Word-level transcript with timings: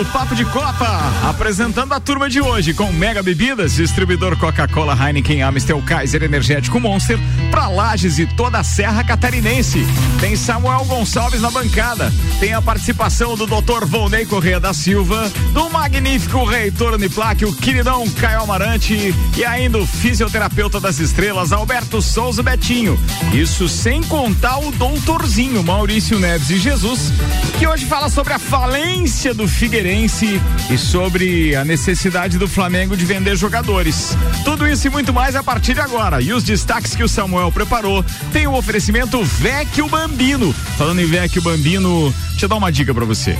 do 0.00 0.06
Papo 0.06 0.34
de 0.34 0.46
Copa. 0.46 0.88
Apresentando 1.28 1.92
a 1.92 2.00
turma 2.00 2.30
de 2.30 2.40
hoje 2.40 2.72
com 2.72 2.90
Mega 2.90 3.22
Bebidas, 3.22 3.74
distribuidor 3.74 4.34
Coca-Cola, 4.34 4.96
Heineken, 4.96 5.42
Amstel, 5.42 5.82
Kaiser, 5.82 6.22
Energético 6.22 6.80
Monster, 6.80 7.18
pra 7.50 7.68
Lages 7.68 8.18
e 8.18 8.26
toda 8.26 8.58
a 8.58 8.64
Serra 8.64 9.04
Catarinense. 9.04 9.86
Tem 10.18 10.36
Samuel 10.36 10.86
Gonçalves 10.86 11.42
na 11.42 11.50
bancada. 11.50 12.10
Tem 12.38 12.54
a 12.54 12.62
participação 12.62 13.36
do 13.36 13.46
Dr. 13.46 13.84
Volney 13.84 14.24
Corrêa 14.24 14.58
da 14.58 14.72
Silva, 14.72 15.30
do 15.52 15.68
magnífico 15.68 16.44
reitor 16.44 16.94
Uniplac, 16.94 17.44
o 17.44 17.54
queridão 17.54 18.08
Caio 18.12 18.40
Amarante 18.40 19.14
e 19.36 19.44
ainda 19.44 19.76
o 19.76 19.86
fisioterapeuta 19.86 20.80
das 20.80 20.98
estrelas, 20.98 21.52
Alberto 21.52 22.00
Souza 22.00 22.42
Betinho. 22.42 22.98
Isso 23.34 23.68
sem 23.68 24.02
contar 24.04 24.58
o 24.60 24.72
doutorzinho 24.72 25.62
Maurício 25.62 26.18
Neves 26.18 26.48
e 26.48 26.56
Jesus, 26.56 27.12
que 27.58 27.66
hoje 27.66 27.84
fala 27.84 28.08
sobre 28.08 28.32
a 28.32 28.38
falência 28.38 29.34
do 29.34 29.46
Figueirense 29.90 30.40
e 30.70 30.78
sobre 30.78 31.56
a 31.56 31.64
necessidade 31.64 32.38
do 32.38 32.46
Flamengo 32.46 32.96
de 32.96 33.04
vender 33.04 33.36
jogadores. 33.36 34.16
Tudo 34.44 34.66
isso 34.66 34.86
e 34.86 34.90
muito 34.90 35.12
mais 35.12 35.34
a 35.34 35.42
partir 35.42 35.74
de 35.74 35.80
agora. 35.80 36.22
E 36.22 36.32
os 36.32 36.44
destaques 36.44 36.94
que 36.94 37.02
o 37.02 37.08
Samuel 37.08 37.50
preparou 37.50 38.04
tem 38.32 38.46
o 38.46 38.54
oferecimento 38.54 39.22
Vecchio 39.24 39.88
Bambino. 39.88 40.52
Falando 40.78 41.00
em 41.00 41.06
Vecchio 41.06 41.42
Bambino, 41.42 42.14
deixa 42.30 42.44
eu 42.44 42.48
dar 42.48 42.56
uma 42.56 42.70
dica 42.70 42.94
para 42.94 43.04
você. 43.04 43.36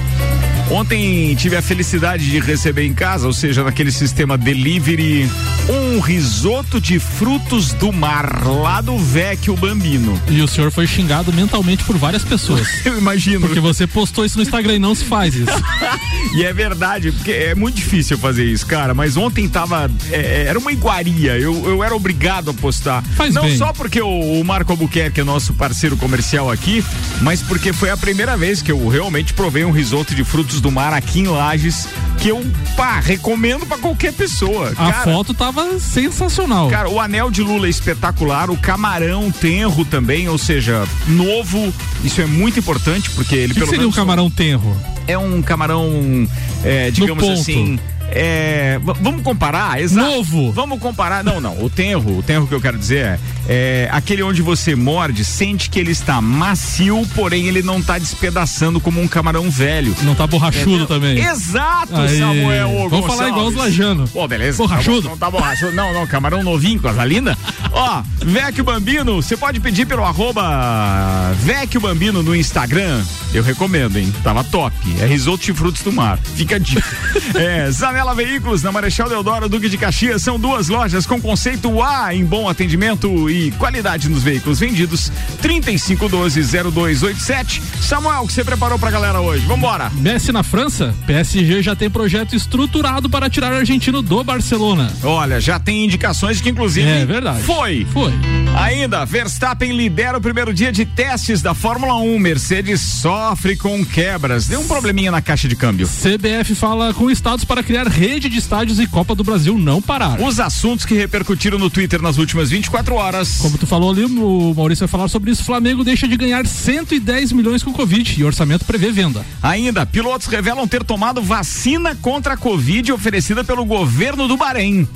Ontem 0.70 1.34
tive 1.36 1.56
a 1.56 1.62
felicidade 1.62 2.28
de 2.28 2.40
receber 2.40 2.84
em 2.84 2.94
casa, 2.94 3.26
ou 3.26 3.32
seja, 3.32 3.62
naquele 3.62 3.92
sistema 3.92 4.36
delivery, 4.36 5.28
um 5.68 5.79
risoto 5.98 6.80
de 6.80 6.98
frutos 6.98 7.72
do 7.72 7.92
mar, 7.92 8.44
lá 8.44 8.80
do 8.80 8.96
Vecchio 8.98 9.56
Bambino. 9.56 10.20
E 10.28 10.40
o 10.40 10.46
senhor 10.46 10.70
foi 10.70 10.86
xingado 10.86 11.32
mentalmente 11.32 11.82
por 11.84 11.96
várias 11.96 12.22
pessoas. 12.22 12.68
Eu 12.84 12.98
imagino. 12.98 13.40
Porque 13.40 13.60
você 13.60 13.86
postou 13.86 14.24
isso 14.24 14.36
no 14.36 14.42
Instagram 14.42 14.74
e 14.74 14.78
não 14.78 14.94
se 14.94 15.04
faz 15.04 15.34
isso. 15.34 15.50
e 16.36 16.44
é 16.44 16.52
verdade, 16.52 17.10
porque 17.12 17.32
é 17.32 17.54
muito 17.54 17.76
difícil 17.76 18.18
fazer 18.18 18.44
isso, 18.44 18.66
cara. 18.66 18.94
Mas 18.94 19.16
ontem 19.16 19.48
tava. 19.48 19.90
É, 20.10 20.44
era 20.46 20.58
uma 20.58 20.70
iguaria. 20.70 21.38
Eu, 21.38 21.66
eu 21.66 21.82
era 21.82 21.94
obrigado 21.94 22.50
a 22.50 22.54
postar. 22.54 23.02
Faz 23.16 23.34
não 23.34 23.42
bem. 23.42 23.56
só 23.56 23.72
porque 23.72 24.00
o, 24.00 24.40
o 24.40 24.44
Marco 24.44 24.72
Albuquerque 24.72 25.20
é 25.20 25.24
nosso 25.24 25.54
parceiro 25.54 25.96
comercial 25.96 26.50
aqui, 26.50 26.84
mas 27.22 27.42
porque 27.42 27.72
foi 27.72 27.90
a 27.90 27.96
primeira 27.96 28.36
vez 28.36 28.60
que 28.60 28.70
eu 28.70 28.86
realmente 28.88 29.32
provei 29.32 29.64
um 29.64 29.70
risoto 29.70 30.14
de 30.14 30.24
frutos 30.24 30.60
do 30.60 30.70
mar 30.70 30.92
aqui 30.92 31.20
em 31.20 31.26
Lages, 31.26 31.88
que 32.18 32.28
eu, 32.28 32.44
pá, 32.76 33.00
recomendo 33.00 33.64
para 33.66 33.78
qualquer 33.78 34.12
pessoa. 34.12 34.70
A 34.72 34.92
cara, 34.92 35.04
foto 35.04 35.32
tava 35.32 35.79
sensacional. 35.80 36.68
Cara, 36.68 36.88
o 36.88 37.00
anel 37.00 37.30
de 37.30 37.42
lula 37.42 37.66
é 37.66 37.70
espetacular, 37.70 38.50
o 38.50 38.56
camarão 38.56 39.30
tenro 39.30 39.84
também, 39.84 40.28
ou 40.28 40.38
seja, 40.38 40.86
novo. 41.08 41.72
Isso 42.04 42.20
é 42.20 42.26
muito 42.26 42.58
importante 42.58 43.10
porque 43.10 43.34
ele 43.34 43.52
o 43.52 43.54
que 43.54 43.60
pelo 43.60 43.70
seria 43.70 43.88
um 43.88 43.92
camarão 43.92 44.30
tenro? 44.30 44.76
é 45.10 45.18
um 45.18 45.42
camarão, 45.42 46.28
é, 46.64 46.90
digamos 46.90 47.28
assim. 47.28 47.78
É, 48.12 48.80
vamos 49.00 49.22
comparar, 49.22 49.80
exato. 49.80 50.06
Novo. 50.06 50.52
Vamos 50.52 50.80
comparar, 50.80 51.22
não, 51.22 51.40
não. 51.40 51.62
O 51.62 51.70
tenro, 51.70 52.18
o 52.18 52.22
tenro 52.22 52.46
que 52.46 52.54
eu 52.54 52.60
quero 52.60 52.78
dizer 52.78 53.04
é, 53.06 53.18
é 53.48 53.88
aquele 53.92 54.22
onde 54.22 54.42
você 54.42 54.74
morde, 54.74 55.24
sente 55.24 55.70
que 55.70 55.78
ele 55.78 55.92
está 55.92 56.20
macio, 56.20 57.06
porém 57.14 57.46
ele 57.46 57.62
não 57.62 57.78
está 57.78 57.98
despedaçando 57.98 58.80
como 58.80 59.00
um 59.00 59.08
camarão 59.08 59.50
velho. 59.50 59.94
Não 60.02 60.14
tá 60.14 60.26
borrachudo 60.26 60.86
também. 60.86 61.18
Exato, 61.18 61.96
Aí. 61.96 62.18
Samuel. 62.18 62.88
Vamos 62.88 63.06
falar 63.06 63.28
igual 63.28 63.46
os 63.46 63.54
lajanos. 63.54 64.10
Pô, 64.10 64.26
beleza. 64.26 64.58
Borrachudo. 64.58 65.02
Tá 65.02 65.08
bom, 65.08 65.10
não 65.10 65.18
tá 65.18 65.30
borrachudo. 65.30 65.72
Não, 65.72 65.92
não, 65.92 66.06
camarão 66.06 66.42
novinho, 66.42 66.80
coisa 66.80 67.04
linda. 67.04 67.36
Ó, 67.72 68.02
Vecchio 68.24 68.64
Bambino, 68.64 69.22
você 69.22 69.36
pode 69.36 69.60
pedir 69.60 69.86
pelo 69.86 70.04
arroba 70.04 71.32
Vecchio 71.40 71.80
Bambino 71.80 72.22
no 72.22 72.34
Instagram. 72.34 73.02
Eu 73.32 73.42
recomendo, 73.42 73.96
hein? 73.96 74.12
Tava 74.22 74.42
top. 74.42 74.74
É 75.00 75.06
risoto 75.06 75.44
de 75.44 75.52
frutos 75.52 75.82
do 75.82 75.92
mar. 75.92 76.18
Fica 76.34 76.56
a 76.56 76.58
dica. 76.58 76.84
é, 77.38 77.70
Zanela 78.00 78.14
Veículos, 78.14 78.62
na 78.62 78.72
Marechal 78.72 79.10
Deodoro, 79.10 79.46
Duque 79.46 79.68
de 79.68 79.76
Caxias, 79.76 80.22
são 80.22 80.40
duas 80.40 80.70
lojas 80.70 81.04
com 81.04 81.20
conceito 81.20 81.82
A 81.82 82.14
em 82.14 82.24
bom 82.24 82.48
atendimento 82.48 83.28
e 83.28 83.50
qualidade 83.52 84.08
nos 84.08 84.22
veículos 84.22 84.58
vendidos. 84.58 85.12
3512-0287. 85.42 87.60
Samuel, 87.82 88.22
o 88.22 88.26
que 88.26 88.32
você 88.32 88.42
preparou 88.42 88.78
pra 88.78 88.90
galera 88.90 89.20
hoje? 89.20 89.44
Vambora. 89.44 89.90
Messi 89.96 90.32
na 90.32 90.42
França? 90.42 90.94
PSG 91.06 91.62
já 91.62 91.76
tem 91.76 91.90
projeto 91.90 92.34
estruturado 92.34 93.10
para 93.10 93.28
tirar 93.28 93.52
o 93.52 93.56
argentino 93.56 94.00
do 94.00 94.24
Barcelona. 94.24 94.90
Olha, 95.04 95.38
já 95.38 95.58
tem 95.60 95.84
indicações 95.84 96.38
de 96.38 96.42
que 96.42 96.48
inclusive 96.48 96.88
É 96.88 97.04
verdade. 97.04 97.42
foi. 97.42 97.86
Foi. 97.92 98.14
Ainda, 98.58 99.04
Verstappen 99.04 99.76
lidera 99.76 100.16
o 100.16 100.20
primeiro 100.22 100.54
dia 100.54 100.72
de 100.72 100.86
testes 100.86 101.42
da 101.42 101.52
Fórmula 101.52 101.96
1. 101.96 102.18
Mercedes 102.18 102.80
sofre 102.80 103.56
com 103.56 103.84
quebras. 103.84 104.46
Deu 104.46 104.60
um 104.60 104.66
probleminha 104.66 105.10
na 105.10 105.20
caixa 105.20 105.46
de 105.46 105.54
câmbio. 105.54 105.86
CBF 105.86 106.54
fala 106.54 106.94
com 106.94 107.10
estados 107.10 107.44
para 107.44 107.62
criar 107.62 107.89
rede 107.90 108.28
de 108.28 108.38
estádios 108.38 108.78
e 108.78 108.86
Copa 108.86 109.14
do 109.14 109.24
Brasil 109.24 109.58
não 109.58 109.82
parar. 109.82 110.20
Os 110.20 110.40
assuntos 110.40 110.86
que 110.86 110.94
repercutiram 110.94 111.58
no 111.58 111.68
Twitter 111.68 112.00
nas 112.00 112.16
últimas 112.16 112.48
24 112.48 112.94
horas. 112.94 113.38
Como 113.38 113.58
tu 113.58 113.66
falou 113.66 113.90
ali, 113.90 114.04
o 114.04 114.54
Maurício 114.54 114.86
vai 114.86 114.90
falar 114.90 115.08
sobre 115.08 115.30
isso. 115.30 115.44
Flamengo 115.44 115.84
deixa 115.84 116.08
de 116.08 116.16
ganhar 116.16 116.46
110 116.46 117.32
milhões 117.32 117.62
com 117.62 117.72
Covid 117.72 118.18
e 118.18 118.24
orçamento 118.24 118.64
prevê 118.64 118.90
venda. 118.90 119.24
Ainda, 119.42 119.84
pilotos 119.84 120.28
revelam 120.28 120.66
ter 120.66 120.84
tomado 120.84 121.20
vacina 121.20 121.94
contra 121.96 122.34
a 122.34 122.36
Covid 122.36 122.92
oferecida 122.92 123.44
pelo 123.44 123.64
governo 123.64 124.28
do 124.28 124.36
Bahrein. 124.36 124.88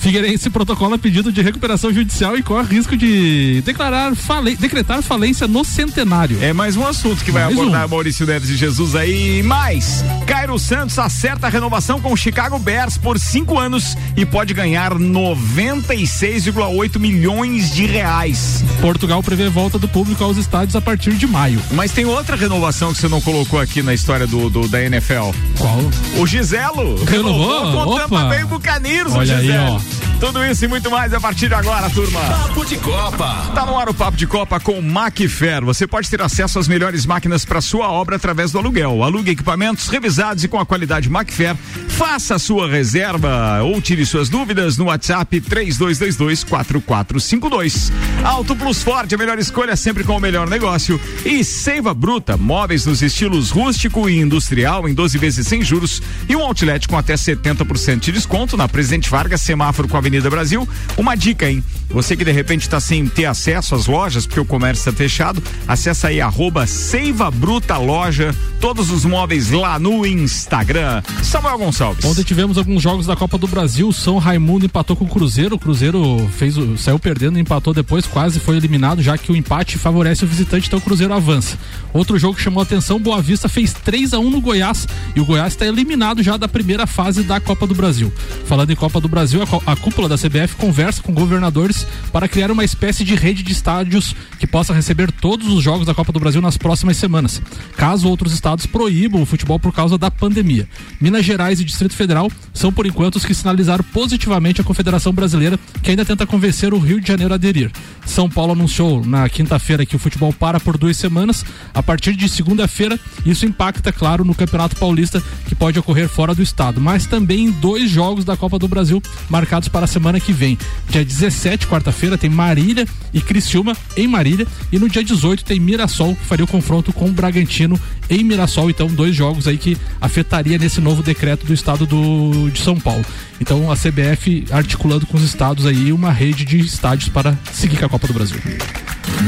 Figueirense 0.00 0.48
protocola 0.50 0.98
pedido 0.98 1.30
de 1.30 1.42
recuperação 1.42 1.92
judicial 1.92 2.36
e 2.36 2.42
corre 2.42 2.74
risco 2.76 2.96
de 2.96 3.62
declarar 3.64 4.14
fale... 4.16 4.56
decretar 4.56 5.02
falência 5.02 5.46
no 5.46 5.64
centenário. 5.64 6.38
É 6.42 6.52
mais 6.52 6.76
um 6.76 6.86
assunto 6.86 7.22
que 7.22 7.30
vai 7.30 7.44
Mais 7.44 7.56
abordar 7.58 7.86
um. 7.86 7.90
Maurício 7.90 8.26
Neves 8.26 8.48
e 8.50 8.56
Jesus 8.56 8.94
aí. 8.94 9.42
Mais, 9.42 10.04
Cairo 10.26 10.58
Santos 10.58 10.98
acerta 10.98 11.46
a 11.46 11.50
renovação 11.50 12.00
com 12.00 12.12
o 12.12 12.16
Chicago 12.16 12.58
Bears 12.58 12.96
por 12.96 13.18
cinco 13.18 13.58
anos 13.58 13.96
e 14.16 14.24
pode 14.24 14.54
ganhar 14.54 14.94
96,8 14.94 16.98
milhões 16.98 17.72
de 17.74 17.84
reais. 17.86 18.64
Portugal 18.80 19.22
prevê 19.22 19.48
volta 19.48 19.78
do 19.78 19.88
público 19.88 20.22
aos 20.24 20.36
estádios 20.36 20.74
a 20.76 20.80
partir 20.80 21.12
de 21.12 21.26
maio. 21.26 21.60
Mas 21.72 21.92
tem 21.92 22.04
outra 22.06 22.36
renovação 22.36 22.92
que 22.92 22.98
você 23.00 23.08
não 23.08 23.20
colocou 23.20 23.60
aqui 23.60 23.82
na 23.82 23.92
história 23.92 24.26
do, 24.26 24.48
do- 24.48 24.68
da 24.68 24.82
NFL. 24.82 25.30
Qual? 25.58 25.78
O 26.18 26.26
Giselo 26.26 27.02
Renovou? 27.04 27.72
com 27.72 27.90
o 27.92 27.98
Tampa 27.98 28.14
Opa. 28.16 28.24
Bay 28.28 28.44
Buccaneers, 28.44 29.12
o 29.12 29.18
Olha 29.18 29.36
aí, 29.36 29.46
Giselo. 29.46 29.74
ó. 29.74 29.80
Tudo 30.20 30.44
isso 30.44 30.66
e 30.66 30.68
muito 30.68 30.90
mais 30.90 31.14
a 31.14 31.18
partir 31.18 31.48
de 31.48 31.54
agora, 31.54 31.88
turma. 31.88 32.20
Papo 32.20 32.62
de 32.66 32.76
Copa. 32.76 33.50
Tá 33.54 33.64
no 33.64 33.78
ar 33.78 33.88
o 33.88 33.94
Papo 33.94 34.18
de 34.18 34.26
Copa 34.26 34.60
com 34.60 34.78
Macfer. 34.82 35.64
Você 35.64 35.86
pode 35.86 36.10
ter 36.10 36.20
acesso 36.20 36.58
às 36.58 36.68
melhores 36.68 37.06
máquinas 37.06 37.46
para 37.46 37.62
sua 37.62 37.90
obra 37.90 38.16
através 38.16 38.52
do 38.52 38.58
aluguel. 38.58 39.02
Alugue 39.02 39.30
equipamentos 39.30 39.88
revisados 39.88 40.44
e 40.44 40.48
com 40.48 40.60
a 40.60 40.66
qualidade 40.66 41.08
Macfer. 41.08 41.56
Faça 41.88 42.34
a 42.34 42.38
sua 42.38 42.68
reserva 42.68 43.62
ou 43.62 43.80
tire 43.80 44.04
suas 44.04 44.28
dúvidas 44.28 44.76
no 44.76 44.84
WhatsApp 44.84 45.40
3222 45.40 46.44
4452. 46.44 47.90
Auto 48.22 48.54
Plus 48.54 48.82
Ford, 48.82 49.10
a 49.10 49.16
melhor 49.16 49.38
escolha 49.38 49.74
sempre 49.74 50.04
com 50.04 50.18
o 50.18 50.20
melhor 50.20 50.50
negócio. 50.50 51.00
E 51.24 51.42
Seiva 51.42 51.94
Bruta, 51.94 52.36
móveis 52.36 52.84
nos 52.84 53.00
estilos 53.00 53.50
rústico 53.50 54.06
e 54.08 54.18
industrial 54.18 54.86
em 54.86 54.92
12 54.92 55.16
vezes 55.16 55.46
sem 55.46 55.62
juros 55.62 56.02
e 56.28 56.36
um 56.36 56.42
outlet 56.42 56.86
com 56.86 56.98
até 56.98 57.14
70% 57.14 58.00
de 58.00 58.12
desconto 58.12 58.54
na 58.54 58.68
Presidente 58.68 59.08
Vargas, 59.08 59.40
semáforo 59.40 59.88
com 59.88 59.96
a 59.96 60.09
Avenida 60.10 60.28
Brasil. 60.28 60.68
Uma 60.96 61.14
dica, 61.14 61.48
hein? 61.48 61.62
Você 61.90 62.16
que 62.16 62.24
de 62.24 62.30
repente 62.30 62.62
está 62.62 62.78
sem 62.78 63.06
ter 63.06 63.24
acesso 63.24 63.74
às 63.74 63.86
lojas, 63.86 64.24
porque 64.24 64.38
o 64.38 64.44
comércio 64.44 64.80
está 64.80 64.92
fechado, 64.92 65.42
acessa 65.66 66.08
aí 66.08 66.20
arroba 66.20 66.64
Seiva 66.64 67.30
Bruta 67.32 67.76
Loja, 67.78 68.34
todos 68.60 68.90
os 68.90 69.04
móveis 69.04 69.50
lá 69.50 69.76
no 69.78 70.06
Instagram. 70.06 71.02
Samuel 71.22 71.58
Gonçalves. 71.58 72.04
Ontem 72.04 72.22
tivemos 72.22 72.56
alguns 72.58 72.80
jogos 72.80 73.06
da 73.06 73.16
Copa 73.16 73.36
do 73.36 73.48
Brasil. 73.48 73.92
São 73.92 74.18
Raimundo 74.18 74.66
empatou 74.66 74.94
com 74.94 75.04
o 75.04 75.08
Cruzeiro. 75.08 75.56
O 75.56 75.58
Cruzeiro 75.58 76.28
fez 76.36 76.54
saiu 76.78 76.98
perdendo, 76.98 77.38
empatou 77.38 77.74
depois, 77.74 78.06
quase 78.06 78.38
foi 78.38 78.56
eliminado, 78.56 79.02
já 79.02 79.18
que 79.18 79.32
o 79.32 79.36
empate 79.36 79.76
favorece 79.76 80.24
o 80.24 80.28
visitante, 80.28 80.68
então 80.68 80.78
o 80.78 80.82
Cruzeiro 80.82 81.12
avança. 81.12 81.58
Outro 81.92 82.18
jogo 82.18 82.36
que 82.36 82.42
chamou 82.42 82.62
atenção, 82.62 83.00
Boa 83.00 83.20
Vista 83.20 83.48
fez 83.48 83.72
3 83.72 84.14
a 84.14 84.18
1 84.20 84.30
no 84.30 84.40
Goiás 84.40 84.86
e 85.16 85.20
o 85.20 85.24
Goiás 85.24 85.54
está 85.54 85.66
eliminado 85.66 86.22
já 86.22 86.36
da 86.36 86.46
primeira 86.46 86.86
fase 86.86 87.22
da 87.24 87.40
Copa 87.40 87.66
do 87.66 87.74
Brasil. 87.74 88.12
Falando 88.46 88.70
em 88.70 88.76
Copa 88.76 89.00
do 89.00 89.08
Brasil, 89.08 89.40
a, 89.42 89.72
a 89.72 89.76
da 90.08 90.16
CBF 90.16 90.56
conversa 90.56 91.02
com 91.02 91.12
governadores 91.12 91.86
para 92.12 92.28
criar 92.28 92.50
uma 92.50 92.64
espécie 92.64 93.04
de 93.04 93.14
rede 93.14 93.42
de 93.42 93.52
estádios 93.52 94.14
que 94.38 94.46
possa 94.46 94.72
receber 94.72 95.10
todos 95.12 95.48
os 95.48 95.62
jogos 95.62 95.86
da 95.86 95.94
Copa 95.94 96.12
do 96.12 96.20
Brasil 96.20 96.40
nas 96.40 96.56
próximas 96.56 96.96
semanas, 96.96 97.40
caso 97.76 98.08
outros 98.08 98.32
estados 98.32 98.66
proíbam 98.66 99.22
o 99.22 99.26
futebol 99.26 99.58
por 99.58 99.72
causa 99.72 99.98
da 99.98 100.10
pandemia. 100.10 100.68
Minas 101.00 101.24
Gerais 101.24 101.60
e 101.60 101.64
Distrito 101.64 101.94
Federal 101.94 102.30
são, 102.52 102.72
por 102.72 102.86
enquanto, 102.86 103.16
os 103.16 103.24
que 103.24 103.34
sinalizaram 103.34 103.84
positivamente 103.92 104.60
a 104.60 104.64
Confederação 104.64 105.12
Brasileira, 105.12 105.58
que 105.82 105.90
ainda 105.90 106.04
tenta 106.04 106.26
convencer 106.26 106.72
o 106.72 106.78
Rio 106.78 107.00
de 107.00 107.08
Janeiro 107.08 107.32
a 107.32 107.36
aderir. 107.36 107.70
São 108.10 108.28
Paulo 108.28 108.52
anunciou 108.52 109.04
na 109.04 109.28
quinta-feira 109.28 109.86
que 109.86 109.94
o 109.94 109.98
futebol 109.98 110.32
para 110.32 110.58
por 110.58 110.76
duas 110.76 110.96
semanas. 110.96 111.44
A 111.72 111.80
partir 111.80 112.16
de 112.16 112.28
segunda-feira, 112.28 112.98
isso 113.24 113.46
impacta, 113.46 113.92
claro, 113.92 114.24
no 114.24 114.34
Campeonato 114.34 114.74
Paulista, 114.74 115.22
que 115.46 115.54
pode 115.54 115.78
ocorrer 115.78 116.08
fora 116.08 116.34
do 116.34 116.42
estado, 116.42 116.80
mas 116.80 117.06
também 117.06 117.46
em 117.46 117.50
dois 117.52 117.88
jogos 117.88 118.24
da 118.24 118.36
Copa 118.36 118.58
do 118.58 118.66
Brasil 118.66 119.00
marcados 119.28 119.68
para 119.68 119.84
a 119.84 119.88
semana 119.88 120.18
que 120.18 120.32
vem. 120.32 120.58
Dia 120.88 121.04
17, 121.04 121.68
quarta-feira, 121.68 122.18
tem 122.18 122.28
Marília 122.28 122.84
e 123.14 123.20
Criciúma 123.20 123.76
em 123.96 124.08
Marília, 124.08 124.46
e 124.72 124.78
no 124.78 124.88
dia 124.88 125.04
18 125.04 125.44
tem 125.44 125.60
Mirassol, 125.60 126.16
que 126.16 126.24
faria 126.24 126.44
o 126.44 126.48
confronto 126.48 126.92
com 126.92 127.06
o 127.06 127.12
Bragantino 127.12 127.80
em 128.08 128.24
Mirassol. 128.24 128.70
Então, 128.70 128.88
dois 128.88 129.14
jogos 129.14 129.46
aí 129.46 129.56
que 129.56 129.78
afetaria 130.00 130.58
nesse 130.58 130.80
novo 130.80 131.00
decreto 131.00 131.46
do 131.46 131.54
estado 131.54 131.86
do, 131.86 132.50
de 132.50 132.58
São 132.58 132.78
Paulo. 132.78 133.04
Então, 133.40 133.70
a 133.70 133.76
CBF 133.76 134.44
articulando 134.50 135.06
com 135.06 135.16
os 135.16 135.22
estados 135.22 135.64
aí 135.64 135.92
uma 135.92 136.10
rede 136.10 136.44
de 136.44 136.58
estádios 136.58 137.08
para 137.08 137.38
seguir 137.52 137.78
com 137.78 137.86
a 137.86 137.88
Copa 137.88 137.99
do 138.06 138.14
Brasil. 138.14 138.38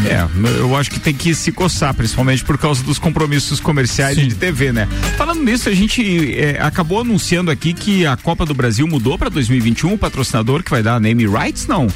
É, 0.08 0.26
eu 0.58 0.74
acho 0.76 0.90
que 0.90 0.98
tem 0.98 1.12
que 1.12 1.34
se 1.34 1.52
coçar, 1.52 1.92
principalmente 1.94 2.44
por 2.44 2.56
causa 2.56 2.82
dos 2.82 2.98
compromissos 2.98 3.60
comerciais 3.60 4.16
Sim. 4.16 4.28
de 4.28 4.34
TV, 4.34 4.72
né? 4.72 4.88
Falando 5.16 5.42
nisso, 5.42 5.68
a 5.68 5.74
gente 5.74 6.34
é, 6.38 6.60
acabou 6.60 7.00
anunciando 7.00 7.50
aqui 7.50 7.72
que 7.72 8.06
a 8.06 8.16
Copa 8.16 8.46
do 8.46 8.54
Brasil 8.54 8.86
mudou 8.86 9.18
para 9.18 9.28
2021, 9.28 9.94
o 9.94 9.98
patrocinador 9.98 10.62
que 10.62 10.70
vai 10.70 10.82
dar 10.82 11.00
name 11.00 11.26
rights, 11.26 11.66
não? 11.66 11.88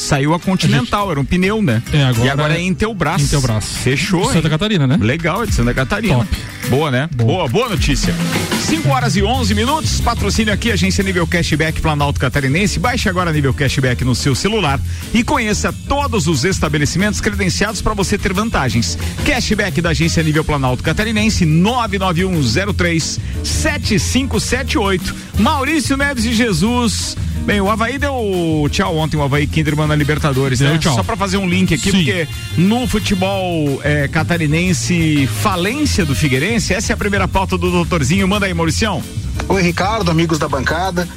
Saiu 0.00 0.32
a 0.32 0.40
Continental, 0.40 1.00
a 1.00 1.02
gente... 1.02 1.10
era 1.10 1.20
um 1.20 1.24
pneu, 1.24 1.60
né? 1.60 1.82
É, 1.92 2.04
agora 2.04 2.26
e 2.26 2.30
agora 2.30 2.54
é, 2.54 2.56
é 2.56 2.62
Intelbras. 2.62 3.20
Intelbras. 3.20 3.76
Fechou. 3.76 4.22
De 4.22 4.28
Santa 4.28 4.46
hein? 4.46 4.50
Catarina, 4.50 4.86
né? 4.86 4.96
Legal, 4.98 5.42
é 5.42 5.46
de 5.46 5.54
Santa 5.54 5.74
Catarina. 5.74 6.14
Top. 6.14 6.36
Boa, 6.70 6.90
né? 6.90 7.08
Boa, 7.14 7.28
boa, 7.28 7.48
boa 7.48 7.68
notícia. 7.68 8.14
5 8.62 8.88
horas 8.88 9.14
e 9.14 9.22
11 9.22 9.54
minutos. 9.54 10.00
Patrocínio 10.00 10.54
aqui, 10.54 10.72
agência 10.72 11.04
Nível 11.04 11.26
Cashback 11.26 11.82
Planalto 11.82 12.18
Catarinense. 12.18 12.78
Baixe 12.78 13.10
agora 13.10 13.30
Nível 13.30 13.52
Cashback 13.52 14.02
no 14.02 14.14
seu 14.14 14.34
celular 14.34 14.80
e 15.12 15.22
conheça 15.22 15.70
todos 15.86 16.26
os 16.26 16.44
estabelecimentos 16.44 17.20
credenciados 17.20 17.82
para 17.82 17.92
você 17.92 18.16
ter 18.16 18.32
vantagens. 18.32 18.96
Cashback 19.26 19.82
da 19.82 19.90
agência 19.90 20.22
Nível 20.22 20.44
Planalto 20.44 20.82
Catarinense 20.82 21.44
99103 21.44 23.20
7578. 23.44 25.14
Maurício 25.38 25.96
Neves 25.96 26.24
de 26.24 26.32
Jesus 26.32 27.16
Bem, 27.44 27.60
o 27.60 27.70
Havaí 27.70 27.98
deu 27.98 28.68
tchau 28.70 28.96
ontem, 28.96 29.16
o 29.16 29.22
Havaí 29.22 29.46
Kinderman 29.46 29.89
na 29.90 29.96
Libertadores, 29.96 30.60
deu 30.60 30.70
né? 30.70 30.78
Tchau. 30.78 30.94
Só 30.94 31.02
pra 31.02 31.16
fazer 31.16 31.36
um 31.36 31.48
link 31.48 31.74
aqui, 31.74 31.90
Sim. 31.90 31.98
porque 31.98 32.28
no 32.56 32.86
futebol 32.86 33.80
é, 33.82 34.08
catarinense, 34.08 35.26
falência 35.26 36.04
do 36.06 36.14
Figueirense, 36.14 36.72
essa 36.72 36.92
é 36.92 36.94
a 36.94 36.96
primeira 36.96 37.26
pauta 37.26 37.58
do 37.58 37.70
doutorzinho. 37.70 38.26
Manda 38.26 38.46
aí, 38.46 38.54
Mauricião. 38.54 39.02
Oi, 39.48 39.62
Ricardo, 39.62 40.10
amigos 40.10 40.38
da 40.38 40.48
bancada. 40.48 41.08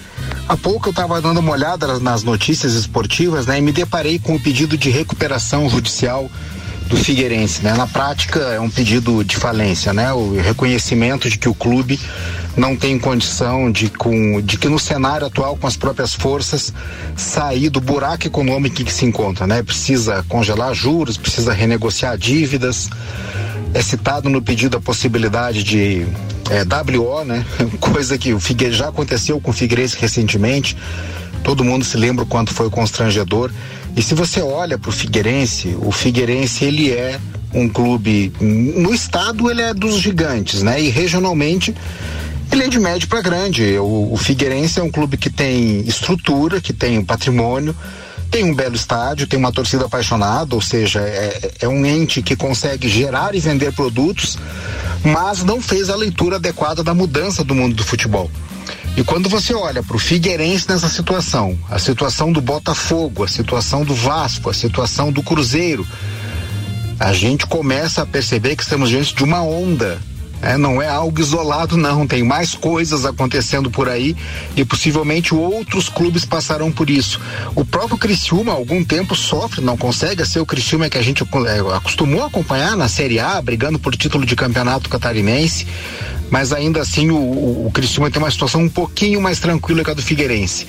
Há 0.48 0.58
pouco 0.58 0.90
eu 0.90 0.92
estava 0.92 1.22
dando 1.22 1.40
uma 1.40 1.52
olhada 1.52 2.00
nas 2.00 2.24
notícias 2.24 2.74
esportivas, 2.74 3.46
né, 3.46 3.60
e 3.60 3.62
me 3.62 3.72
deparei 3.72 4.20
com 4.20 4.36
o 4.36 4.40
pedido 4.40 4.78
de 4.78 4.90
recuperação 4.90 5.70
judicial 5.70 6.30
do 6.88 6.98
Figueirense, 6.98 7.64
né? 7.64 7.74
Na 7.74 7.88
prática 7.88 8.40
é 8.40 8.60
um 8.60 8.70
pedido 8.70 9.24
de 9.24 9.36
falência, 9.36 9.94
né? 9.94 10.12
O 10.14 10.34
reconhecimento 10.34 11.30
de 11.30 11.38
que 11.38 11.50
o 11.50 11.54
clube 11.54 12.00
não 12.56 12.76
tem 12.76 13.00
condição 13.00 13.72
de, 13.72 13.90
com, 13.90 14.42
de 14.42 14.58
que 14.58 14.70
no 14.70 14.78
cenário 14.78 15.28
atual, 15.28 15.58
com 15.58 15.66
as 15.66 15.76
próprias 15.76 16.14
forças, 16.14 16.74
sair 17.16 17.70
do 17.70 17.82
buraco 17.82 18.28
econômico 18.28 18.82
em 18.82 18.86
que 18.86 18.94
se 18.94 19.06
encontra, 19.06 19.48
né? 19.48 19.64
Precisa 19.64 20.24
congelar 20.28 20.74
juros, 20.74 21.18
precisa 21.18 21.54
renegociar 21.54 22.18
dívidas. 22.18 22.90
É 23.74 23.82
citado 23.82 24.30
no 24.30 24.42
pedido 24.42 24.78
a 24.78 24.82
possibilidade 24.82 25.64
de 25.64 26.06
é, 26.50 26.64
WO, 26.98 27.24
né? 27.24 27.46
Coisa 27.80 28.18
que 28.18 28.34
o 28.34 28.40
Figueiredo 28.40 28.78
já 28.78 28.90
aconteceu 28.90 29.40
com 29.42 29.52
o 29.52 29.54
Figueirense 29.54 29.98
recentemente. 30.00 30.78
Todo 31.44 31.64
mundo 31.64 31.84
se 31.84 31.98
lembra 31.98 32.24
o 32.24 32.28
quanto 32.28 32.54
foi 32.54 32.70
constrangedor. 32.70 33.52
E 33.96 34.02
se 34.02 34.16
você 34.16 34.42
olha 34.42 34.78
para 34.78 34.90
o 34.90 34.94
Figueirense, 34.94 35.78
o 35.80 35.92
Figueirense 35.92 36.66
ele 36.66 36.92
é 36.92 37.20
um 37.54 37.70
clube 37.70 38.34
no 38.42 38.92
estado 38.94 39.52
ele 39.52 39.62
é 39.62 39.74
dos 39.74 40.00
gigantes, 40.00 40.64
né? 40.64 40.82
E 40.82 40.90
regionalmente 40.90 41.74
ele 42.52 42.64
é 42.64 42.68
de 42.68 42.80
médio 42.80 43.08
para 43.08 43.22
grande. 43.22 43.78
O, 43.78 44.14
o 44.14 44.18
Figueirense 44.18 44.80
é 44.80 44.84
um 44.84 44.90
clube 44.90 45.18
que 45.18 45.30
tem 45.30 45.82
estrutura, 45.82 46.60
que 46.60 46.74
tem 46.74 47.04
patrimônio, 47.04 47.76
tem 48.32 48.44
um 48.44 48.56
belo 48.56 48.76
estádio, 48.76 49.28
tem 49.28 49.38
uma 49.38 49.52
torcida 49.52 49.86
apaixonada, 49.86 50.56
ou 50.56 50.62
seja, 50.62 51.00
é, 51.02 51.52
é 51.62 51.68
um 51.68 51.86
ente 51.86 52.24
que 52.24 52.36
consegue 52.36 52.90
gerar 52.90 53.36
e 53.36 53.40
vender 53.40 53.72
produtos, 53.74 54.40
mas 55.04 55.44
não 55.44 55.62
fez 55.62 55.90
a 55.92 55.96
leitura 55.96 56.38
adequada 56.38 56.84
da 56.84 56.96
mudança 56.96 57.44
do 57.44 57.54
mundo 57.54 57.76
do 57.76 57.84
futebol. 57.84 58.32
E 58.96 59.04
quando 59.04 59.28
você 59.28 59.56
olha 59.56 59.82
para 59.82 59.96
o 59.96 60.00
Figueirense 60.00 60.70
nessa 60.70 60.88
situação, 60.88 61.58
a 61.68 61.80
situação 61.80 62.32
do 62.32 62.40
Botafogo, 62.40 63.24
a 63.24 63.28
situação 63.28 63.84
do 63.84 63.96
Vasco, 63.96 64.52
a 64.52 64.54
situação 64.54 65.12
do 65.12 65.24
Cruzeiro, 65.24 65.86
a 67.00 67.12
gente 67.12 67.48
começa 67.48 68.04
a 68.04 68.06
perceber 68.06 68.56
que 68.56 68.62
estamos 68.62 68.90
diante 68.90 69.16
de 69.16 69.24
uma 69.24 69.42
onda 69.42 70.00
é, 70.44 70.58
não 70.58 70.82
é 70.82 70.88
algo 70.88 71.22
isolado, 71.22 71.78
não. 71.78 72.06
Tem 72.06 72.22
mais 72.22 72.54
coisas 72.54 73.06
acontecendo 73.06 73.72
por 73.72 73.88
aí 73.88 74.16
e 74.56 74.66
possivelmente 74.66 75.34
outros 75.34 75.88
clubes 75.88 76.26
passarão 76.26 76.70
por 76.70 76.90
isso. 76.90 77.20
O 77.56 77.64
próprio 77.64 77.98
Criciúma, 77.98 78.52
há 78.52 78.56
algum 78.56 78.84
tempo, 78.84 79.16
sofre, 79.16 79.62
não 79.62 79.78
consegue 79.78 80.26
ser 80.26 80.42
o 80.42 80.46
Criciúma 80.46 80.90
que 80.90 80.98
a 80.98 81.02
gente 81.02 81.24
é, 81.24 81.76
acostumou 81.76 82.24
a 82.24 82.28
acompanhar 82.28 82.76
na 82.76 82.90
Série 82.90 83.20
A, 83.20 83.42
brigando 83.42 83.80
por 83.80 83.96
título 83.96 84.26
de 84.26 84.36
campeonato 84.36 84.90
catarinense. 84.90 85.66
Mas 86.30 86.52
ainda 86.52 86.82
assim, 86.82 87.10
o, 87.10 87.16
o, 87.16 87.68
o 87.68 87.72
Criciúma 87.72 88.12
tem 88.12 88.22
uma 88.22 88.32
situação 88.32 88.62
um 88.62 88.70
pouquinho 88.70 89.22
mais 89.22 89.40
tranquila 89.40 89.84
que 89.84 89.92
a 89.92 89.94
do 89.94 90.02
Figueirense 90.02 90.68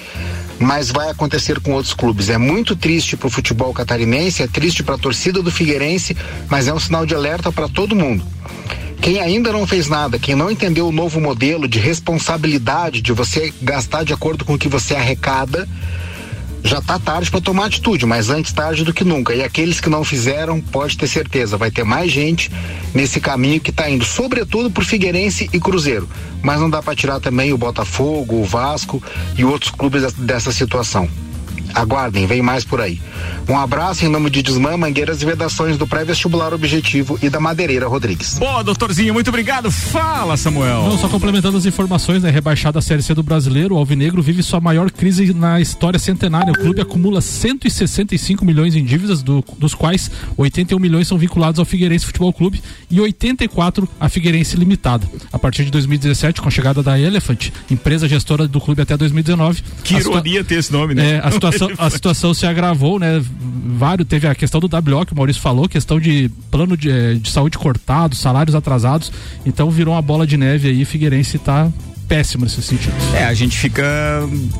mas 0.56 0.88
vai 0.88 1.10
acontecer 1.10 1.58
com 1.58 1.72
outros 1.72 1.92
clubes. 1.92 2.30
É 2.30 2.38
muito 2.38 2.76
triste 2.76 3.16
para 3.16 3.26
o 3.26 3.30
futebol 3.30 3.74
catarinense, 3.74 4.40
é 4.40 4.46
triste 4.46 4.84
para 4.84 4.94
a 4.94 4.98
torcida 4.98 5.42
do 5.42 5.50
Figueirense, 5.50 6.16
mas 6.48 6.68
é 6.68 6.72
um 6.72 6.78
sinal 6.78 7.04
de 7.04 7.12
alerta 7.12 7.50
para 7.50 7.68
todo 7.68 7.96
mundo. 7.96 8.24
Quem 9.04 9.20
ainda 9.20 9.52
não 9.52 9.66
fez 9.66 9.86
nada, 9.86 10.18
quem 10.18 10.34
não 10.34 10.50
entendeu 10.50 10.88
o 10.88 10.90
novo 10.90 11.20
modelo 11.20 11.68
de 11.68 11.78
responsabilidade 11.78 13.02
de 13.02 13.12
você 13.12 13.52
gastar 13.60 14.02
de 14.02 14.14
acordo 14.14 14.46
com 14.46 14.54
o 14.54 14.58
que 14.58 14.66
você 14.66 14.94
arrecada, 14.94 15.68
já 16.62 16.78
está 16.78 16.98
tarde 16.98 17.30
para 17.30 17.42
tomar 17.42 17.66
atitude, 17.66 18.06
mas 18.06 18.30
antes 18.30 18.50
tarde 18.54 18.82
do 18.82 18.94
que 18.94 19.04
nunca. 19.04 19.34
E 19.34 19.42
aqueles 19.42 19.78
que 19.78 19.90
não 19.90 20.04
fizeram, 20.04 20.58
pode 20.58 20.96
ter 20.96 21.06
certeza, 21.06 21.58
vai 21.58 21.70
ter 21.70 21.84
mais 21.84 22.10
gente 22.10 22.50
nesse 22.94 23.20
caminho 23.20 23.60
que 23.60 23.68
está 23.68 23.90
indo, 23.90 24.06
sobretudo 24.06 24.70
por 24.70 24.84
Figueirense 24.84 25.50
e 25.52 25.60
Cruzeiro. 25.60 26.08
Mas 26.42 26.58
não 26.58 26.70
dá 26.70 26.82
para 26.82 26.96
tirar 26.96 27.20
também 27.20 27.52
o 27.52 27.58
Botafogo, 27.58 28.36
o 28.36 28.44
Vasco 28.44 29.02
e 29.36 29.44
outros 29.44 29.70
clubes 29.70 30.14
dessa 30.14 30.50
situação. 30.50 31.06
Aguardem, 31.74 32.26
vem 32.26 32.40
mais 32.40 32.64
por 32.64 32.80
aí. 32.80 33.00
Um 33.48 33.58
abraço 33.58 34.04
em 34.04 34.08
nome 34.08 34.30
de 34.30 34.42
Desmã, 34.42 34.76
Mangueiras 34.76 35.20
e 35.20 35.26
Vedações 35.26 35.76
do 35.76 35.86
Pré-Vestibular 35.86 36.54
Objetivo 36.54 37.18
e 37.20 37.28
da 37.28 37.38
Madeireira 37.38 37.86
Rodrigues. 37.86 38.38
Boa, 38.38 38.62
doutorzinho, 38.62 39.12
muito 39.12 39.28
obrigado. 39.28 39.70
Fala, 39.70 40.36
Samuel. 40.36 40.84
Não, 40.84 40.98
só 40.98 41.08
complementando 41.08 41.56
as 41.56 41.66
informações, 41.66 42.22
né? 42.22 42.30
Rebaixada 42.30 42.78
a 42.78 42.82
Série 42.82 43.02
C 43.02 43.14
do 43.14 43.22
Brasileiro, 43.22 43.74
o 43.74 43.78
Alvinegro 43.78 44.22
vive 44.22 44.42
sua 44.42 44.60
maior 44.60 44.90
crise 44.90 45.34
na 45.34 45.60
história 45.60 45.98
centenária. 45.98 46.52
O 46.52 46.58
clube 46.58 46.80
acumula 46.80 47.20
165 47.20 48.44
milhões 48.44 48.74
em 48.74 48.84
dívidas, 48.84 49.22
do, 49.22 49.44
dos 49.58 49.74
quais 49.74 50.10
81 50.36 50.78
milhões 50.78 51.08
são 51.08 51.18
vinculados 51.18 51.58
ao 51.58 51.64
Figueirense 51.64 52.06
Futebol 52.06 52.32
Clube 52.32 52.62
e 52.90 53.00
84 53.00 53.88
à 54.00 54.08
Figueirense 54.08 54.56
Limitada. 54.56 55.06
A 55.32 55.38
partir 55.38 55.64
de 55.64 55.70
2017, 55.70 56.40
com 56.40 56.48
a 56.48 56.50
chegada 56.50 56.82
da 56.82 56.98
Elephant, 56.98 57.50
empresa 57.70 58.08
gestora 58.08 58.48
do 58.48 58.60
clube 58.60 58.80
até 58.80 58.96
2019. 58.96 59.62
Que 59.82 59.96
ironia 59.96 60.44
ter 60.44 60.56
esse 60.56 60.72
nome, 60.72 60.94
né? 60.94 61.16
É, 61.16 61.20
a 61.22 61.30
situação 61.30 61.63
situação, 61.68 61.86
a 61.86 61.90
situação 61.90 62.34
se 62.34 62.46
agravou, 62.46 62.98
né? 62.98 63.22
Vários, 63.76 64.06
teve 64.06 64.26
a 64.26 64.34
questão 64.34 64.60
do 64.60 64.66
WO 64.66 65.06
que 65.06 65.12
o 65.12 65.16
Maurício 65.16 65.42
falou, 65.42 65.68
questão 65.68 65.98
de 65.98 66.30
plano 66.50 66.76
de, 66.76 66.90
eh, 66.90 67.14
de 67.14 67.30
saúde 67.30 67.58
cortado, 67.58 68.14
salários 68.14 68.54
atrasados. 68.54 69.12
Então 69.44 69.70
virou 69.70 69.94
uma 69.94 70.02
bola 70.02 70.26
de 70.26 70.36
neve 70.36 70.68
aí. 70.68 70.84
Figueirense 70.84 71.38
tá 71.38 71.70
péssimo 72.08 72.44
nesse 72.44 72.62
sentido. 72.62 72.94
É, 73.14 73.24
a 73.24 73.34
gente 73.34 73.56
fica, 73.58 73.82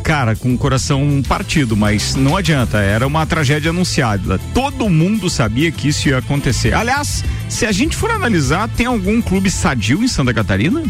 cara, 0.03 0.35
com 0.35 0.55
o 0.55 0.59
coração 0.59 1.23
partido, 1.27 1.77
mas 1.77 2.15
não 2.15 2.37
adianta, 2.37 2.79
era 2.79 3.07
uma 3.07 3.25
tragédia 3.27 3.71
anunciada. 3.71 4.41
Todo 4.53 4.89
mundo 4.89 5.29
sabia 5.31 5.71
que 5.71 5.89
isso 5.89 6.09
ia 6.09 6.19
acontecer. 6.19 6.75
Aliás, 6.75 7.25
se 7.49 7.67
a 7.67 7.73
gente 7.73 7.97
for 7.97 8.11
analisar, 8.11 8.69
tem 8.69 8.87
algum 8.87 9.21
clube 9.21 9.51
sadio 9.51 10.03
em 10.03 10.09
Santa 10.09 10.33
Catarina? 10.33 10.83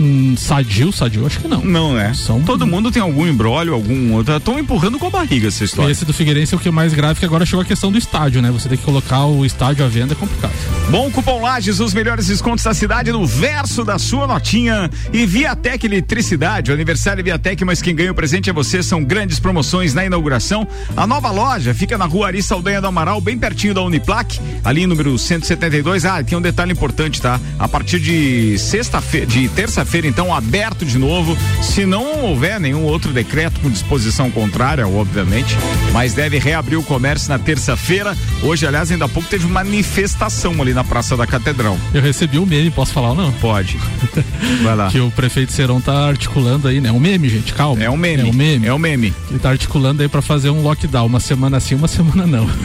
Hum, 0.00 0.36
sadio, 0.36 0.92
sadio, 0.92 1.26
acho 1.26 1.40
que 1.40 1.48
não. 1.48 1.60
Não 1.64 1.98
é. 1.98 2.14
São... 2.14 2.40
Todo 2.42 2.66
mundo 2.66 2.90
tem 2.90 3.02
algum 3.02 3.26
embrólio, 3.26 3.74
algum 3.74 4.12
outro. 4.14 4.36
Estão 4.36 4.58
empurrando 4.58 4.98
com 4.98 5.06
a 5.08 5.10
barriga 5.10 5.48
essa 5.48 5.64
história. 5.64 5.90
Esse 5.90 6.04
do 6.04 6.12
Figueirense 6.12 6.54
é 6.54 6.56
o 6.56 6.60
que 6.60 6.68
é 6.68 6.70
mais 6.70 6.94
grave, 6.94 7.18
que 7.18 7.26
agora 7.26 7.44
chegou 7.44 7.62
a 7.62 7.64
questão 7.64 7.90
do 7.90 7.98
estádio, 7.98 8.40
né? 8.40 8.50
Você 8.52 8.68
tem 8.68 8.78
que 8.78 8.84
colocar 8.84 9.24
o 9.24 9.44
estádio 9.44 9.84
à 9.84 9.88
venda, 9.88 10.12
é 10.12 10.16
complicado. 10.16 10.52
Bom, 10.88 11.10
Cupom 11.10 11.42
Lages, 11.42 11.80
os 11.80 11.92
melhores 11.92 12.28
descontos 12.28 12.64
da 12.64 12.72
cidade 12.72 13.10
no 13.10 13.26
verso 13.26 13.84
da 13.84 13.98
sua 13.98 14.26
notinha. 14.26 14.88
E 15.12 15.26
Viatec 15.26 15.84
Eletricidade, 15.84 16.70
o 16.70 16.74
aniversário 16.74 17.24
Viatec, 17.24 17.64
mas 17.64 17.82
quem 17.82 17.94
ganha 17.94 18.12
o 18.12 18.14
presente 18.14 18.48
é 18.48 18.52
você. 18.52 18.82
São 18.82 19.02
grandes 19.02 19.40
promoções 19.40 19.94
na 19.94 20.04
inauguração. 20.04 20.66
A 20.96 21.06
nova 21.06 21.30
loja 21.30 21.74
fica 21.74 21.98
na 21.98 22.04
rua 22.04 22.28
Ari 22.28 22.42
Saldanha 22.42 22.80
do 22.80 22.86
Amaral, 22.86 23.20
bem 23.20 23.36
pertinho 23.36 23.74
da 23.74 23.82
Uniplac, 23.82 24.38
ali 24.62 24.86
número 24.86 25.18
172. 25.18 26.04
Ah, 26.04 26.22
tem 26.22 26.38
um 26.38 26.42
detalhe 26.42 26.70
importante, 26.70 27.20
tá? 27.20 27.40
A 27.58 27.66
partir 27.66 27.98
de 27.98 28.56
sexta-feira, 28.58 29.26
de 29.26 29.48
terça-feira, 29.48 29.87
terça-feira, 29.88 30.06
então, 30.06 30.32
aberto 30.32 30.84
de 30.84 30.98
novo. 30.98 31.36
Se 31.62 31.86
não 31.86 32.24
houver 32.24 32.60
nenhum 32.60 32.84
outro 32.84 33.12
decreto 33.12 33.60
com 33.60 33.70
disposição 33.70 34.30
contrária, 34.30 34.86
obviamente, 34.86 35.56
mas 35.92 36.12
deve 36.12 36.38
reabrir 36.38 36.76
o 36.78 36.82
comércio 36.82 37.30
na 37.30 37.38
terça-feira. 37.38 38.16
Hoje, 38.42 38.66
aliás, 38.66 38.92
ainda 38.92 39.06
há 39.06 39.08
pouco 39.08 39.28
teve 39.28 39.46
manifestação 39.46 40.60
ali 40.60 40.74
na 40.74 40.84
Praça 40.84 41.16
da 41.16 41.26
Catedral. 41.26 41.78
Eu 41.94 42.02
recebi 42.02 42.38
um 42.38 42.46
meme, 42.46 42.70
posso 42.70 42.92
falar 42.92 43.10
ou 43.10 43.16
não? 43.16 43.32
Pode. 43.32 43.78
Vai 44.62 44.76
lá. 44.76 44.90
que 44.90 45.00
o 45.00 45.10
prefeito 45.10 45.52
Serão 45.52 45.80
tá 45.80 46.06
articulando 46.06 46.68
aí, 46.68 46.80
né? 46.80 46.92
Um 46.92 47.00
meme, 47.00 47.28
gente, 47.28 47.54
calma. 47.54 47.82
É 47.82 47.90
um 47.90 47.96
meme. 47.96 48.22
É 48.22 48.26
um 48.26 48.32
meme. 48.32 48.66
É 48.66 48.74
um 48.74 48.78
meme. 48.78 49.14
Ele 49.30 49.38
tá 49.38 49.50
articulando 49.50 50.02
aí 50.02 50.08
para 50.08 50.20
fazer 50.20 50.50
um 50.50 50.62
lockdown, 50.62 51.06
uma 51.06 51.20
semana 51.20 51.58
sim, 51.60 51.74
uma 51.74 51.88
semana 51.88 52.26
não. 52.26 52.48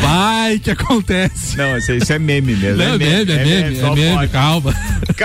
Vai 0.00 0.58
que 0.58 0.70
acontece. 0.70 1.56
Não, 1.56 1.76
isso, 1.76 2.12
é 2.12 2.18
meme 2.18 2.54
mesmo. 2.54 2.78
Não, 2.78 2.94
é, 2.94 2.98
meme, 2.98 3.04
é 3.04 3.24
meme, 3.24 3.32
é 3.32 3.44
meme, 3.44 3.80
é 3.80 3.94
meme 3.94 4.28
calma. 4.28 4.74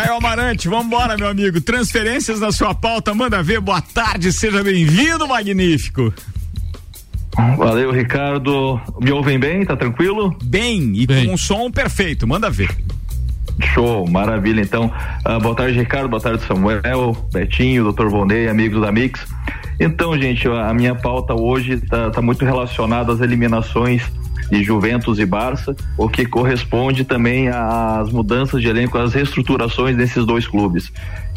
Caio 0.09 0.17
Amarante, 0.17 0.67
vambora, 0.67 1.15
meu 1.15 1.27
amigo. 1.27 1.61
Transferências 1.61 2.39
na 2.39 2.51
sua 2.51 2.73
pauta, 2.73 3.13
manda 3.13 3.43
ver. 3.43 3.59
Boa 3.59 3.79
tarde, 3.79 4.33
seja 4.33 4.63
bem-vindo, 4.63 5.27
magnífico. 5.27 6.11
Valeu, 7.55 7.91
Ricardo. 7.91 8.81
Me 8.99 9.11
ouvem 9.11 9.37
bem? 9.37 9.63
Tá 9.63 9.75
tranquilo? 9.77 10.35
Bem, 10.43 10.93
e 10.95 11.05
bem. 11.05 11.27
com 11.27 11.33
um 11.33 11.37
som 11.37 11.69
perfeito, 11.69 12.27
manda 12.27 12.49
ver. 12.49 12.75
Show, 13.75 14.09
maravilha. 14.09 14.61
Então, 14.61 14.91
uh, 15.27 15.39
boa 15.39 15.53
tarde, 15.53 15.77
Ricardo. 15.77 16.09
Boa 16.09 16.21
tarde, 16.21 16.43
Samuel, 16.43 17.15
Betinho, 17.31 17.93
Dr. 17.93 18.07
Vonei, 18.07 18.49
amigos 18.49 18.81
da 18.81 18.91
Mix. 18.91 19.23
Então, 19.79 20.17
gente, 20.17 20.47
a 20.47 20.73
minha 20.73 20.95
pauta 20.95 21.35
hoje 21.35 21.73
está 21.73 22.09
tá 22.09 22.19
muito 22.19 22.43
relacionada 22.43 23.13
às 23.13 23.21
eliminações 23.21 24.01
de 24.49 24.63
Juventus 24.63 25.19
e 25.19 25.25
Barça, 25.25 25.75
o 25.97 26.09
que 26.09 26.25
corresponde 26.25 27.03
também 27.03 27.49
às 27.49 28.11
mudanças 28.11 28.61
de 28.61 28.67
elenco, 28.67 28.97
às 28.97 29.13
reestruturações 29.13 29.95
desses 29.95 30.25
dois 30.25 30.47
clubes. 30.47 30.91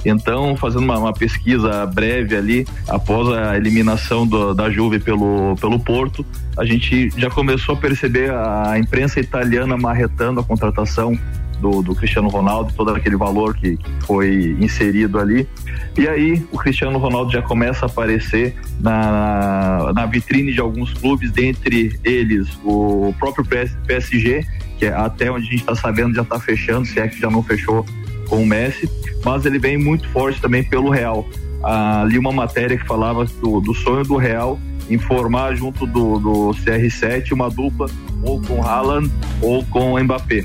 Então, 0.05 0.57
fazendo 0.57 0.83
uma, 0.83 0.99
uma 0.99 1.13
pesquisa 1.13 1.87
breve 1.87 2.37
ali, 2.37 2.67
após 2.89 3.29
a 3.29 3.57
eliminação 3.57 4.27
do, 4.27 4.53
da 4.53 4.69
Juve 4.69 4.99
pelo, 4.99 5.55
pelo 5.61 5.79
Porto, 5.79 6.27
a 6.57 6.65
gente 6.65 7.11
já 7.17 7.31
começou 7.31 7.75
a 7.75 7.79
perceber 7.79 8.31
a 8.31 8.79
imprensa 8.79 9.21
italiana 9.21 9.77
marretando 9.77 10.41
a 10.41 10.45
contratação 10.45 11.17
do, 11.63 11.81
do, 11.81 11.95
Cristiano 11.95 12.29
Ronaldo, 12.29 12.73
todo 12.77 12.91
aquele 12.91 13.17
valor 13.17 13.57
que, 13.57 13.77
que, 13.77 13.91
foi 14.05 14.57
inserido 14.59 15.19
ali. 15.19 15.49
E 15.97 16.09
aí 16.09 16.45
o 16.51 16.59
Cristiano 16.59 16.99
Ronaldo 16.99 17.31
já 17.31 17.41
começa 17.41 17.87
a 17.87 17.89
aparecer 17.89 18.55
na, 18.81 19.93
na 19.95 20.07
vitrine 20.07 20.53
de 20.53 20.61
alguns 20.61 20.93
clubes, 20.93 21.31
dentre 21.31 21.99
eles 22.03 22.49
o 22.65 23.15
próprio 23.19 23.45
PSG, 23.87 24.45
que 24.77 24.87
é 24.87 24.93
até 24.93 25.31
onde 25.31 25.47
a 25.47 25.51
gente 25.51 25.61
está 25.61 25.75
sabendo 25.77 26.15
já 26.15 26.23
está 26.23 26.41
fechando, 26.41 26.85
se 26.85 26.99
é 26.99 27.07
que 27.07 27.21
já 27.21 27.31
não 27.31 27.43
fechou 27.43 27.87
com 28.29 28.43
o 28.43 28.47
Messi, 28.47 28.91
mas 29.25 29.47
ele 29.47 29.59
vem 29.59 29.79
muito 29.79 30.09
forte 30.09 30.41
também 30.41 30.65
pelo 30.65 30.91
Real. 30.91 31.25
ali 31.63 32.19
uma 32.19 32.33
matéria 32.33 32.77
que 32.77 32.87
falava 32.87 33.25
do, 33.25 33.61
do 33.61 33.73
sonho 33.73 34.05
do 34.05 34.17
Real 34.17 34.59
em 34.91 34.99
formar 34.99 35.55
junto 35.55 35.87
do, 35.87 36.19
do 36.19 36.51
CR7 36.65 37.33
uma 37.33 37.49
dupla 37.49 37.87
ou 38.25 38.41
com 38.41 38.63
Haaland 38.63 39.11
ou 39.41 39.65
com 39.67 39.99
Mbappé. 40.03 40.45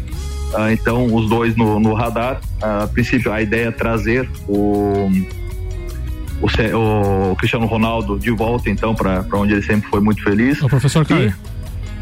Uh, 0.53 0.71
então, 0.71 1.13
os 1.13 1.29
dois 1.29 1.55
no, 1.55 1.79
no 1.79 1.93
radar. 1.93 2.39
Uh, 2.61 2.83
a 2.83 2.87
princípio, 2.87 3.31
a 3.31 3.41
ideia 3.41 3.67
é 3.67 3.71
trazer 3.71 4.29
o, 4.47 5.09
o, 6.41 7.31
o 7.31 7.35
Cristiano 7.35 7.65
Ronaldo 7.65 8.17
de 8.17 8.31
volta, 8.31 8.69
então, 8.69 8.95
para 8.95 9.25
onde 9.33 9.53
ele 9.53 9.61
sempre 9.61 9.89
foi 9.89 9.99
muito 9.99 10.23
feliz. 10.23 10.61
O 10.61 10.69
professor 10.69 11.05
Caio. 11.05 11.33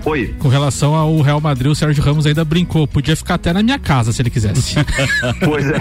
Oi. 0.06 0.36
Com 0.38 0.48
relação 0.48 0.94
ao 0.94 1.20
Real 1.22 1.42
Madrid, 1.42 1.72
o 1.72 1.76
Sérgio 1.76 2.04
Ramos 2.04 2.28
ainda 2.28 2.46
brincou. 2.46 2.88
Podia 2.88 3.16
ficar 3.16 3.34
até 3.36 3.52
na 3.52 3.64
minha 3.64 3.80
casa 3.80 4.14
se 4.14 4.22
ele 4.22 4.30
quisesse. 4.30 4.76
pois 5.44 5.68
é. 5.68 5.80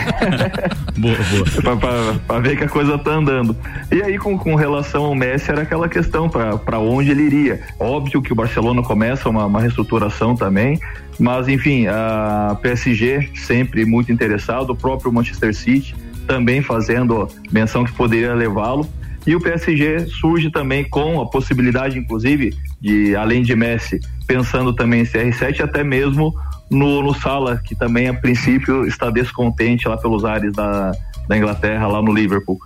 boa, 0.97 1.17
boa. 1.31 1.45
pra, 1.63 1.77
pra, 1.77 2.15
pra, 2.27 2.39
ver 2.39 2.57
que 2.57 2.65
a 2.65 2.69
coisa 2.69 2.97
tá 2.97 3.13
andando. 3.13 3.55
E 3.93 4.03
aí, 4.03 4.19
com, 4.19 4.39
com 4.39 4.55
relação 4.55 5.05
ao 5.05 5.15
Messi, 5.15 5.51
era 5.51 5.61
aquela 5.63 5.91
questão 5.91 6.31
para 6.31 6.79
onde 6.79 7.11
ele 7.11 7.23
iria. 7.23 7.61
Óbvio 7.79 8.23
que 8.23 8.33
o 8.33 8.35
Barcelona 8.35 8.83
começa 8.83 9.29
uma, 9.29 9.45
uma 9.45 9.61
reestruturação 9.61 10.35
também, 10.35 10.81
mas 11.19 11.47
enfim, 11.47 11.87
a 11.87 12.57
PSG 12.63 13.29
sempre 13.35 13.85
muito 13.85 14.11
interessado, 14.11 14.71
o 14.71 14.77
próprio 14.77 15.13
Manchester 15.13 15.55
City 15.55 15.95
também 16.27 16.63
fazendo 16.63 17.29
menção 17.53 17.85
que 17.85 17.93
poderia 17.93 18.33
levá-lo. 18.35 18.89
E 19.27 19.35
o 19.35 19.41
PSG 19.41 20.07
surge 20.07 20.51
também 20.51 20.85
com 20.85 21.21
a 21.21 21.27
possibilidade, 21.27 21.99
inclusive, 21.99 22.55
de 22.81 23.15
além 23.17 23.43
de 23.43 23.55
Messi, 23.55 24.01
pensando 24.27 24.73
também 24.75 25.03
em 25.03 25.05
CR7, 25.05 25.61
até 25.61 25.83
mesmo 25.83 26.35
no, 26.71 27.03
no 27.03 27.15
Sala, 27.15 27.61
que 27.65 27.75
também 27.75 28.09
a 28.09 28.15
princípio 28.15 28.87
está 28.87 29.11
descontente 29.11 29.89
lá 29.89 29.97
pelos 29.97 30.25
ares 30.25 30.53
da, 30.53 30.93
da 31.29 31.37
Inglaterra, 31.37 31.87
lá 31.87 32.03
no 32.03 32.13
Liverpool. 32.13 32.59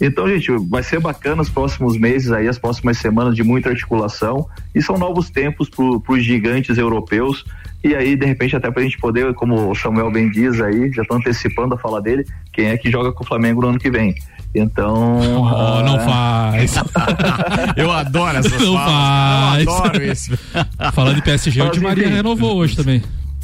Então, 0.00 0.28
gente, 0.28 0.50
vai 0.68 0.82
ser 0.82 1.00
bacana 1.00 1.40
os 1.40 1.48
próximos 1.48 1.98
meses 1.98 2.30
aí, 2.30 2.46
as 2.48 2.58
próximas 2.58 2.98
semanas 2.98 3.34
de 3.34 3.42
muita 3.42 3.70
articulação 3.70 4.46
e 4.74 4.82
são 4.82 4.98
novos 4.98 5.30
tempos 5.30 5.70
para 5.70 6.12
os 6.12 6.22
gigantes 6.22 6.76
europeus 6.76 7.44
e 7.86 7.94
aí, 7.94 8.16
de 8.16 8.26
repente, 8.26 8.56
até 8.56 8.68
para 8.68 8.80
a 8.80 8.84
gente 8.84 8.98
poder, 8.98 9.32
como 9.34 9.70
o 9.70 9.74
Samuel 9.74 10.10
bem 10.10 10.28
diz 10.28 10.60
aí, 10.60 10.90
já 10.92 11.02
estou 11.02 11.16
antecipando 11.16 11.76
a 11.76 11.78
fala 11.78 12.02
dele, 12.02 12.24
quem 12.52 12.66
é 12.66 12.76
que 12.76 12.90
joga 12.90 13.12
com 13.12 13.22
o 13.22 13.26
Flamengo 13.26 13.60
no 13.60 13.68
ano 13.68 13.78
que 13.78 13.88
vem. 13.88 14.12
Então. 14.58 15.18
Oh, 15.20 15.82
não 15.82 16.00
faz. 16.00 16.74
eu 17.76 17.90
adoro 17.92 18.38
essas 18.38 18.60
não 18.60 18.74
falas. 18.74 19.64
Faz. 19.64 19.66
Eu 19.66 19.74
adoro 19.74 20.04
isso. 20.04 20.38
Falando 20.92 21.16
de 21.16 21.22
PSG, 21.22 21.62
o 21.62 21.70
Di 21.70 21.80
Maria 21.80 22.08
renovou 22.08 22.56
hoje 22.56 22.76
também. 22.76 23.02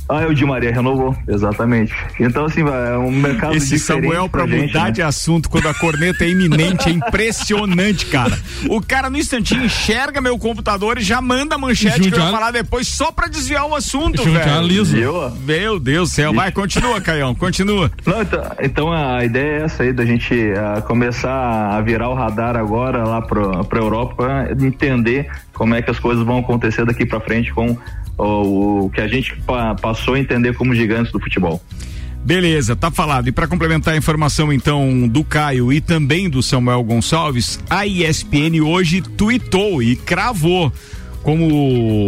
Ah, 0.08 0.22
é 0.22 0.26
o 0.26 0.34
Di 0.34 0.44
Maria 0.44 0.72
renovou, 0.72 1.16
exatamente. 1.26 1.94
Então, 2.20 2.44
assim, 2.44 2.60
é 2.60 2.98
um 2.98 3.10
mercado 3.10 3.56
Esse 3.56 3.78
Samuel, 3.78 4.28
pra, 4.28 4.46
pra 4.46 4.56
mudar 4.56 4.84
né? 4.84 4.90
de 4.90 5.02
assunto, 5.02 5.48
quando 5.48 5.68
a 5.68 5.74
corneta 5.74 6.24
é 6.24 6.30
iminente, 6.30 6.88
é 6.88 6.92
impressionante, 6.92 8.06
cara. 8.06 8.38
O 8.68 8.80
cara, 8.80 9.08
no 9.08 9.16
instantinho, 9.16 9.64
enxerga 9.64 10.20
meu 10.20 10.38
computador 10.38 10.98
e 10.98 11.02
já 11.02 11.20
manda 11.20 11.54
a 11.54 11.58
manchete 11.58 11.96
Junto 11.96 12.10
que 12.10 12.18
eu 12.18 12.22
vou 12.22 12.32
falar 12.32 12.50
depois 12.50 12.86
só 12.88 13.10
pra 13.10 13.26
desviar 13.26 13.66
o 13.66 13.74
assunto, 13.74 14.22
velho. 14.22 14.62
Liso. 14.62 14.96
Meu 15.44 15.78
Deus 15.78 16.10
do 16.10 16.14
céu. 16.14 16.32
Vai, 16.32 16.52
continua, 16.52 17.00
Caião, 17.00 17.34
continua. 17.34 17.90
Não, 18.04 18.22
então, 18.22 18.44
então, 18.60 18.92
a 18.92 19.24
ideia 19.24 19.60
é 19.60 19.62
essa 19.64 19.82
aí, 19.82 19.92
da 19.92 20.04
gente 20.04 20.34
uh, 20.34 20.82
começar 20.82 21.76
a 21.76 21.80
virar 21.80 22.08
o 22.08 22.14
radar 22.14 22.56
agora 22.56 23.04
lá 23.04 23.22
pra, 23.22 23.64
pra 23.64 23.78
Europa, 23.78 24.48
entender 24.60 25.30
como 25.52 25.74
é 25.74 25.82
que 25.82 25.90
as 25.90 25.98
coisas 25.98 26.24
vão 26.24 26.38
acontecer 26.38 26.84
daqui 26.84 27.06
pra 27.06 27.20
frente 27.20 27.52
com 27.52 27.76
o, 28.18 28.86
o 28.86 28.90
que 28.90 29.00
a 29.00 29.08
gente 29.08 29.34
pa, 29.46 29.74
passou 29.74 30.14
a 30.14 30.18
entender 30.18 30.54
como 30.54 30.74
gigantes 30.74 31.12
do 31.12 31.20
futebol. 31.20 31.62
Beleza, 32.24 32.76
tá 32.76 32.90
falado. 32.90 33.28
E 33.28 33.32
para 33.32 33.48
complementar 33.48 33.94
a 33.94 33.96
informação 33.96 34.52
então 34.52 35.08
do 35.08 35.24
Caio 35.24 35.72
e 35.72 35.80
também 35.80 36.30
do 36.30 36.42
Samuel 36.42 36.82
Gonçalves, 36.84 37.58
a 37.68 37.84
ESPN 37.84 38.62
hoje 38.64 39.02
tweetou 39.02 39.82
e 39.82 39.96
cravou 39.96 40.72
como 41.22 41.46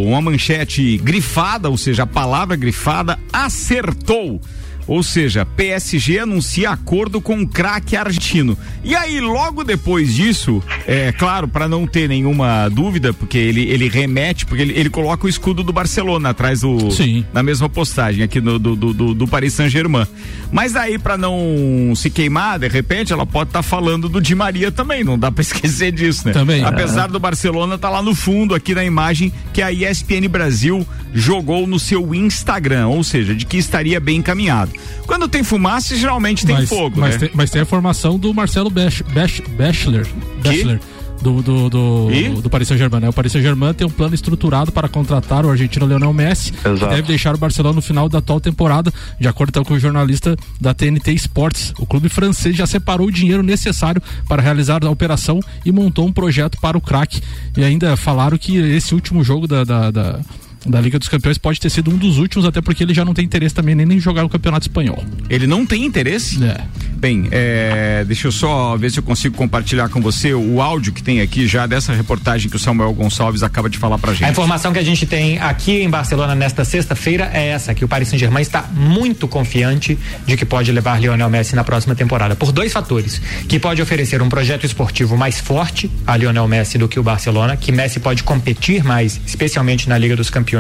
uma 0.04 0.20
manchete 0.20 0.99
grifada, 0.99 1.68
ou 1.68 1.76
seja, 1.76 2.04
a 2.04 2.06
palavra 2.06 2.56
grifada 2.56 3.18
acertou 3.32 4.40
ou 4.86 5.02
seja, 5.02 5.44
PSG 5.44 6.18
anuncia 6.18 6.70
acordo 6.70 7.20
com 7.20 7.40
o 7.40 7.46
craque 7.46 7.96
argentino. 7.96 8.56
E 8.82 8.94
aí, 8.94 9.20
logo 9.20 9.64
depois 9.64 10.14
disso, 10.14 10.62
é 10.86 11.12
claro, 11.12 11.48
para 11.48 11.66
não 11.66 11.86
ter 11.86 12.08
nenhuma 12.08 12.68
dúvida, 12.68 13.12
porque 13.12 13.38
ele, 13.38 13.62
ele 13.62 13.88
remete, 13.88 14.44
porque 14.44 14.62
ele, 14.62 14.78
ele 14.78 14.90
coloca 14.90 15.26
o 15.26 15.28
escudo 15.28 15.62
do 15.62 15.72
Barcelona 15.72 16.30
atrás 16.30 16.60
do. 16.60 16.90
Sim. 16.90 17.24
Na 17.32 17.42
mesma 17.42 17.68
postagem 17.68 18.22
aqui 18.22 18.40
no, 18.40 18.58
do, 18.58 18.76
do, 18.76 19.14
do 19.14 19.28
Paris 19.28 19.54
Saint-Germain. 19.54 20.06
Mas 20.52 20.76
aí, 20.76 20.98
para 20.98 21.16
não 21.16 21.92
se 21.96 22.10
queimar, 22.10 22.58
de 22.58 22.68
repente, 22.68 23.12
ela 23.12 23.24
pode 23.24 23.50
estar 23.50 23.60
tá 23.60 23.62
falando 23.62 24.08
do 24.08 24.20
Di 24.20 24.34
Maria 24.34 24.70
também, 24.70 25.02
não 25.02 25.18
dá 25.18 25.32
para 25.32 25.40
esquecer 25.42 25.90
disso, 25.92 26.26
né? 26.26 26.32
Também. 26.32 26.62
Apesar 26.64 27.08
do 27.08 27.18
Barcelona 27.18 27.78
tá 27.78 27.88
lá 27.88 28.02
no 28.02 28.14
fundo, 28.14 28.54
aqui 28.54 28.74
na 28.74 28.84
imagem, 28.84 29.32
que 29.52 29.62
a 29.62 29.72
ESPN 29.72 30.28
Brasil 30.28 30.86
jogou 31.12 31.66
no 31.66 31.78
seu 31.78 32.14
Instagram, 32.14 32.88
ou 32.88 33.02
seja, 33.02 33.34
de 33.34 33.46
que 33.46 33.56
estaria 33.56 33.98
bem 33.98 34.18
encaminhado. 34.18 34.72
Quando 35.07 35.28
tem 35.28 35.43
fumaça, 35.43 35.97
geralmente 35.97 36.47
tem 36.47 36.57
mas, 36.57 36.69
fogo. 36.69 36.99
Mas, 36.99 37.14
né? 37.14 37.19
tem, 37.21 37.31
mas 37.35 37.50
tem 37.50 37.62
a 37.62 37.66
formação 37.66 38.19
do 38.19 38.33
Marcelo 38.33 38.71
Bachelor. 38.71 40.07
Bachelor 40.43 40.81
do, 41.25 41.43
do, 41.43 41.71
do, 41.71 42.43
do 42.43 42.50
Paris 42.50 42.69
Saint-Germain. 42.69 43.00
Né? 43.00 43.09
O 43.09 43.12
Paris 43.12 43.33
Saint-Germain 43.33 43.73
tem 43.73 43.87
um 43.87 43.90
plano 43.90 44.14
estruturado 44.14 44.71
para 44.71 44.88
contratar 44.88 45.47
o 45.47 45.50
argentino 45.50 45.87
Leonel 45.87 46.12
Messi, 46.12 46.52
Exato. 46.52 46.78
que 46.78 46.87
deve 46.87 47.02
deixar 47.09 47.35
o 47.35 47.38
Barcelona 47.38 47.76
no 47.76 47.83
final 47.83 48.09
da 48.09 48.19
atual 48.19 48.40
temporada, 48.40 48.93
de 49.19 49.26
acordo 49.26 49.50
então, 49.50 49.64
com 49.64 49.75
o 49.75 49.78
jornalista 49.78 50.37
da 50.61 50.75
TNT 50.75 51.12
Sports. 51.12 51.73
O 51.78 51.87
clube 51.87 52.11
francês 52.11 52.54
já 52.54 52.66
separou 52.66 53.07
o 53.07 53.12
dinheiro 53.12 53.43
necessário 53.43 54.02
para 54.28 54.43
realizar 54.43 54.85
a 54.85 54.90
operação 54.90 55.40
e 55.64 55.73
montou 55.73 56.07
um 56.07 56.12
projeto 56.12 56.59
para 56.61 56.76
o 56.76 56.81
craque. 56.81 57.23
E 57.57 57.64
ainda 57.64 57.97
falaram 57.97 58.37
que 58.37 58.57
esse 58.59 58.95
último 58.95 59.25
jogo 59.25 59.47
da, 59.47 59.64
da, 59.64 59.90
da 59.90 60.21
da 60.66 60.80
Liga 60.80 60.99
dos 60.99 61.09
Campeões 61.09 61.38
pode 61.38 61.61
ter 61.61 61.71
sido 61.71 61.90
um 61.90 61.97
dos 61.97 62.18
últimos, 62.18 62.47
até 62.47 62.61
porque 62.61 62.83
ele 62.83 62.94
já 62.94 63.04
não 63.04 63.14
tem 63.14 63.25
interesse 63.25 63.54
também 63.54 63.75
nem 63.75 63.97
em 63.97 64.00
jogar 64.00 64.23
no 64.23 64.28
Campeonato 64.28 64.66
Espanhol. 64.66 65.04
Ele 65.28 65.47
não 65.47 65.66
tem 65.66 65.85
interesse? 65.85 66.42
É. 66.44 66.61
Bem, 66.97 67.28
é, 67.30 68.02
deixa 68.06 68.28
eu 68.28 68.33
só 68.33 68.76
ver 68.76 68.90
se 68.90 68.99
eu 68.99 69.02
consigo 69.02 69.37
compartilhar 69.37 69.88
com 69.90 70.00
você 70.00 70.33
o 70.33 70.62
áudio 70.62 70.92
que 70.92 71.02
tem 71.02 71.21
aqui 71.21 71.47
já 71.47 71.66
dessa 71.66 71.92
reportagem 71.92 72.49
que 72.49 72.56
o 72.56 72.59
Samuel 72.59 72.94
Gonçalves 72.94 73.42
acaba 73.42 73.68
de 73.68 73.76
falar 73.76 73.99
pra 73.99 74.12
gente. 74.12 74.25
A 74.25 74.30
informação 74.30 74.73
que 74.73 74.78
a 74.78 74.83
gente 74.83 75.04
tem 75.04 75.38
aqui 75.38 75.83
em 75.83 75.90
Barcelona 75.90 76.35
nesta 76.35 76.64
sexta-feira 76.64 77.30
é 77.33 77.49
essa, 77.49 77.75
que 77.75 77.85
o 77.85 77.88
Paris 77.88 78.09
Saint-Germain 78.09 78.40
está 78.40 78.62
muito 78.73 79.28
confiante 79.28 79.99
de 80.26 80.37
que 80.37 80.47
pode 80.47 80.73
levar 80.73 80.99
Lionel 80.99 81.28
Messi 81.28 81.54
na 81.54 81.62
próxima 81.62 81.94
temporada, 81.94 82.35
por 82.35 82.52
dois 82.52 82.73
fatores, 82.73 83.21
que 83.49 83.59
pode 83.59 83.83
oferecer 83.83 84.23
um 84.23 84.28
projeto 84.30 84.64
esportivo 84.64 85.14
mais 85.16 85.38
forte 85.38 85.90
a 86.06 86.16
Lionel 86.16 86.49
Messi 86.49 86.78
do 86.78 86.88
que 86.88 86.99
o 86.99 87.02
Barcelona, 87.02 87.54
que 87.54 87.71
Messi 87.71 88.00
pode 88.00 88.23
competir 88.23 88.83
mais, 88.83 89.21
especialmente 89.26 89.88
na 89.88 89.99
Liga 89.99 90.16
dos 90.16 90.30
Campeões, 90.30 90.53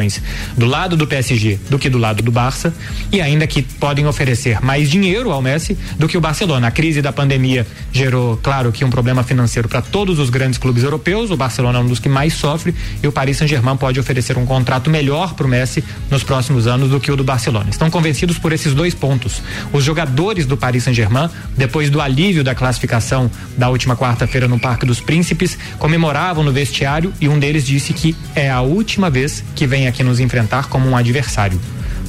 do 0.56 0.66
lado 0.66 0.96
do 0.96 1.06
PSG 1.06 1.58
do 1.68 1.78
que 1.78 1.88
do 1.88 1.98
lado 1.98 2.22
do 2.22 2.30
Barça, 2.30 2.74
e 3.12 3.20
ainda 3.20 3.46
que 3.46 3.62
podem 3.62 4.06
oferecer 4.06 4.60
mais 4.60 4.90
dinheiro 4.90 5.30
ao 5.30 5.40
Messi 5.40 5.76
do 5.98 6.08
que 6.08 6.16
o 6.16 6.20
Barcelona. 6.20 6.68
A 6.68 6.70
crise 6.70 7.00
da 7.00 7.12
pandemia 7.12 7.66
gerou, 7.92 8.36
claro, 8.42 8.72
que 8.72 8.84
um 8.84 8.90
problema 8.90 9.22
financeiro 9.22 9.68
para 9.68 9.82
todos 9.82 10.18
os 10.18 10.30
grandes 10.30 10.58
clubes 10.58 10.82
europeus. 10.82 11.30
O 11.30 11.36
Barcelona 11.36 11.78
é 11.78 11.82
um 11.82 11.86
dos 11.86 11.98
que 11.98 12.08
mais 12.08 12.34
sofre 12.34 12.74
e 13.02 13.06
o 13.06 13.12
Paris 13.12 13.36
Saint-Germain 13.36 13.76
pode 13.76 13.98
oferecer 14.00 14.36
um 14.36 14.46
contrato 14.46 14.90
melhor 14.90 15.34
para 15.34 15.46
o 15.46 15.48
Messi 15.48 15.84
nos 16.10 16.22
próximos 16.22 16.66
anos 16.66 16.90
do 16.90 17.00
que 17.00 17.10
o 17.10 17.16
do 17.16 17.24
Barcelona. 17.24 17.70
Estão 17.70 17.90
convencidos 17.90 18.38
por 18.38 18.52
esses 18.52 18.74
dois 18.74 18.94
pontos. 18.94 19.42
Os 19.72 19.84
jogadores 19.84 20.46
do 20.46 20.56
Paris 20.56 20.84
Saint-Germain, 20.84 21.28
depois 21.56 21.90
do 21.90 22.00
alívio 22.00 22.44
da 22.44 22.54
classificação 22.54 23.30
da 23.56 23.68
última 23.68 23.96
quarta-feira 23.96 24.48
no 24.48 24.58
Parque 24.58 24.86
dos 24.86 25.00
Príncipes, 25.00 25.56
comemoravam 25.78 26.42
no 26.42 26.52
vestiário 26.52 27.12
e 27.20 27.28
um 27.28 27.38
deles 27.38 27.64
disse 27.64 27.92
que 27.92 28.16
é 28.34 28.50
a 28.50 28.60
última 28.60 29.10
vez 29.10 29.44
que 29.54 29.66
vem 29.66 29.83
aqui 29.86 30.02
nos 30.02 30.20
enfrentar 30.20 30.68
como 30.68 30.88
um 30.88 30.96
adversário. 30.96 31.60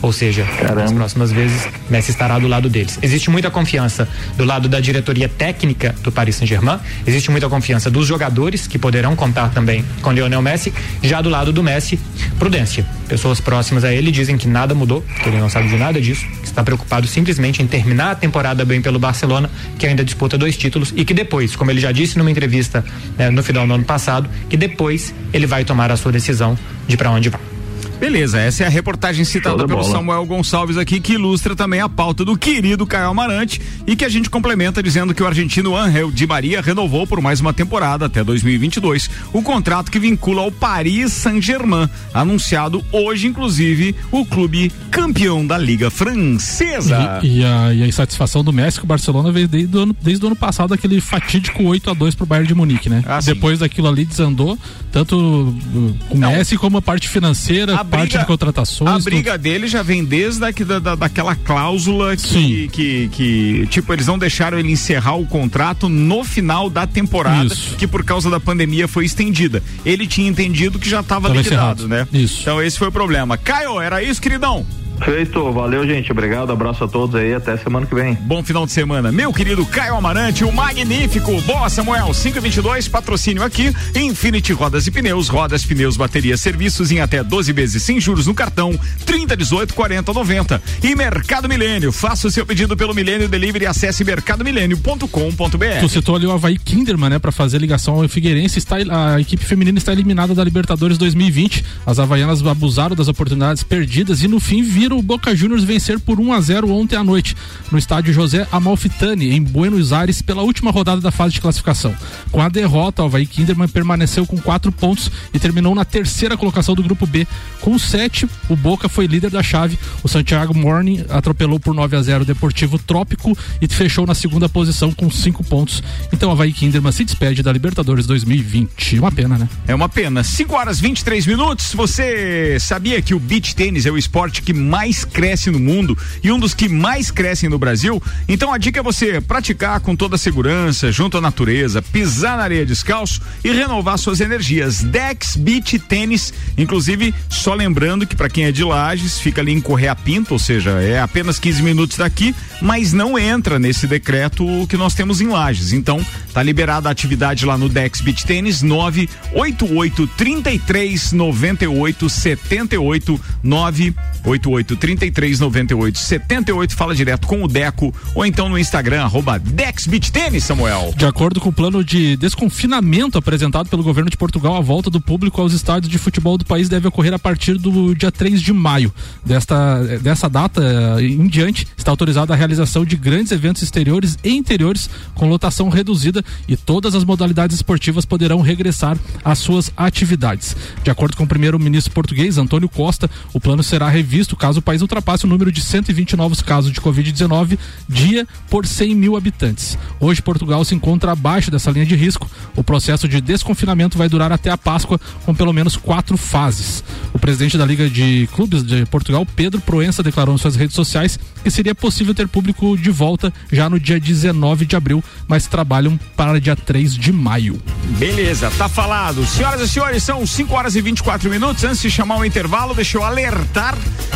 Ou 0.02 0.12
seja, 0.12 0.44
Caramba. 0.44 0.82
nas 0.82 0.92
próximas 0.92 1.32
vezes, 1.32 1.68
Messi 1.90 2.12
estará 2.12 2.38
do 2.38 2.48
lado 2.48 2.70
deles. 2.70 3.00
Existe 3.02 3.30
muita 3.30 3.50
confiança 3.50 4.08
do 4.38 4.46
lado 4.46 4.70
da 4.70 4.80
diretoria 4.80 5.28
técnica 5.28 5.96
do 6.04 6.12
Paris 6.12 6.36
Saint-Germain, 6.36 6.80
existe 7.08 7.32
muita 7.32 7.50
confiança 7.50 7.90
dos 7.90 8.06
jogadores, 8.06 8.68
que 8.68 8.78
poderão 8.78 9.16
contar 9.16 9.50
também 9.50 9.84
com 10.02 10.12
Lionel 10.12 10.42
Messi. 10.42 10.72
Já 11.02 11.22
do 11.22 11.30
lado 11.30 11.52
do 11.52 11.64
Messi, 11.64 12.00
prudência. 12.38 12.86
Pessoas 13.08 13.40
próximas 13.40 13.84
a 13.84 13.92
ele 13.92 14.12
dizem 14.12 14.38
que 14.38 14.48
nada 14.48 14.76
mudou, 14.76 15.04
que 15.24 15.30
ele 15.30 15.40
não 15.40 15.50
sabe 15.50 15.70
de 15.70 15.78
nada 15.78 16.00
disso, 16.00 16.26
que 16.40 16.46
está 16.46 16.64
preocupado 16.64 17.08
simplesmente 17.08 17.64
em 17.64 17.68
terminar 17.68 18.12
a 18.12 18.16
temporada 18.16 18.64
bem 18.66 18.82
pelo 18.82 19.00
Barcelona, 19.00 19.50
que 19.80 19.88
ainda 19.88 20.04
disputa 20.04 20.38
dois 20.38 20.58
títulos, 20.58 20.94
e 20.96 21.06
que 21.06 21.14
depois, 21.14 21.56
como 21.56 21.72
ele 21.72 21.80
já 21.80 21.92
disse 21.92 22.18
numa 22.18 22.30
entrevista 22.30 22.84
né, 23.18 23.30
no 23.30 23.42
final 23.42 23.66
do 23.66 23.74
ano 23.74 23.84
passado, 23.84 24.30
que 24.50 24.58
depois 24.58 25.14
ele 25.34 25.48
vai 25.48 25.64
tomar 25.64 25.92
a 25.92 25.98
sua 25.98 26.12
decisão 26.12 26.58
de 26.88 26.98
para 26.98 27.10
onde 27.10 27.30
vai. 27.30 27.55
Beleza, 28.00 28.40
essa 28.40 28.64
é 28.64 28.68
a 28.68 28.70
reportagem 28.70 29.24
citada 29.24 29.66
pelo 29.66 29.84
Samuel 29.84 30.26
Gonçalves 30.26 30.78
aqui, 30.78 31.00
que 31.00 31.14
ilustra 31.14 31.56
também 31.56 31.80
a 31.80 31.88
pauta 31.88 32.26
do 32.26 32.38
querido 32.38 32.86
Caio 32.86 33.08
Amarante 33.08 33.62
e 33.88 33.96
que 33.96 34.04
a 34.04 34.10
gente 34.10 34.30
complementa 34.30 34.84
dizendo 34.84 35.14
que 35.14 35.24
o 35.24 35.28
argentino 35.28 35.76
Angel 35.76 36.12
Di 36.12 36.28
Maria 36.28 36.62
renovou 36.62 37.08
por 37.08 37.22
mais 37.22 37.40
uma 37.40 37.54
temporada 37.54 38.06
até 38.06 38.24
2022 38.24 39.10
o 39.32 39.42
contrato 39.42 39.90
que 39.90 39.98
vincula 39.98 40.42
ao 40.42 40.52
Paris 40.52 41.14
Saint-Germain, 41.14 41.90
anunciado 42.14 42.84
hoje, 42.92 43.28
inclusive, 43.28 43.96
o 44.12 44.26
clube 44.26 44.72
campeão 44.92 45.46
da 45.46 45.58
Liga 45.58 45.90
Francesa. 45.90 47.20
E, 47.24 47.40
e, 47.40 47.46
a, 47.46 47.74
e 47.74 47.84
a, 47.84 47.88
insatisfação 47.88 48.44
do 48.44 48.52
Messi 48.52 48.80
com 48.80 48.86
o 48.86 48.88
Barcelona 48.88 49.32
veio 49.32 49.48
desde 49.48 49.76
o 49.76 49.80
ano, 49.80 49.96
desde 50.02 50.24
o 50.24 50.28
ano 50.28 50.36
passado, 50.36 50.74
aquele 50.74 51.00
fatídico 51.00 51.64
8 51.64 51.90
a 51.90 51.94
2 51.94 52.16
pro 52.16 52.26
Bayern 52.26 52.48
de 52.48 52.54
Munique, 52.54 52.90
né? 52.90 53.04
Ah, 53.06 53.20
Depois 53.24 53.60
daquilo 53.60 53.88
ali 53.88 54.04
desandou, 54.04 54.58
tanto 54.92 55.16
uh, 55.16 55.98
o 56.10 56.18
Messi 56.18 56.58
como 56.58 56.78
a 56.78 56.82
parte 56.82 57.08
financeira. 57.08 57.80
A 57.80 57.85
parte 57.86 58.10
briga, 58.10 58.20
de 58.20 58.26
contratações. 58.26 58.90
A 58.90 59.00
briga 59.00 59.32
tudo. 59.34 59.42
dele 59.42 59.68
já 59.68 59.82
vem 59.84 60.04
desde 60.04 60.40
da, 60.40 60.80
da, 60.80 60.96
daquela 60.96 61.36
cláusula 61.36 62.16
que, 62.16 62.68
que, 62.70 63.10
que, 63.10 63.68
tipo, 63.68 63.94
eles 63.94 64.08
não 64.08 64.18
deixaram 64.18 64.60
ele 64.60 64.72
encerrar 64.72 65.16
o 65.16 65.26
contrato 65.26 65.88
no 65.88 66.24
final 66.24 66.70
da 66.70 66.86
temporada, 66.86 67.54
Isso. 67.54 67.76
que 67.76 67.88
por 67.88 68.04
causa 68.04 68.30
da 68.30 68.40
pandemia 68.40 68.88
foi 68.88 69.06
estendida. 69.06 69.62
Ele 69.86 70.08
tinha 70.08 70.28
entendido 70.28 70.80
que 70.80 70.90
já 70.90 71.00
estava 71.00 71.30
liquidado, 71.30 71.86
encerrado. 71.86 71.88
né? 71.88 72.08
Isso. 72.12 72.42
Então 72.42 72.62
esse 72.62 72.78
foi 72.78 72.88
o 72.88 72.92
problema. 72.92 73.38
Caio, 73.38 73.80
era 73.80 74.02
isso, 74.04 74.22
queridão? 74.22 74.66
Feito, 75.04 75.52
valeu 75.52 75.86
gente, 75.86 76.12
obrigado, 76.12 76.52
abraço 76.52 76.84
a 76.84 76.88
todos 76.88 77.16
aí, 77.16 77.34
até 77.34 77.56
semana 77.58 77.86
que 77.86 77.94
vem. 77.94 78.16
Bom 78.22 78.44
final 78.44 78.66
de 78.66 78.72
semana, 78.72 79.12
meu 79.12 79.32
querido 79.34 79.66
Caio 79.66 79.96
Amarante, 79.96 80.44
o 80.44 80.52
magnífico, 80.52 81.40
boa 81.42 81.70
Samuel, 81.70 82.08
522, 82.14 82.88
patrocínio 82.88 83.44
aqui, 83.44 83.74
Infinity 83.96 84.54
Rodas 84.54 84.88
e 84.88 84.92
Pneus, 84.92 85.28
rodas, 85.28 85.66
pneus, 85.66 85.98
baterias, 85.98 86.40
serviços 86.40 86.92
em 86.92 87.02
até 87.02 87.24
12 87.24 87.54
vezes 87.54 87.84
sem 87.84 88.00
juros 88.00 88.28
no 88.28 88.34
cartão, 88.34 88.78
30, 89.06 89.38
18, 89.38 89.74
40, 89.74 90.14
90. 90.14 90.62
E 90.82 90.96
Mercado 90.96 91.50
Milênio, 91.50 91.92
faça 91.92 92.28
o 92.28 92.32
seu 92.32 92.46
pedido 92.46 92.76
pelo 92.78 92.94
Milênio 92.94 93.28
Delivery, 93.28 93.68
acesse 93.68 94.04
mercadomilênio.com.br. 94.04 95.80
Tu 95.80 95.90
citou 95.90 96.16
ali 96.16 96.26
o 96.26 96.32
Havaí 96.32 96.58
Kinderman, 96.58 97.10
né, 97.10 97.20
pra 97.20 97.32
fazer 97.32 97.60
ligação 97.60 98.02
ao 98.02 98.08
Figueirense, 98.08 98.58
está, 98.58 98.78
a 99.14 99.20
equipe 99.20 99.44
feminina 99.44 99.78
está 99.78 99.92
eliminada 99.92 100.34
da 100.34 100.44
Libertadores 100.44 100.98
2020, 100.98 101.64
as 101.86 102.00
havaianas 102.00 102.46
abusaram 102.46 102.96
das 102.96 103.08
oportunidades 103.08 103.62
perdidas 103.62 104.24
e 104.24 104.28
no 104.28 104.40
fim 104.40 104.64
viram 104.64 104.85
o 104.94 105.02
Boca 105.02 105.36
Juniors 105.36 105.64
vencer 105.64 106.00
por 106.00 106.20
1 106.20 106.34
a 106.34 106.42
0 106.42 106.72
ontem 106.72 106.96
à 106.96 107.04
noite 107.04 107.36
no 107.72 107.78
estádio 107.78 108.14
José 108.14 108.48
Amalfitani, 108.52 109.32
em 109.32 109.42
Buenos 109.42 109.94
Aires, 109.94 110.22
pela 110.22 110.44
última 110.44 110.72
rodada 110.72 111.02
da 111.02 111.12
fase 111.12 111.34
de 111.34 111.42
classificação. 111.42 111.96
Com 112.32 112.42
a 112.42 112.50
derrota, 112.50 113.02
o 113.02 113.06
Havaí 113.06 113.26
Kinderman 113.26 113.68
permaneceu 113.68 114.26
com 114.26 114.38
quatro 114.38 114.72
pontos 114.72 115.10
e 115.34 115.40
terminou 115.40 115.74
na 115.74 115.86
terceira 115.86 116.38
colocação 116.38 116.76
do 116.76 116.84
grupo 116.84 117.06
B. 117.06 117.28
Com 117.62 117.78
sete, 117.80 118.28
o 118.50 118.56
Boca 118.56 118.90
foi 118.90 119.08
líder 119.08 119.32
da 119.32 119.42
chave. 119.42 119.80
O 120.04 120.08
Santiago 120.08 120.54
Morning 120.54 121.06
atropelou 121.10 121.60
por 121.60 121.74
9 121.74 121.96
a 121.96 122.02
0 122.02 122.24
o 122.24 122.26
Deportivo 122.26 122.78
Trópico 122.78 123.38
e 123.62 123.68
fechou 123.68 124.06
na 124.06 124.14
segunda 124.14 124.48
posição 124.48 124.92
com 124.92 125.10
cinco 125.10 125.44
pontos. 125.44 125.82
Então 126.12 126.30
o 126.30 126.32
Havaí 126.32 126.54
Kinderman 126.54 126.92
se 126.92 127.06
despede 127.06 127.42
da 127.42 127.52
Libertadores 127.52 128.06
2020. 128.06 129.00
Uma 129.00 129.12
pena, 129.12 129.38
né? 129.38 129.50
É 129.68 129.74
uma 129.74 129.90
pena. 129.90 130.24
5 130.24 130.54
horas 130.54 130.80
23 130.80 131.26
minutos. 131.26 131.74
Você 131.74 132.58
sabia 132.60 133.02
que 133.02 133.14
o 133.14 133.20
beach 133.20 133.56
tênis 133.56 133.86
é 133.86 133.92
o 133.92 133.98
esporte 133.98 134.42
que 134.42 134.54
mais 134.54 134.75
mais 134.76 135.06
cresce 135.06 135.50
no 135.50 135.58
mundo 135.58 135.98
e 136.22 136.30
um 136.30 136.38
dos 136.38 136.54
que 136.54 136.68
mais 136.68 137.10
crescem 137.10 137.50
no 137.50 137.58
Brasil. 137.58 138.04
Então 138.28 138.52
a 138.52 138.58
dica 138.58 138.82
é 138.82 138.84
você 138.84 139.22
praticar 139.22 139.80
com 139.80 139.96
toda 139.96 140.16
a 140.16 140.18
segurança, 140.18 140.92
junto 140.92 141.18
à 141.18 141.22
natureza, 141.22 141.82
pisar 141.82 142.36
na 142.36 142.44
areia 142.44 142.66
descalço 142.66 143.22
e 143.42 143.52
renovar 143.54 143.98
suas 143.98 144.20
energias. 144.20 144.84
Dex 144.84 145.38
Beach 145.38 145.80
Tênis, 145.80 146.34
inclusive, 146.58 147.16
só 147.30 147.54
lembrando 147.54 148.06
que 148.06 148.18
para 148.18 148.28
quem 148.28 148.44
é 148.44 148.52
de 148.52 148.66
Lages, 148.66 149.18
fica 149.18 149.40
ali 149.40 149.54
em 149.54 149.62
Correia 149.62 149.96
Pinto, 149.96 150.34
ou 150.34 150.40
seja, 150.40 150.72
é 150.72 151.00
apenas 151.00 151.40
15 151.40 151.64
minutos 151.64 151.96
daqui, 151.96 152.36
mas 152.62 152.92
não 152.92 153.18
entra 153.18 153.58
nesse 153.58 153.88
decreto 153.88 154.46
que 154.68 154.76
nós 154.76 154.94
temos 154.94 155.22
em 155.22 155.28
Lages. 155.28 155.72
Então, 155.72 156.06
tá 156.34 156.44
liberada 156.44 156.90
a 156.90 156.92
atividade 156.92 157.46
lá 157.46 157.58
no 157.58 157.70
Dex 157.70 158.02
Beach 158.02 158.26
Tênis 158.26 158.62
988 158.62 160.06
33 160.18 161.14
98 161.14 162.10
78 162.10 163.22
988 163.42 164.65
98 164.66 164.76
33 164.76 165.40
98 165.40 166.00
78. 166.00 166.76
Fala 166.76 166.96
direto 166.96 167.28
com 167.28 167.44
o 167.44 167.48
Deco 167.48 167.94
ou 168.14 168.26
então 168.26 168.50
no 168.50 168.58
Instagram, 168.58 169.04
arroba 169.04 169.38
Dex 169.38 169.86
Beach 169.86 170.12
Tênis, 170.12 170.44
Samuel. 170.44 170.94
De 170.98 171.06
acordo 171.06 171.40
com 171.40 171.50
o 171.50 171.54
plano 171.54 171.84
de 171.84 172.18
desconfinamento 172.18 173.18
apresentado 173.18 173.70
pelo 173.70 173.84
governo 173.84 174.10
de 174.10 174.18
Portugal, 174.18 174.56
a 174.56 174.62
volta 174.62 174.90
do 174.90 175.00
público 175.00 175.42
aos 175.42 175.54
estádios 175.54 175.92
de 175.92 175.98
futebol 175.98 176.38
do 176.38 176.46
país 176.46 176.68
deve 176.68 176.88
ocorrer 176.88 177.14
a 177.14 177.20
partir 177.20 177.58
do 177.58 177.94
dia 177.94 178.12
3 178.12 178.42
de 178.42 178.52
maio. 178.52 178.94
Desta, 179.24 179.84
dessa 180.02 180.28
data 180.28 180.62
em 181.00 181.28
diante, 181.28 181.68
está 181.78 181.92
autorizada 181.92 182.34
a 182.34 182.36
realização 182.36 182.84
de 182.84 182.96
grandes 182.96 183.32
eventos 183.32 183.62
exteriores 183.62 184.18
e 184.24 184.32
interiores 184.32 184.90
com 185.14 185.30
lotação 185.30 185.70
reduzida 185.70 186.24
e 186.48 186.58
todas 186.58 186.96
as 186.96 187.04
modalidades 187.04 187.56
esportivas 187.56 188.06
poderão 188.06 188.42
regressar 188.42 188.98
às 189.24 189.40
suas 189.40 189.72
atividades. 189.76 190.56
De 190.84 190.90
acordo 190.90 191.18
com 191.18 191.24
o 191.24 191.28
primeiro-ministro 191.28 191.94
português, 191.94 192.38
Antônio 192.38 192.70
Costa, 192.70 193.10
o 193.34 193.40
plano 193.40 193.64
será 193.64 193.90
revisto 193.90 194.36
caso 194.36 194.55
caso 194.56 194.60
o 194.60 194.62
país 194.62 194.82
ultrapasse 194.82 195.26
o 195.26 195.28
número 195.28 195.52
de 195.52 195.62
120 195.62 196.16
novos 196.16 196.42
casos 196.42 196.72
de 196.72 196.80
Covid-19 196.80 197.58
dia 197.88 198.28
por 198.50 198.66
100 198.66 198.96
mil 198.96 199.18
habitantes. 199.18 199.78
Hoje, 200.00 200.22
Portugal 200.22 200.64
se 200.64 200.74
encontra 200.74 201.12
abaixo 201.12 201.52
dessa 201.52 201.72
linha 201.72 201.86
de 201.86 201.96
risco. 201.96 202.30
O 202.56 202.64
processo 202.64 203.08
de 203.08 203.20
desconfinamento 203.20 203.98
vai 203.98 204.08
durar 204.08 204.32
até 204.32 204.50
a 204.50 204.58
Páscoa, 204.58 205.00
com 205.26 205.34
pelo 205.34 205.52
menos 205.52 205.76
quatro 205.76 206.18
fases. 206.18 206.84
O 207.14 207.20
presidente 207.20 207.58
da 207.58 207.66
Liga 207.66 207.90
de 207.90 208.28
Clubes 208.34 208.64
de 208.64 208.86
Portugal, 208.86 209.26
Pedro 209.26 209.60
Proença, 209.62 210.04
declarou 210.04 210.36
em 210.36 210.38
suas 210.38 210.56
redes 210.56 210.76
sociais 210.76 211.20
que 211.44 211.52
seria 211.52 211.76
possível 211.76 212.14
ter 212.14 212.28
público 212.28 212.78
de 212.78 212.90
volta 212.90 213.34
já 213.52 213.70
no 213.70 213.80
dia 213.80 214.00
19 214.00 214.66
de 214.66 214.76
abril, 214.76 215.04
mas 215.28 215.48
trabalham 215.48 216.00
para 216.16 216.40
dia 216.40 216.56
3 216.56 216.96
de 216.96 217.12
maio. 217.12 217.62
Beleza, 217.98 218.52
tá 218.58 218.68
falado. 218.68 219.26
Senhoras 219.26 219.62
e 219.62 219.68
senhores, 219.68 220.04
são 220.04 220.26
5 220.26 220.54
horas 220.54 220.76
e 220.76 220.82
24 220.82 221.30
minutos. 221.30 221.64
Antes 221.64 221.82
de 221.82 221.92
chamar 221.92 222.18
o 222.18 222.26
intervalo, 222.26 222.74
deixa 222.74 222.98
eu 222.98 223.04
alertar 223.04 223.76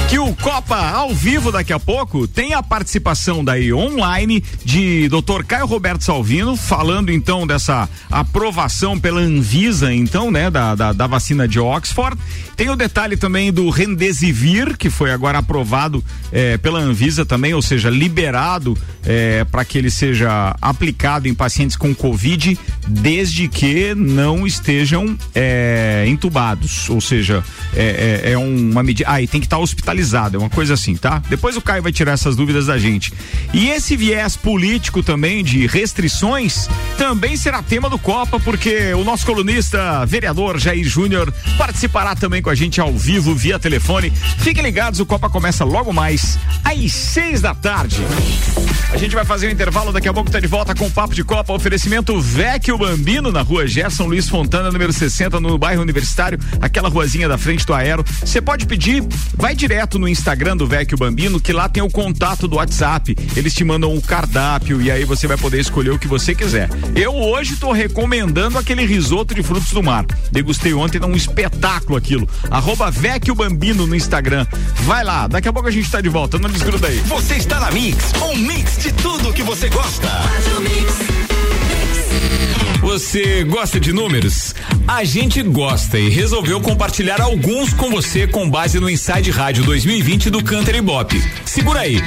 que 0.09 0.17
o 0.17 0.28
Copa 0.33 0.75
ao 0.75 1.13
vivo 1.13 1.51
daqui 1.51 1.73
a 1.73 1.79
pouco 1.79 2.27
tem 2.27 2.53
a 2.53 2.63
participação 2.63 3.43
daí 3.43 3.73
online 3.73 4.43
de 4.63 5.07
Dr. 5.09 5.43
Caio 5.47 5.65
Roberto 5.65 6.03
Salvino 6.03 6.55
falando 6.55 7.11
então 7.11 7.45
dessa 7.45 7.89
aprovação 8.11 8.99
pela 8.99 9.21
Anvisa 9.21 9.93
então, 9.93 10.31
né, 10.31 10.49
da, 10.49 10.75
da, 10.75 10.93
da 10.93 11.07
vacina 11.07 11.47
de 11.47 11.59
Oxford. 11.59 12.17
Tem 12.55 12.69
o 12.69 12.75
detalhe 12.75 13.15
também 13.15 13.51
do 13.51 13.69
Remdesivir 13.69 14.77
que 14.77 14.89
foi 14.89 15.11
agora 15.11 15.37
aprovado 15.37 16.03
eh, 16.31 16.57
pela 16.57 16.79
Anvisa 16.79 17.25
também, 17.25 17.53
ou 17.53 17.61
seja, 17.61 17.89
liberado 17.89 18.77
eh, 19.05 19.45
para 19.51 19.63
que 19.63 19.77
ele 19.77 19.89
seja 19.89 20.55
aplicado 20.61 21.27
em 21.27 21.33
pacientes 21.33 21.75
com 21.75 21.93
Covid, 21.95 22.57
desde 22.87 23.47
que 23.47 23.95
não 23.95 24.45
estejam 24.45 25.17
eh, 25.33 26.05
entubados, 26.07 26.89
ou 26.89 26.99
seja, 26.99 27.43
é, 27.75 28.21
é, 28.25 28.31
é 28.31 28.37
uma 28.37 28.83
medida. 28.83 29.09
Ah, 29.09 29.21
e 29.21 29.27
tem 29.27 29.39
que 29.39 29.47
estar 29.47 29.57
tá 29.57 29.63
hospitalizado, 29.63 30.18
é 30.33 30.37
uma 30.37 30.49
coisa 30.49 30.73
assim, 30.73 30.95
tá? 30.95 31.21
Depois 31.29 31.55
o 31.55 31.61
Caio 31.61 31.83
vai 31.83 31.91
tirar 31.91 32.13
essas 32.13 32.35
dúvidas 32.35 32.65
da 32.65 32.77
gente. 32.77 33.13
E 33.53 33.69
esse 33.69 33.95
viés 33.95 34.35
político 34.35 35.01
também 35.01 35.43
de 35.43 35.67
restrições 35.67 36.67
também 36.97 37.37
será 37.37 37.61
tema 37.61 37.89
do 37.89 37.97
Copa, 37.97 38.39
porque 38.39 38.93
o 38.93 39.03
nosso 39.03 39.25
colunista, 39.25 40.05
vereador 40.05 40.59
Jair 40.59 40.87
Júnior, 40.87 41.33
participará 41.57 42.15
também 42.15 42.41
com 42.41 42.49
a 42.49 42.55
gente 42.55 42.81
ao 42.81 42.91
vivo 42.93 43.33
via 43.33 43.59
telefone. 43.59 44.11
Fiquem 44.39 44.63
ligados, 44.63 44.99
o 44.99 45.05
Copa 45.05 45.29
começa 45.29 45.63
logo 45.63 45.93
mais 45.93 46.37
às 46.63 46.91
seis 46.91 47.41
da 47.41 47.55
tarde. 47.55 47.97
A 48.91 48.97
gente 48.97 49.13
vai 49.13 49.23
fazer 49.23 49.47
um 49.47 49.51
intervalo, 49.51 49.93
daqui 49.93 50.09
a 50.09 50.13
pouco 50.13 50.31
tá 50.31 50.39
de 50.39 50.47
volta 50.47 50.73
com 50.73 50.87
o 50.87 50.91
Papo 50.91 51.13
de 51.13 51.23
Copa, 51.23 51.53
oferecimento 51.53 52.19
Vecchio 52.19 52.77
Bambino 52.77 53.31
na 53.31 53.41
rua 53.41 53.67
Gerson 53.67 54.05
Luiz 54.05 54.27
Fontana, 54.27 54.71
número 54.71 54.91
60, 54.91 55.39
no 55.39 55.57
bairro 55.59 55.81
Universitário, 55.81 56.39
aquela 56.59 56.89
ruazinha 56.89 57.27
da 57.29 57.37
frente 57.37 57.65
do 57.65 57.73
Aero. 57.73 58.03
Você 58.19 58.41
pode 58.41 58.65
pedir, 58.65 59.03
vai 59.35 59.55
direto 59.55 59.99
no 59.99 60.08
Instagram 60.09 60.57
do 60.57 60.67
Vecchio 60.67 60.97
Bambino, 60.97 61.39
que 61.39 61.53
lá 61.53 61.69
tem 61.69 61.81
o 61.81 61.89
contato 61.89 62.47
do 62.47 62.57
WhatsApp. 62.57 63.15
Eles 63.35 63.53
te 63.53 63.63
mandam 63.63 63.95
o 63.95 64.01
cardápio 64.01 64.81
e 64.81 64.91
aí 64.91 65.05
você 65.05 65.27
vai 65.27 65.37
poder 65.37 65.59
escolher 65.59 65.91
o 65.91 65.99
que 65.99 66.07
você 66.07 66.35
quiser. 66.35 66.69
Eu 66.95 67.13
hoje 67.13 67.55
tô 67.55 67.71
recomendando 67.71 68.57
aquele 68.57 68.85
risoto 68.85 69.33
de 69.33 69.43
frutos 69.43 69.71
do 69.71 69.83
mar. 69.83 70.05
Degustei 70.31 70.73
ontem, 70.73 70.99
é 71.01 71.05
um 71.05 71.15
espetáculo 71.15 71.97
aquilo. 71.97 72.27
Arroba 72.49 72.91
Vecchio 72.91 73.35
Bambino 73.35 73.85
no 73.85 73.95
Instagram. 73.95 74.45
Vai 74.83 75.03
lá, 75.03 75.27
daqui 75.27 75.47
a 75.47 75.53
pouco 75.53 75.67
a 75.67 75.71
gente 75.71 75.89
tá 75.89 76.01
de 76.01 76.09
volta. 76.09 76.37
Não 76.37 76.49
desgruda 76.49 76.87
aí. 76.87 76.97
Você 77.01 77.35
está 77.35 77.59
na 77.59 77.71
Mix, 77.71 78.11
um 78.21 78.35
mix 78.35 78.77
de 78.79 78.91
tudo 78.93 79.31
que 79.31 79.43
você 79.43 79.69
gosta. 79.69 80.09
Você 82.89 83.43
gosta 83.43 83.79
de 83.79 83.93
números? 83.93 84.55
A 84.87 85.03
gente 85.03 85.43
gosta 85.43 85.99
e 85.99 86.09
resolveu 86.09 86.59
compartilhar 86.59 87.21
alguns 87.21 87.71
com 87.71 87.91
você 87.91 88.25
com 88.25 88.49
base 88.49 88.79
no 88.79 88.89
Inside 88.89 89.29
Rádio 89.29 89.63
2020 89.63 90.31
do 90.31 90.43
Canter 90.43 90.77
Ibope. 90.77 91.23
Segura 91.45 91.81
aí. 91.81 92.01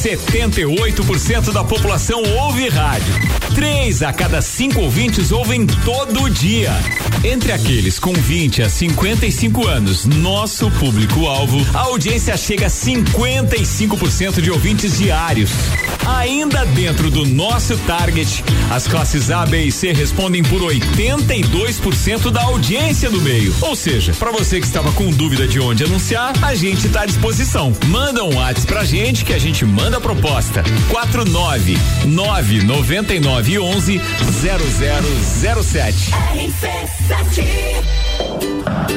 78% 0.00 1.52
da 1.52 1.62
população 1.62 2.22
ouve 2.22 2.70
rádio. 2.70 3.12
Três 3.54 4.02
a 4.02 4.12
cada 4.14 4.40
cinco 4.40 4.80
ouvintes 4.80 5.30
ouvem 5.30 5.66
todo 5.66 6.30
dia. 6.30 6.72
Entre 7.22 7.52
aqueles 7.52 7.98
com 7.98 8.14
20 8.14 8.62
a 8.62 8.70
55 8.70 9.66
anos, 9.66 10.06
nosso 10.06 10.70
público-alvo, 10.70 11.58
a 11.74 11.80
audiência 11.80 12.34
chega 12.38 12.66
a 12.66 12.70
55% 12.70 14.40
de 14.40 14.50
ouvintes 14.50 14.96
diários. 14.96 15.50
Ainda 16.06 16.64
dentro 16.64 17.10
do 17.10 17.26
nosso 17.26 17.76
target, 17.78 18.42
as 18.70 18.86
classes 18.86 19.30
A, 19.30 19.44
B 19.44 19.64
e 19.64 19.72
C 19.72 19.92
respondem 19.92 20.42
por 20.42 20.62
82% 20.62 22.30
da 22.30 22.42
audiência 22.44 23.10
do 23.10 23.20
meio. 23.20 23.54
Ou 23.60 23.76
seja, 23.76 24.14
para 24.14 24.32
você 24.32 24.58
que 24.58 24.66
estava 24.66 24.90
com 24.92 25.10
dúvida 25.10 25.46
de 25.46 25.60
onde 25.60 25.84
anunciar, 25.84 26.32
a 26.42 26.54
gente 26.54 26.86
está 26.86 27.02
à 27.02 27.06
disposição. 27.06 27.72
Manda 27.88 28.24
um 28.24 28.36
WhatsApp 28.36 28.66
pra 28.66 28.84
gente 28.84 29.26
que 29.26 29.34
a 29.34 29.38
gente 29.38 29.64
manda 29.66 29.89
a 29.96 30.00
proposta. 30.00 30.62
49 30.90 31.76
999 32.06 33.58
11 33.58 34.00
0007. 34.00 36.10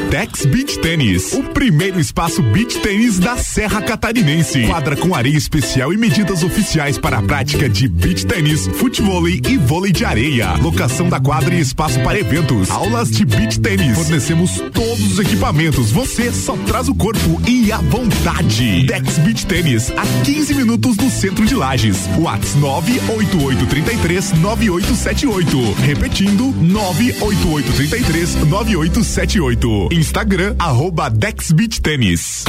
Dex 0.10 0.46
Beach 0.46 0.80
Tênis, 0.80 1.34
o 1.34 1.44
primeiro 1.44 2.00
espaço 2.00 2.44
beach 2.44 2.80
tênis 2.82 3.18
da 3.18 3.36
Serra 3.36 3.82
Catarinense. 3.82 4.68
Quadra 4.68 4.96
com 4.96 5.16
areia 5.16 5.36
especial 5.36 5.92
e 5.92 5.98
medidas 5.98 6.44
oficiais 6.44 7.00
para 7.00 7.18
a 7.18 7.24
prática 7.24 7.68
de 7.68 7.88
beach 7.88 8.26
tênis, 8.26 8.68
futebol 8.68 9.28
e 9.28 9.58
vôlei 9.58 9.92
de 9.92 10.06
areia. 10.06 10.54
Locação 10.62 11.10
da 11.10 11.20
quadra 11.20 11.56
e 11.56 11.60
espaço 11.60 12.00
para 12.02 12.20
eventos. 12.20 12.70
Aulas 12.70 13.10
de 13.10 13.26
beach 13.26 13.60
tênis. 13.60 13.98
Fornecemos 13.98 14.62
todos 14.72 15.14
os 15.14 15.20
equipamentos. 15.20 15.92
Você 15.92 16.32
só 16.32 16.56
traz 16.58 16.88
o 16.90 16.94
corpo 16.94 17.42
e 17.48 17.72
a 17.72 17.78
vontade. 17.78 18.86
Dex 18.86 19.18
Beach 19.18 19.48
Tênis, 19.48 19.92
a 19.92 20.06
15 20.24 20.54
minutos 20.54 20.83
do 20.92 21.10
centro 21.10 21.46
de 21.46 21.56
Lages. 21.56 22.08
Whats 22.18 22.56
98833 22.56 24.34
9878. 24.34 25.74
Repetindo, 25.82 26.52
98833 26.60 28.36
9878. 28.46 29.90
Instagram, 29.94 30.56
arroba 30.60 31.10
Dex 31.10 31.52
Beach 31.52 31.80
Tênis. 31.80 32.44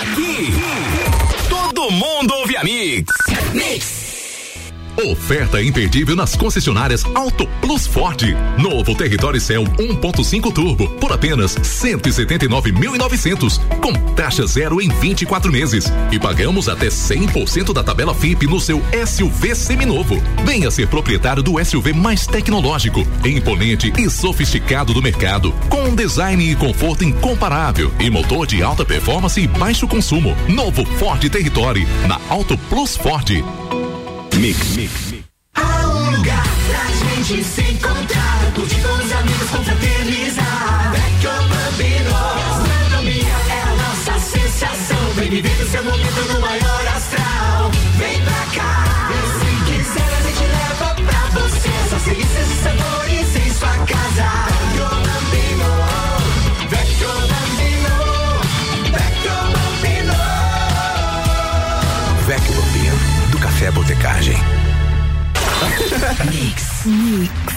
Aqui, 0.00 0.52
todo 1.48 1.90
mundo 1.90 2.32
ouve 2.34 2.56
a 2.56 2.64
Mix. 2.64 3.04
Mix. 3.52 4.05
Oferta 5.04 5.62
imperdível 5.62 6.16
nas 6.16 6.34
concessionárias 6.34 7.04
Auto 7.14 7.46
Plus 7.60 7.86
Ford. 7.86 8.22
Novo 8.58 8.94
Território 8.94 9.38
Cell 9.40 9.64
1.5 9.64 10.52
Turbo 10.52 10.88
por 10.88 11.12
apenas 11.12 11.54
179.900 11.54 13.60
com 13.80 13.92
taxa 14.14 14.46
zero 14.46 14.80
em 14.80 14.88
24 14.88 15.52
meses 15.52 15.92
e 16.10 16.18
pagamos 16.18 16.66
até 16.68 16.86
100% 16.86 17.74
da 17.74 17.84
tabela 17.84 18.14
FIP 18.14 18.46
no 18.46 18.58
seu 18.58 18.82
SUV 19.06 19.54
seminovo. 19.54 20.16
Venha 20.44 20.70
ser 20.70 20.88
proprietário 20.88 21.42
do 21.42 21.62
SUV 21.62 21.92
mais 21.92 22.26
tecnológico, 22.26 23.06
imponente 23.24 23.92
e 23.98 24.08
sofisticado 24.08 24.94
do 24.94 25.02
mercado, 25.02 25.52
com 25.68 25.84
um 25.84 25.94
design 25.94 26.50
e 26.50 26.56
conforto 26.56 27.04
incomparável 27.04 27.92
e 28.00 28.08
motor 28.08 28.46
de 28.46 28.62
alta 28.62 28.82
performance 28.84 29.38
e 29.38 29.46
baixo 29.46 29.86
consumo. 29.86 30.34
Novo 30.48 30.86
Ford 30.98 31.22
Territory 31.28 31.86
na 32.08 32.18
Auto 32.30 32.56
Plus 32.56 32.96
Ford. 32.96 33.44
Mix, 34.38 34.76
mix. 34.76 35.14
Há 35.54 35.88
um 35.88 36.10
lugar 36.10 36.44
pra 36.68 36.84
gente 36.92 37.42
se 37.42 37.62
encontrar, 37.62 38.52
curtir 38.54 38.80
com 38.82 38.92
os 38.92 39.12
amigos, 39.12 39.50
confraternizar. 39.50 40.92
Vecchio 40.92 41.30
Bambino, 41.48 42.10
gastronomia 42.36 43.36
é 43.48 43.62
a 43.62 43.74
nossa 43.76 44.18
sensação. 44.20 45.10
Vem 45.14 45.30
viver 45.30 45.62
o 45.62 45.70
seu 45.70 45.82
momento 45.82 46.32
no 46.34 46.40
maior 46.40 46.86
astral. 46.94 47.70
Vem 47.96 48.20
pra 48.22 48.46
cá, 48.54 49.10
e 49.10 49.20
se 49.38 49.50
quiser 49.72 50.16
a 50.16 50.20
gente 50.20 50.44
leva 50.44 50.94
pra 50.94 51.40
você. 51.40 51.68
Essas 51.86 52.02
delícias 52.02 52.50
e 52.50 52.62
sabores 52.62 53.36
em 53.36 53.50
sua 53.54 53.74
casa. 53.86 54.55
Botecagem. 63.86 64.36
Mix. 66.28 66.84
Mix. 66.84 67.55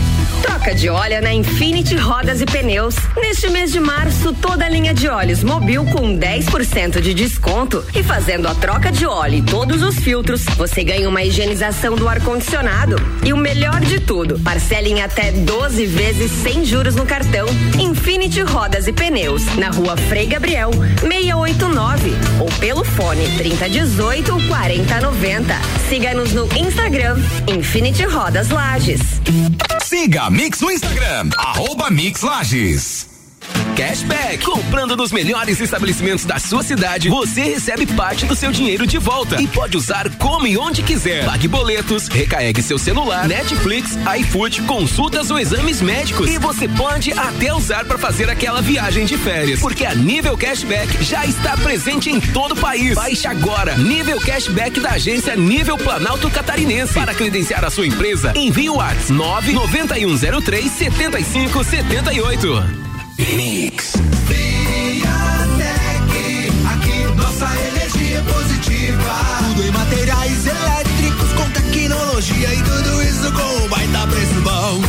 Troca 0.43 0.75
de 0.75 0.89
óleo 0.89 1.23
na 1.23 1.33
Infinity 1.33 1.95
Rodas 1.97 2.41
e 2.41 2.47
Pneus. 2.47 2.97
Neste 3.17 3.49
mês 3.49 3.71
de 3.71 3.79
março, 3.79 4.33
toda 4.35 4.65
a 4.65 4.69
linha 4.69 4.93
de 4.93 5.09
óleos 5.09 5.45
Mobil 5.45 5.85
com 5.87 6.19
10% 6.19 7.01
de 7.01 7.15
desconto 7.15 7.85
e 7.95 8.03
fazendo 8.03 8.49
a 8.49 8.55
troca 8.55 8.91
de 8.91 9.07
óleo 9.07 9.37
e 9.37 9.43
todos 9.43 9.83
os 9.83 9.97
filtros, 9.97 10.45
você 10.57 10.83
ganha 10.83 11.09
uma 11.09 11.23
higienização 11.23 11.95
do 11.95 12.09
ar-condicionado. 12.09 12.97
E 13.25 13.33
o 13.33 13.37
melhor 13.37 13.81
de 13.81 14.01
tudo, 14.01 14.39
parcela 14.41 14.89
em 14.89 15.01
até 15.01 15.31
12 15.31 15.87
vezes 15.87 16.31
sem 16.31 16.65
juros 16.65 16.97
no 16.97 17.07
cartão. 17.07 17.47
Infinity 17.79 18.43
Rodas 18.43 18.89
e 18.89 18.93
Pneus, 18.93 19.45
na 19.57 19.71
rua 19.71 19.97
Frei 19.97 20.27
Gabriel, 20.27 20.71
689. 21.01 22.13
Ou 22.41 22.49
pelo 22.59 22.85
fone 22.85 23.29
3018 23.37 24.49
4090. 24.49 25.55
Siga-nos 25.89 26.33
no 26.33 26.49
Instagram, 26.57 27.19
Infinity 27.47 28.05
Rodas 28.05 28.49
Lages. 28.51 29.01
Siga 29.85 30.32
Mix 30.33 30.61
no 30.61 30.71
Instagram, 30.71 31.29
arroba 31.37 31.91
Mix 31.91 32.23
Lages. 32.23 33.12
Cashback. 33.77 34.45
Comprando 34.45 34.97
nos 34.97 35.13
melhores 35.13 35.61
estabelecimentos 35.61 36.25
da 36.25 36.39
sua 36.39 36.63
cidade, 36.63 37.09
você 37.09 37.43
recebe 37.43 37.87
parte 37.87 38.27
do 38.27 38.37
seu 38.37 38.53
dinheiro 38.53 38.87
de 38.87 38.99
volta 38.99 39.41
e 39.41 39.47
pode 39.47 39.77
usar 39.77 40.09
como 40.17 40.47
e 40.47 40.57
onde 40.57 40.83
quiser. 40.83 41.25
Pague 41.25 41.49
boletos, 41.49 42.09
recarregue 42.09 42.63
seu 42.63 42.79
celular, 42.79 43.27
Netflix, 43.27 43.97
iFood, 44.21 44.63
consultas 44.63 45.31
ou 45.31 45.39
exames 45.39 45.81
médicos. 45.81 46.31
E 46.31 46.39
você 46.39 46.69
pode 46.69 47.13
até 47.13 47.53
usar 47.53 47.85
para 47.85 47.99
fazer 47.99 48.31
aquela 48.31 48.63
viagem 48.63 49.05
de 49.05 49.17
férias. 49.17 49.61
Porque 49.61 49.85
a 49.85 49.95
Nível 49.95 50.37
Cashback 50.37 51.03
já 51.03 51.25
está 51.27 51.57
presente 51.57 52.11
em 52.11 52.21
todo 52.21 52.53
o 52.53 52.57
país. 52.57 52.95
Baixe 52.95 53.27
agora 53.27 53.77
Nível 53.77 54.21
Cashback 54.21 54.79
da 54.81 54.91
agência 54.91 55.35
Nível 55.35 55.77
Planalto 55.77 56.31
Catarinense. 56.31 56.95
Para 56.95 57.15
credenciar 57.15 57.65
a 57.65 57.71
sua 57.71 57.87
empresa, 57.87 58.33
envie 58.37 58.69
o 58.69 58.77
WhatsApp 58.77 59.13
99103 59.13 60.71
7578. 60.71 62.92
Mix. 63.19 63.93
Aqui 66.73 67.05
nossa 67.17 67.47
energia 67.69 68.19
é 68.19 68.23
positiva. 68.23 69.15
Tudo 69.39 69.63
em 69.63 69.71
materiais 69.71 70.47
elétricos 70.47 71.33
com 71.33 71.51
tecnologia 71.51 72.55
e 72.55 72.63
tudo 72.63 73.03
isso 73.03 73.33
com 73.33 73.65
um 73.65 73.69
baita 73.69 74.07
preço 74.07 74.41
bom. 74.43 74.81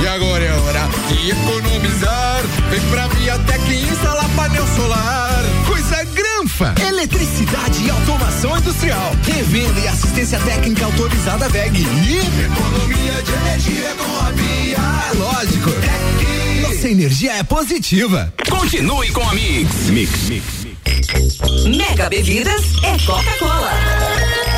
E 0.00 0.06
agora 0.06 0.44
é 0.44 0.52
hora 0.52 0.88
de 1.08 1.30
economizar. 1.30 2.42
Vem 2.70 2.80
pra 2.90 3.08
Viatec 3.08 3.74
instalar 3.74 4.28
painel 4.30 4.66
solar. 4.76 5.44
Coisa 5.66 6.04
granfa. 6.04 6.74
Eletricidade 6.86 7.84
e 7.84 7.90
automação 7.90 8.56
industrial. 8.56 9.12
Revenda 9.22 9.80
e 9.80 9.88
assistência 9.88 10.38
técnica 10.40 10.84
autorizada 10.86 11.48
VEG. 11.48 11.82
Economia 11.82 13.22
de 13.22 13.32
energia 13.32 13.94
com 13.96 14.26
a 14.26 14.30
Via. 14.30 14.76
É 14.76 15.16
lógico. 15.16 15.70
Nossa 16.76 16.90
energia 16.90 17.32
é 17.32 17.42
positiva. 17.42 18.30
Continue 18.50 19.10
com 19.10 19.26
a 19.26 19.32
Mix. 19.32 19.88
Mix, 19.88 20.28
Mix. 20.28 20.44
Mega 21.74 22.10
Bebidas 22.10 22.62
é 22.82 22.98
Coca-Cola. 23.06 24.55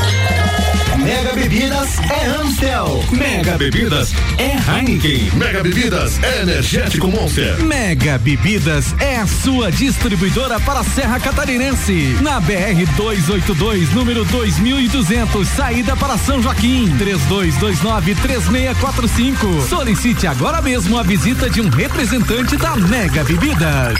Mega 1.09 1.33
Bebidas 1.33 1.97
é 1.97 2.25
Amstel. 2.27 3.03
Mega 3.11 3.57
Bebidas 3.57 4.13
é 4.37 4.55
Heineken. 4.55 5.31
Mega 5.33 5.63
Bebidas 5.63 6.21
é 6.21 6.43
Energético 6.43 7.07
Monster. 7.07 7.57
Mega 7.63 8.19
Bebidas 8.19 8.93
é 8.99 9.15
a 9.15 9.25
sua 9.25 9.71
distribuidora 9.71 10.59
para 10.59 10.81
a 10.81 10.83
Serra 10.83 11.19
Catarinense. 11.19 12.15
Na 12.21 12.39
BR 12.39 12.85
282, 12.95 13.91
número 13.95 14.23
2200, 14.23 15.47
saída 15.47 15.95
para 15.95 16.15
São 16.15 16.43
Joaquim. 16.43 16.95
3229-3645. 16.99 19.67
Solicite 19.67 20.27
agora 20.27 20.61
mesmo 20.61 20.95
a 20.95 21.01
visita 21.01 21.49
de 21.49 21.59
um 21.59 21.69
representante 21.69 22.55
da 22.55 22.75
Mega 22.75 23.23
Bebidas. 23.23 23.97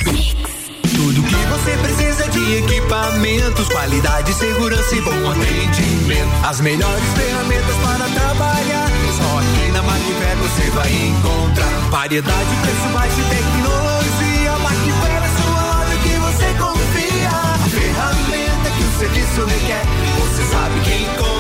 Tudo 0.99 1.23
que 1.23 1.33
você 1.33 1.77
precisa 1.77 2.27
de 2.27 2.57
equipamentos, 2.57 3.69
qualidade, 3.69 4.33
segurança 4.33 4.93
e 4.97 4.99
bom 4.99 5.31
atendimento. 5.31 6.45
As 6.45 6.59
melhores 6.59 7.03
ferramentas 7.15 7.75
para 7.77 8.05
trabalhar. 8.09 8.89
Só 9.15 9.37
aqui 9.39 9.71
na 9.71 9.81
Macfer 9.81 10.35
você 10.41 10.69
vai 10.71 10.91
encontrar 10.91 11.89
variedade, 11.89 12.55
preço 12.61 12.89
baixo 12.93 13.15
e 13.17 13.23
tecnologia. 13.33 14.51
Macfer 14.59 15.23
é 15.23 15.29
sua 15.41 15.61
loja 15.71 15.95
que 16.03 16.15
você 16.19 16.47
confia. 16.59 17.29
A 17.29 17.69
ferramenta 17.69 18.69
que 18.69 18.83
o 18.83 18.99
serviço 18.99 19.45
requer. 19.45 19.85
Você 20.19 20.43
sabe 20.51 20.81
que 20.81 21.03
encontra. 21.03 21.38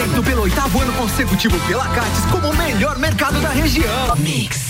Eleito 0.00 0.22
pelo 0.22 0.42
oitavo 0.44 0.80
ano 0.80 0.94
consecutivo 0.94 1.60
pela 1.68 1.86
Cates 1.88 2.24
como 2.32 2.48
o 2.48 2.56
melhor 2.56 2.98
mercado 2.98 3.38
da 3.42 3.50
região. 3.50 4.16
Mix. 4.16 4.69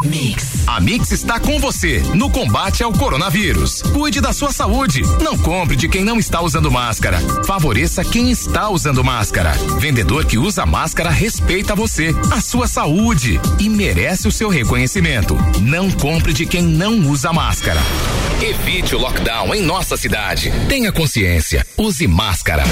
Mix. 0.00 0.66
A 0.66 0.80
Mix 0.80 1.12
está 1.12 1.38
com 1.38 1.58
você 1.60 2.00
no 2.14 2.30
combate 2.30 2.82
ao 2.82 2.92
coronavírus. 2.92 3.82
Cuide 3.82 4.20
da 4.20 4.32
sua 4.32 4.50
saúde. 4.50 5.02
Não 5.22 5.36
compre 5.38 5.76
de 5.76 5.88
quem 5.88 6.04
não 6.04 6.18
está 6.18 6.40
usando 6.40 6.70
máscara. 6.70 7.20
Favoreça 7.44 8.04
quem 8.04 8.30
está 8.30 8.68
usando 8.68 9.04
máscara. 9.04 9.52
Vendedor 9.78 10.24
que 10.24 10.38
usa 10.38 10.66
máscara 10.66 11.10
respeita 11.10 11.74
você, 11.74 12.14
a 12.30 12.40
sua 12.40 12.66
saúde 12.66 13.40
e 13.60 13.68
merece 13.68 14.26
o 14.26 14.32
seu 14.32 14.48
reconhecimento. 14.48 15.36
Não 15.60 15.90
compre 15.90 16.32
de 16.32 16.46
quem 16.46 16.62
não 16.62 16.98
usa 17.08 17.32
máscara. 17.32 17.80
Evite 18.40 18.96
o 18.96 18.98
lockdown 18.98 19.54
em 19.54 19.62
nossa 19.62 19.96
cidade. 19.96 20.52
Tenha 20.68 20.90
consciência. 20.90 21.66
Use 21.76 22.06
máscara. 22.08 22.64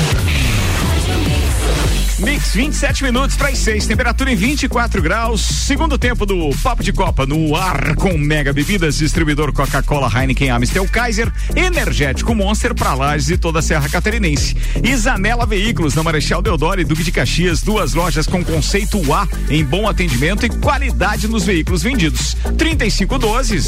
Mix 2.20 2.52
27 2.54 3.02
minutos 3.02 3.34
para 3.34 3.48
as 3.48 3.58
6, 3.58 3.86
temperatura 3.86 4.30
em 4.30 4.36
24 4.36 5.00
graus. 5.00 5.40
Segundo 5.40 5.96
tempo 5.96 6.26
do 6.26 6.50
Papo 6.62 6.82
de 6.82 6.92
Copa 6.92 7.24
no 7.24 7.56
ar 7.56 7.94
com 7.96 8.16
Mega 8.18 8.52
Bebidas, 8.52 8.98
distribuidor 8.98 9.52
Coca-Cola, 9.52 10.10
Heineken, 10.14 10.50
Amstel, 10.50 10.86
Kaiser, 10.88 11.32
Energético 11.56 12.34
Monster 12.34 12.74
para 12.74 12.94
Lages 12.94 13.30
e 13.30 13.38
toda 13.38 13.60
a 13.60 13.62
Serra 13.62 13.88
Catarinense. 13.88 14.54
Isanela 14.84 15.46
Veículos 15.46 15.94
na 15.94 16.02
Marechal 16.02 16.42
Deodoro 16.42 16.80
e 16.80 16.84
Duque 16.84 17.02
de 17.02 17.10
Caxias, 17.12 17.62
duas 17.62 17.94
lojas 17.94 18.26
com 18.26 18.44
conceito 18.44 19.00
A 19.12 19.26
em 19.48 19.64
bom 19.64 19.88
atendimento 19.88 20.44
e 20.44 20.50
qualidade 20.50 21.26
nos 21.26 21.44
veículos 21.44 21.82
vendidos. 21.82 22.36
3512 22.58 23.58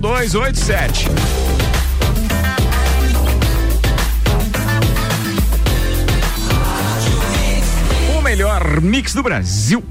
0287. 0.00 1.69
Mix 8.82 9.14
do 9.14 9.22
Brasil. 9.22 9.82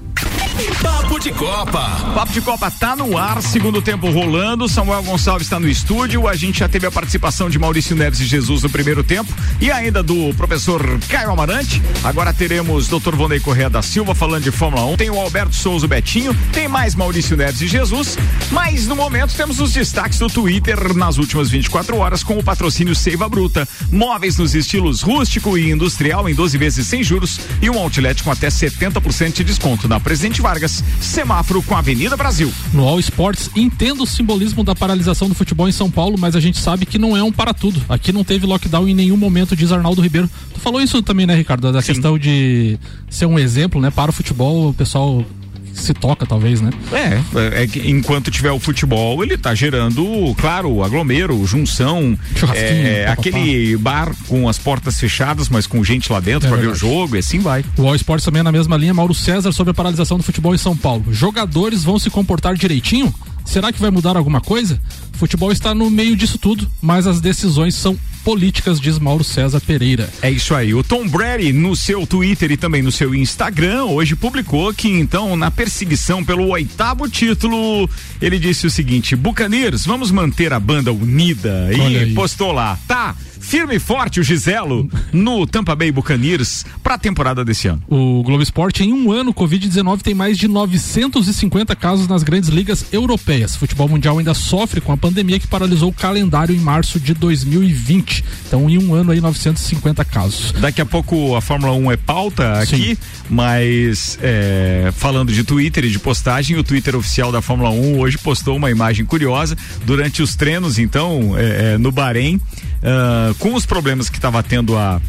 De 1.19 1.33
Copa. 1.33 1.81
Papo 2.15 2.31
de 2.31 2.39
Copa 2.39 2.71
tá 2.71 2.95
no 2.95 3.17
ar, 3.17 3.41
segundo 3.41 3.81
tempo 3.81 4.09
rolando. 4.09 4.69
Samuel 4.69 5.03
Gonçalves 5.03 5.47
está 5.47 5.59
no 5.59 5.67
estúdio. 5.67 6.29
A 6.29 6.35
gente 6.35 6.59
já 6.59 6.69
teve 6.69 6.87
a 6.87 6.91
participação 6.91 7.49
de 7.49 7.59
Maurício 7.59 7.93
Neves 7.93 8.21
e 8.21 8.25
Jesus 8.25 8.63
no 8.63 8.69
primeiro 8.69 9.03
tempo 9.03 9.29
e 9.59 9.69
ainda 9.69 10.01
do 10.01 10.33
professor 10.35 10.81
Caio 11.09 11.29
Amarante. 11.29 11.81
Agora 12.05 12.33
teremos 12.33 12.87
Dr. 12.87 13.15
Vonei 13.15 13.41
Correa 13.41 13.69
da 13.69 13.81
Silva 13.81 14.15
falando 14.15 14.43
de 14.43 14.51
Fórmula 14.51 14.85
1. 14.85 14.95
Tem 14.95 15.09
o 15.09 15.19
Alberto 15.19 15.53
Souza 15.53 15.87
Betinho, 15.87 16.33
tem 16.53 16.69
mais 16.69 16.95
Maurício 16.95 17.35
Neves 17.35 17.59
e 17.61 17.67
Jesus. 17.67 18.17
Mas 18.49 18.87
no 18.87 18.95
momento 18.95 19.35
temos 19.35 19.59
os 19.59 19.73
destaques 19.73 20.19
do 20.19 20.29
Twitter 20.29 20.95
nas 20.95 21.17
últimas 21.17 21.49
24 21.49 21.97
horas 21.97 22.23
com 22.23 22.37
o 22.37 22.43
patrocínio 22.43 22.95
Seiva 22.95 23.27
Bruta. 23.27 23.67
Móveis 23.91 24.37
nos 24.37 24.55
estilos 24.55 25.01
rústico 25.01 25.57
e 25.57 25.69
industrial 25.69 26.29
em 26.29 26.33
12 26.33 26.57
vezes 26.57 26.87
sem 26.87 27.03
juros 27.03 27.41
e 27.61 27.69
um 27.69 27.77
outlet 27.77 28.23
com 28.23 28.31
até 28.31 28.47
70% 28.47 29.33
de 29.33 29.43
desconto 29.43 29.85
na 29.85 29.99
Presidente 29.99 30.41
Vargas, 30.41 30.81
semáforo 31.09 31.61
com 31.63 31.75
a 31.75 31.79
Avenida 31.79 32.15
Brasil. 32.15 32.51
No 32.73 32.87
All 32.87 32.99
Sports, 32.99 33.49
entendo 33.55 34.03
o 34.03 34.07
simbolismo 34.07 34.63
da 34.63 34.75
paralisação 34.75 35.27
do 35.27 35.35
futebol 35.35 35.67
em 35.67 35.71
São 35.71 35.89
Paulo, 35.89 36.17
mas 36.17 36.35
a 36.35 36.39
gente 36.39 36.59
sabe 36.59 36.85
que 36.85 36.97
não 36.97 37.17
é 37.17 37.23
um 37.23 37.31
para 37.31 37.53
tudo. 37.53 37.81
Aqui 37.89 38.11
não 38.11 38.23
teve 38.23 38.45
lockdown 38.45 38.87
em 38.87 38.93
nenhum 38.93 39.17
momento, 39.17 39.55
diz 39.55 39.71
Arnaldo 39.71 40.01
Ribeiro. 40.01 40.29
Tu 40.53 40.59
falou 40.59 40.79
isso 40.79 41.01
também, 41.01 41.25
né, 41.25 41.35
Ricardo? 41.35 41.71
Da 41.71 41.81
Sim. 41.81 41.93
questão 41.93 42.17
de 42.17 42.77
ser 43.09 43.25
um 43.25 43.39
exemplo, 43.39 43.81
né, 43.81 43.89
para 43.89 44.11
o 44.11 44.13
futebol, 44.13 44.69
o 44.69 44.73
pessoal 44.73 45.25
se 45.73 45.93
toca, 45.93 46.25
talvez, 46.25 46.61
né? 46.61 46.71
É, 46.91 47.63
é 47.63 47.67
que 47.67 47.89
enquanto 47.89 48.31
tiver 48.31 48.51
o 48.51 48.59
futebol, 48.59 49.23
ele 49.23 49.37
tá 49.37 49.53
gerando, 49.55 50.35
claro, 50.37 50.83
aglomero, 50.83 51.45
junção, 51.45 52.17
é, 52.53 53.07
aquele 53.07 53.77
bar 53.77 54.13
com 54.27 54.47
as 54.47 54.57
portas 54.57 54.99
fechadas, 54.99 55.49
mas 55.49 55.65
com 55.67 55.83
gente 55.83 56.11
lá 56.11 56.19
dentro 56.19 56.47
é 56.47 56.51
para 56.51 56.59
ver 56.59 56.67
o 56.67 56.75
jogo 56.75 57.15
e 57.15 57.19
assim 57.19 57.39
vai. 57.39 57.63
O 57.77 57.87
All 57.87 57.95
Sports 57.95 58.25
também 58.25 58.41
é 58.41 58.43
na 58.43 58.51
mesma 58.51 58.77
linha, 58.77 58.93
Mauro 58.93 59.13
César 59.13 59.51
sobre 59.51 59.71
a 59.71 59.73
paralisação 59.73 60.17
do 60.17 60.23
futebol 60.23 60.53
em 60.53 60.57
São 60.57 60.75
Paulo. 60.75 61.05
Jogadores 61.11 61.83
vão 61.83 61.97
se 61.99 62.09
comportar 62.09 62.55
direitinho? 62.55 63.13
Será 63.45 63.73
que 63.73 63.81
vai 63.81 63.89
mudar 63.89 64.15
alguma 64.15 64.39
coisa? 64.39 64.79
Futebol 65.13 65.51
está 65.51 65.73
no 65.73 65.89
meio 65.89 66.15
disso 66.15 66.37
tudo, 66.37 66.69
mas 66.81 67.07
as 67.07 67.19
decisões 67.19 67.73
são 67.75 67.97
políticas, 68.19 68.79
diz 68.79 68.99
Mauro 68.99 69.23
César 69.23 69.59
Pereira. 69.61 70.09
É 70.21 70.29
isso 70.29 70.53
aí. 70.53 70.73
O 70.73 70.83
Tom 70.83 71.07
Brady, 71.07 71.51
no 71.51 71.75
seu 71.75 72.05
Twitter 72.05 72.51
e 72.51 72.57
também 72.57 72.81
no 72.81 72.91
seu 72.91 73.15
Instagram, 73.15 73.85
hoje 73.85 74.15
publicou 74.15 74.73
que, 74.73 74.87
então, 74.87 75.35
na 75.35 75.49
perseguição 75.49 76.23
pelo 76.23 76.47
oitavo 76.49 77.09
título, 77.09 77.89
ele 78.21 78.37
disse 78.37 78.67
o 78.67 78.71
seguinte: 78.71 79.15
Buccaneers, 79.15 79.85
vamos 79.85 80.11
manter 80.11 80.53
a 80.53 80.59
banda 80.59 80.91
unida. 80.91 81.69
Olha 81.73 81.89
e 81.89 81.97
aí. 81.97 82.13
postou 82.13 82.51
lá, 82.51 82.77
tá? 82.87 83.15
Firme 83.49 83.77
e 83.77 83.79
forte 83.79 84.19
o 84.19 84.23
Giselo 84.23 84.87
no 85.11 85.47
Tampa 85.47 85.75
Bay 85.75 85.91
Buccaneers 85.91 86.63
para 86.83 86.93
a 86.93 86.97
temporada 86.99 87.43
desse 87.43 87.67
ano. 87.67 87.81
O 87.89 88.21
Globo 88.21 88.43
Esporte, 88.43 88.83
em 88.83 88.93
um 88.93 89.11
ano, 89.11 89.33
Covid-19 89.33 90.03
tem 90.03 90.13
mais 90.13 90.37
de 90.37 90.47
950 90.47 91.75
casos 91.75 92.07
nas 92.07 92.21
grandes 92.21 92.47
ligas 92.49 92.85
europeias. 92.93 93.55
O 93.55 93.59
futebol 93.59 93.89
mundial 93.89 94.19
ainda 94.19 94.35
sofre 94.35 94.79
com 94.79 94.91
a 94.91 94.97
pandemia 94.97 95.39
que 95.39 95.47
paralisou 95.47 95.89
o 95.89 95.93
calendário 95.93 96.53
em 96.55 96.59
março 96.59 96.99
de 96.99 97.15
2020. 97.15 98.23
Então, 98.45 98.69
em 98.69 98.77
um 98.77 98.93
ano 98.93 99.09
aí, 99.09 99.19
950 99.19 100.05
casos. 100.05 100.51
Daqui 100.51 100.79
a 100.79 100.85
pouco 100.85 101.35
a 101.35 101.41
Fórmula 101.41 101.73
1 101.73 101.91
é 101.91 101.97
pauta 101.97 102.59
aqui, 102.59 102.95
Sim. 102.95 102.97
mas 103.31 104.19
é, 104.21 104.93
falando 104.95 105.33
de 105.33 105.43
Twitter 105.43 105.85
e 105.85 105.89
de 105.89 105.97
postagem, 105.97 106.55
o 106.55 106.63
Twitter 106.63 106.95
oficial 106.95 107.31
da 107.31 107.41
Fórmula 107.41 107.71
1 107.71 107.97
hoje 107.97 108.19
postou 108.19 108.55
uma 108.55 108.69
imagem 108.69 109.05
curiosa 109.05 109.57
durante 109.87 110.21
os 110.21 110.35
treinos, 110.35 110.77
então, 110.77 111.35
é, 111.35 111.73
é, 111.73 111.77
no 111.79 111.91
Bahrein, 111.91 112.39
uh, 112.83 113.33
com 113.35 113.53
os 113.53 113.65
problemas 113.65 114.09
que 114.09 114.17
estava 114.17 114.41
tendo 114.43 114.77
a, 114.77 115.01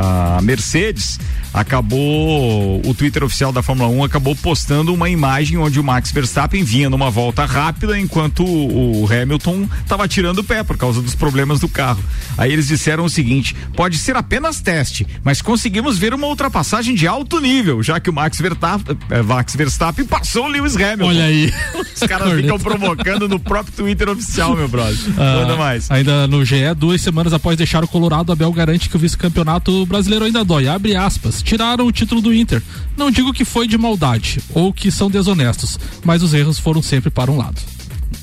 a 0.00 0.40
Mercedes, 0.40 1.18
acabou 1.52 2.80
o 2.86 2.94
Twitter 2.94 3.22
oficial 3.22 3.52
da 3.52 3.62
Fórmula 3.62 3.88
1 3.90 4.04
acabou 4.04 4.34
postando 4.34 4.94
uma 4.94 5.10
imagem 5.10 5.58
onde 5.58 5.78
o 5.78 5.84
Max 5.84 6.10
Verstappen 6.10 6.62
vinha 6.64 6.88
numa 6.88 7.10
volta 7.10 7.44
rápida 7.44 7.98
enquanto 7.98 8.44
o, 8.44 9.06
Hamilton 9.10 9.68
estava 9.82 10.08
tirando 10.08 10.38
o 10.38 10.44
pé 10.44 10.62
por 10.62 10.76
causa 10.76 11.02
dos 11.02 11.14
problemas 11.14 11.60
do 11.60 11.68
carro. 11.68 12.02
Aí 12.38 12.52
eles 12.52 12.68
disseram 12.68 13.04
o 13.04 13.10
seguinte: 13.10 13.54
pode 13.76 13.98
ser 13.98 14.16
apenas 14.16 14.60
teste, 14.60 15.06
mas 15.22 15.42
conseguimos 15.42 15.98
ver 15.98 16.14
uma 16.14 16.26
ultrapassagem 16.28 16.94
de 16.94 17.06
alto 17.06 17.40
nível, 17.40 17.82
já 17.82 18.00
que 18.00 18.08
o 18.08 18.12
Max 18.12 18.40
Verstappen, 18.40 18.96
eh, 19.10 19.22
Max 19.22 19.54
Verstappen 19.54 20.04
passou 20.06 20.44
o 20.44 20.48
Lewis 20.48 20.76
Hamilton. 20.76 21.06
Olha 21.06 21.24
aí. 21.24 21.52
Os 21.94 22.00
caras 22.08 22.32
ficam 22.32 22.58
provocando 22.58 23.28
no 23.28 23.38
próprio 23.38 23.74
Twitter 23.74 24.08
oficial, 24.08 24.56
meu 24.56 24.68
brother. 24.68 24.96
Ah, 25.18 25.56
mais. 25.56 25.90
Ainda 25.90 26.26
no 26.26 26.44
GE, 26.44 26.74
duas 26.76 27.00
semanas 27.00 27.32
após 27.32 27.56
deixar 27.56 27.84
o 27.84 27.88
Colorado, 27.88 28.32
Abel 28.32 28.52
garante 28.52 28.88
que 28.88 28.96
o 28.96 28.98
vice-campeonato 28.98 29.84
brasileiro 29.90 30.24
ainda 30.24 30.44
dói. 30.44 30.68
Abre 30.68 30.96
aspas 30.96 31.42
tiraram 31.42 31.86
o 31.86 31.92
título 31.92 32.20
do 32.20 32.32
Inter. 32.32 32.62
Não 32.96 33.10
digo 33.10 33.32
que 33.32 33.44
foi 33.44 33.68
de 33.68 33.76
maldade 33.76 34.40
ou 34.54 34.72
que 34.72 34.90
são 34.90 35.10
desonestos, 35.10 35.78
mas 36.04 36.22
os 36.22 36.32
erros 36.32 36.58
foram 36.58 36.80
sempre 36.80 37.10
para 37.10 37.30
um 37.30 37.36
lado. 37.36 37.60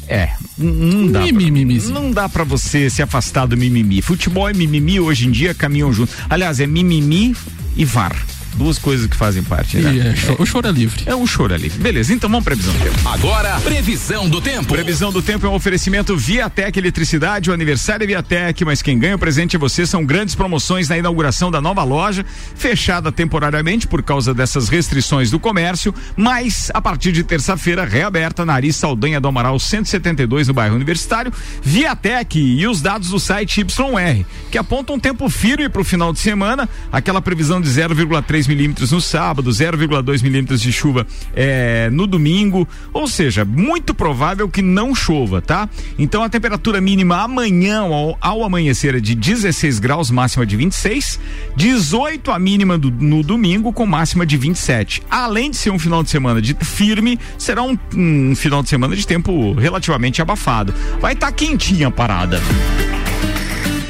É, 0.08 0.32
não 0.58 1.12
dá, 1.12 1.20
pra, 1.20 2.02
não 2.02 2.12
dá 2.12 2.30
pra 2.30 2.44
você 2.44 2.90
se 2.90 3.02
afastar 3.02 3.46
do 3.46 3.58
mimimi. 3.58 4.02
Futebol 4.02 4.50
e 4.50 4.54
mimimi 4.54 5.00
hoje 5.00 5.28
em 5.28 5.32
dia 5.32 5.54
caminham 5.54 5.92
juntos. 5.92 6.16
Aliás, 6.30 6.60
é 6.60 6.68
mimimi 6.68 7.36
e 7.76 7.84
VAR 7.84 8.16
duas 8.56 8.78
coisas 8.78 9.08
que 9.08 9.16
fazem 9.16 9.44
parte, 9.44 9.78
né? 9.78 10.16
É, 10.16 10.42
o 10.42 10.46
choro 10.46 10.68
é 10.68 10.72
livre. 10.72 11.04
É 11.06 11.16
um 11.16 11.28
choro 11.28 11.54
é 11.54 11.58
livre. 11.58 11.80
Beleza, 11.80 12.14
então 12.14 12.30
vamos 12.30 12.46
previsão 12.46 12.74
do 12.74 12.80
tempo. 12.80 13.10
Agora, 13.10 13.60
previsão 13.62 14.30
do 14.30 14.42
tempo. 14.42 14.74
Previsão 14.74 15.12
do 15.12 15.22
tempo 15.22 15.46
é 15.46 15.50
um 15.50 15.54
oferecimento 15.54 16.16
Viatec 16.16 16.78
Eletricidade, 16.78 17.50
o 17.50 17.54
aniversário 17.54 18.04
é 18.04 18.08
Viatec, 18.08 18.66
mas 18.66 18.82
quem 18.82 18.98
ganha 18.98 19.16
o 19.16 19.20
presente 19.20 19.56
é 19.56 19.60
você. 19.60 19.86
São 19.86 20.06
grandes 20.06 20.36
promoções 20.36 20.90
na 20.90 20.98
inauguração 20.98 21.52
da 21.52 21.62
nova 21.62 21.84
loja, 21.84 22.26
fechada 22.56 23.12
temporariamente 23.12 23.88
por 23.88 24.02
causa 24.02 24.34
dessas 24.34 24.70
restrições 24.70 25.32
do 25.32 25.40
comércio, 25.40 25.94
mas 26.16 26.72
a 26.74 26.82
partir 26.82 27.12
de 27.12 27.24
terça-feira 27.24 27.86
reaberta 27.86 28.46
na 28.46 28.54
Ari 28.54 28.72
Saldanha 28.74 29.20
do 29.20 29.28
Amaral 29.28 29.60
172 29.60 30.48
no 30.48 30.54
bairro 30.54 30.76
Universitário. 30.76 31.32
Viatec 31.62 32.40
e 32.40 32.66
os 32.68 32.82
dados 32.82 33.10
do 33.10 33.20
site 33.20 33.62
YR, 33.62 34.26
que 34.52 34.58
apontam 34.58 34.96
um 34.96 35.00
tempo 35.00 35.30
firme 35.30 35.70
para 35.70 35.82
o 35.82 35.86
final 35.86 36.14
de 36.14 36.20
semana, 36.20 36.70
aquela 36.92 37.22
previsão 37.22 37.62
de 37.62 37.70
0,3 37.70 38.37
milímetros 38.46 38.92
no 38.92 39.00
sábado, 39.00 39.50
0,2 39.50 40.22
milímetros 40.22 40.62
de 40.62 40.72
chuva 40.72 41.08
é, 41.34 41.90
no 41.90 42.06
domingo, 42.06 42.68
ou 42.94 43.08
seja, 43.08 43.46
muito 43.46 43.94
provável 43.94 44.50
que 44.50 44.62
não 44.62 44.94
chova, 44.94 45.42
tá? 45.42 45.70
Então 45.98 46.22
a 46.22 46.30
temperatura 46.30 46.82
mínima 46.82 47.22
amanhã 47.24 47.80
ao, 47.80 48.18
ao 48.20 48.44
amanhecer 48.44 48.96
é 48.96 49.00
de 49.00 49.16
16 49.16 49.80
graus, 49.80 50.12
máxima 50.12 50.46
de 50.46 50.58
26, 50.58 51.20
18 51.56 52.32
a 52.32 52.38
mínima 52.38 52.78
do, 52.78 52.92
no 52.92 53.24
domingo 53.24 53.72
com 53.72 53.86
máxima 53.86 54.26
de 54.26 54.36
27. 54.36 55.02
Além 55.10 55.52
de 55.52 55.58
ser 55.58 55.70
um 55.70 55.80
final 55.80 56.04
de 56.04 56.10
semana 56.10 56.42
de 56.42 56.54
firme, 56.62 57.18
será 57.38 57.64
um, 57.64 57.78
um 57.96 58.36
final 58.36 58.62
de 58.62 58.70
semana 58.70 58.96
de 58.96 59.08
tempo 59.08 59.54
relativamente 59.54 60.22
abafado. 60.22 60.74
Vai 61.00 61.14
estar 61.14 61.28
tá 61.28 61.32
quentinha 61.32 61.88
a 61.88 61.92
parada. 61.92 62.42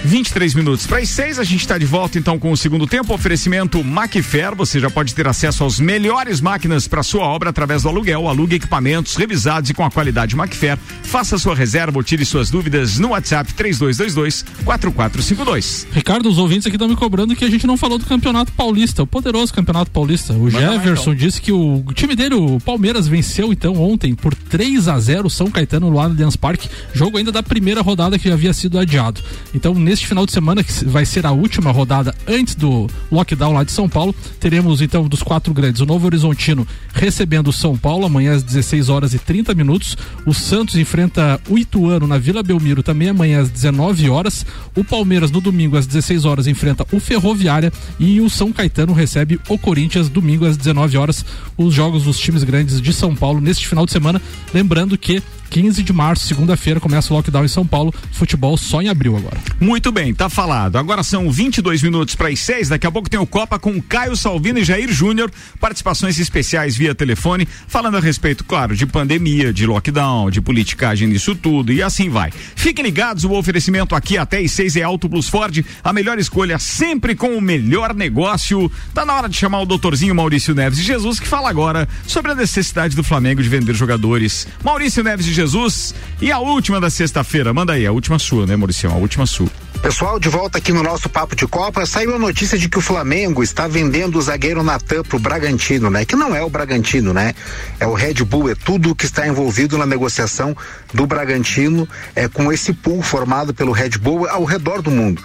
23 0.07 0.53
minutos 0.53 0.87
para 0.87 0.99
as 0.99 1.09
6, 1.09 1.37
a 1.37 1.43
gente 1.43 1.59
está 1.59 1.77
de 1.77 1.85
volta 1.85 2.17
então 2.17 2.39
com 2.39 2.49
o 2.49 2.57
segundo 2.57 2.87
tempo. 2.87 3.13
Oferecimento 3.13 3.83
Macfer, 3.83 4.55
você 4.55 4.79
já 4.79 4.89
pode 4.89 5.13
ter 5.13 5.27
acesso 5.27 5.65
às 5.65 5.81
melhores 5.81 6.39
máquinas 6.39 6.87
para 6.87 7.03
sua 7.03 7.25
obra 7.25 7.49
através 7.49 7.83
do 7.83 7.89
aluguel. 7.89 8.25
Alugue 8.27 8.55
equipamentos 8.55 9.15
revisados 9.15 9.69
e 9.69 9.73
com 9.73 9.83
a 9.83 9.91
qualidade 9.91 10.33
Macfer. 10.33 10.77
Faça 11.03 11.37
sua 11.37 11.53
reserva 11.53 11.97
ou 11.97 12.03
tire 12.03 12.23
suas 12.23 12.49
dúvidas 12.49 12.97
no 12.97 13.09
WhatsApp 13.09 13.53
3222 13.53 14.45
4452. 14.63 15.87
Ricardo, 15.91 16.29
os 16.29 16.37
ouvintes 16.37 16.67
aqui 16.67 16.77
estão 16.77 16.87
me 16.87 16.95
cobrando 16.95 17.35
que 17.35 17.43
a 17.43 17.49
gente 17.49 17.67
não 17.67 17.75
falou 17.75 17.97
do 17.97 18.05
Campeonato 18.05 18.53
Paulista, 18.53 19.03
o 19.03 19.07
poderoso 19.07 19.53
Campeonato 19.53 19.91
Paulista. 19.91 20.31
O 20.31 20.43
Manda 20.43 20.59
Jefferson 20.59 21.09
lá, 21.09 21.15
então. 21.15 21.15
disse 21.15 21.41
que 21.41 21.51
o 21.51 21.83
time 21.93 22.15
dele, 22.15 22.35
o 22.35 22.59
Palmeiras, 22.61 23.09
venceu 23.09 23.51
então 23.51 23.75
ontem 23.75 24.15
por 24.15 24.33
3 24.33 24.87
a 24.87 24.97
0 24.97 25.29
São 25.29 25.51
Caetano 25.51 25.91
no 25.91 25.99
Allianz 25.99 26.37
Parque, 26.37 26.69
jogo 26.93 27.17
ainda 27.17 27.31
da 27.31 27.43
primeira 27.43 27.81
rodada 27.81 28.17
que 28.17 28.29
já 28.29 28.35
havia 28.35 28.53
sido 28.53 28.79
adiado. 28.79 29.21
Então, 29.53 29.73
nesse 29.73 29.96
neste 29.97 30.07
final 30.07 30.27
de 30.27 30.31
semana, 30.31 30.63
que 30.63 30.85
vai 30.85 31.05
ser 31.05 31.25
a 31.25 31.31
última 31.31 31.71
rodada 31.71 32.13
antes 32.27 32.53
do 32.53 32.87
lockdown 33.11 33.53
lá 33.53 33.63
de 33.63 33.71
São 33.71 33.89
Paulo, 33.89 34.13
teremos 34.39 34.79
então 34.79 35.07
dos 35.07 35.23
quatro 35.23 35.51
grandes, 35.55 35.81
o 35.81 35.87
Novo 35.87 36.05
Horizontino 36.05 36.67
recebendo 36.93 37.47
o 37.47 37.53
São 37.53 37.75
Paulo 37.75 38.05
amanhã 38.05 38.35
às 38.35 38.43
16 38.43 38.89
horas 38.89 39.15
e 39.15 39.19
30 39.19 39.55
minutos. 39.55 39.97
O 40.23 40.33
Santos 40.35 40.75
enfrenta 40.75 41.41
o 41.49 41.57
Ituano 41.57 42.05
na 42.05 42.19
Vila 42.19 42.43
Belmiro 42.43 42.83
também 42.83 43.09
amanhã 43.09 43.41
às 43.41 43.49
19 43.49 44.07
horas. 44.09 44.45
O 44.75 44.83
Palmeiras 44.83 45.31
no 45.31 45.41
domingo 45.41 45.77
às 45.77 45.87
16 45.87 46.25
horas 46.25 46.45
enfrenta 46.45 46.85
o 46.91 46.99
Ferroviária 46.99 47.73
e 47.99 48.21
o 48.21 48.29
São 48.29 48.51
Caetano 48.51 48.93
recebe 48.93 49.39
o 49.49 49.57
Corinthians 49.57 50.09
domingo 50.09 50.45
às 50.45 50.57
19 50.57 50.97
horas. 50.97 51.25
Os 51.57 51.73
jogos 51.73 52.03
dos 52.03 52.19
times 52.19 52.43
grandes 52.43 52.79
de 52.79 52.93
São 52.93 53.15
Paulo 53.15 53.41
neste 53.41 53.67
final 53.67 53.85
de 53.85 53.91
semana. 53.91 54.21
Lembrando 54.53 54.97
que 54.97 55.23
15 55.49 55.83
de 55.83 55.93
março, 55.93 56.27
segunda-feira, 56.27 56.79
começa 56.79 57.13
o 57.13 57.15
lockdown 57.17 57.45
em 57.45 57.47
São 57.47 57.65
Paulo. 57.65 57.93
Futebol 58.11 58.57
só 58.57 58.81
em 58.81 58.89
abril 58.89 59.15
agora. 59.15 59.37
Muito 59.59 59.91
bem, 59.91 60.13
tá 60.13 60.29
falado. 60.29 60.77
Agora 60.77 61.03
são 61.03 61.31
22 61.31 61.81
minutos 61.81 62.15
para 62.15 62.29
as 62.29 62.39
6. 62.39 62.69
Daqui 62.69 62.85
a 62.85 62.91
pouco 62.91 63.09
tem 63.09 63.19
o 63.19 63.25
Copa 63.25 63.57
com 63.57 63.81
Caio 63.81 64.15
Salvino 64.15 64.59
e 64.59 64.63
Jair 64.63 64.91
Júnior. 64.91 65.31
Participações 65.59 66.19
especiais 66.19 66.75
via 66.75 66.93
telefone, 66.93 67.47
falando 67.67 67.97
a 67.97 67.99
respeito, 67.99 68.43
claro, 68.43 68.75
de 68.75 68.85
pandemia, 68.85 69.53
de 69.53 69.65
lockdown, 69.65 70.29
de 70.29 70.41
politicagem 70.41 71.07
nisso 71.07 71.35
tudo 71.35 71.71
e 71.71 71.81
assim 71.81 72.09
vai. 72.09 72.31
Fiquem 72.31 72.83
ligados, 72.83 73.23
o 73.23 73.31
oferecimento 73.31 73.95
aqui 73.95 74.17
até 74.17 74.39
as 74.39 74.51
6 74.51 74.77
é 74.77 74.83
Auto 74.83 75.09
Plus 75.09 75.29
Ford. 75.29 75.65
A 75.83 75.93
melhor 75.93 76.19
escolha 76.19 76.59
sempre 76.59 77.15
com 77.15 77.37
o 77.37 77.41
melhor 77.41 77.93
negócio. 77.93 78.71
Tá 78.93 79.05
na 79.05 79.15
hora 79.15 79.29
de 79.29 79.37
chamar 79.37 79.61
o 79.61 79.65
doutorzinho 79.65 80.13
Maurício 80.13 80.53
Neves 80.53 80.79
de 80.79 80.85
Jesus, 80.85 81.19
que 81.19 81.27
fala 81.27 81.49
agora 81.49 81.87
sobre 82.05 82.31
a 82.31 82.35
necessidade 82.35 82.95
do 82.95 83.03
Flamengo 83.03 83.41
de 83.41 83.49
vender 83.49 83.73
jogadores. 83.73 84.47
Maurício 84.63 85.03
Neves 85.03 85.25
de 85.25 85.33
Jesus. 85.37 85.93
E 86.21 86.31
a 86.31 86.39
última 86.39 86.81
da 86.81 86.89
sexta-feira, 86.89 87.53
manda 87.53 87.73
aí, 87.73 87.85
a 87.85 87.91
última 87.91 88.17
sua, 88.19 88.45
né, 88.45 88.55
Maurício? 88.55 88.89
A 88.89 88.95
última 88.95 89.25
sua. 89.25 89.47
Pessoal, 89.81 90.19
de 90.19 90.27
volta 90.27 90.57
aqui 90.57 90.73
no 90.73 90.81
nosso 90.81 91.07
Papo 91.07 91.35
de 91.35 91.45
Copa, 91.47 91.85
saiu 91.85 92.15
a 92.15 92.19
notícia 92.19 92.57
de 92.57 92.67
que 92.67 92.79
o 92.79 92.81
Flamengo 92.81 93.43
está 93.43 93.67
vendendo 93.67 94.17
o 94.17 94.21
zagueiro 94.21 94.63
Natan 94.63 95.03
pro 95.03 95.19
Bragantino, 95.19 95.89
né? 95.89 96.03
Que 96.03 96.15
não 96.15 96.35
é 96.35 96.43
o 96.43 96.49
Bragantino, 96.49 97.13
né? 97.13 97.35
É 97.79 97.85
o 97.85 97.93
Red 97.93 98.15
Bull, 98.25 98.49
é 98.49 98.55
tudo 98.55 98.95
que 98.95 99.05
está 99.05 99.27
envolvido 99.27 99.77
na 99.77 99.85
negociação 99.85 100.57
do 100.93 101.05
Bragantino 101.05 101.87
é, 102.15 102.27
com 102.27 102.51
esse 102.51 102.73
pool 102.73 103.03
formado 103.03 103.53
pelo 103.53 103.71
Red 103.71 103.91
Bull 103.99 104.27
ao 104.27 104.43
redor 104.43 104.81
do 104.81 104.89
mundo. 104.89 105.21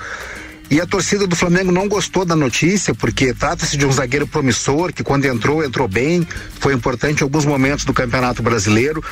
E 0.73 0.81
a 0.81 0.87
torcida 0.87 1.27
do 1.27 1.37
Flamengo 1.37 1.71
não 1.71 1.87
gostou 1.87 2.25
da 2.25 2.35
notícia, 2.35 2.95
porque 2.95 3.35
trata-se 3.35 3.77
de 3.77 3.85
um 3.85 3.93
zagueiro 3.93 4.27
promissor, 4.27 4.91
que 4.91 5.05
quando 5.05 5.27
entrou, 5.27 5.63
entrou 5.63 5.87
bem, 5.87 6.27
foi 6.59 6.73
importante 6.73 7.21
em 7.21 7.25
alguns 7.25 7.45
momentos 7.45 7.85
do 7.85 7.93
Campeonato 7.93 8.43
Brasileiro. 8.43 9.05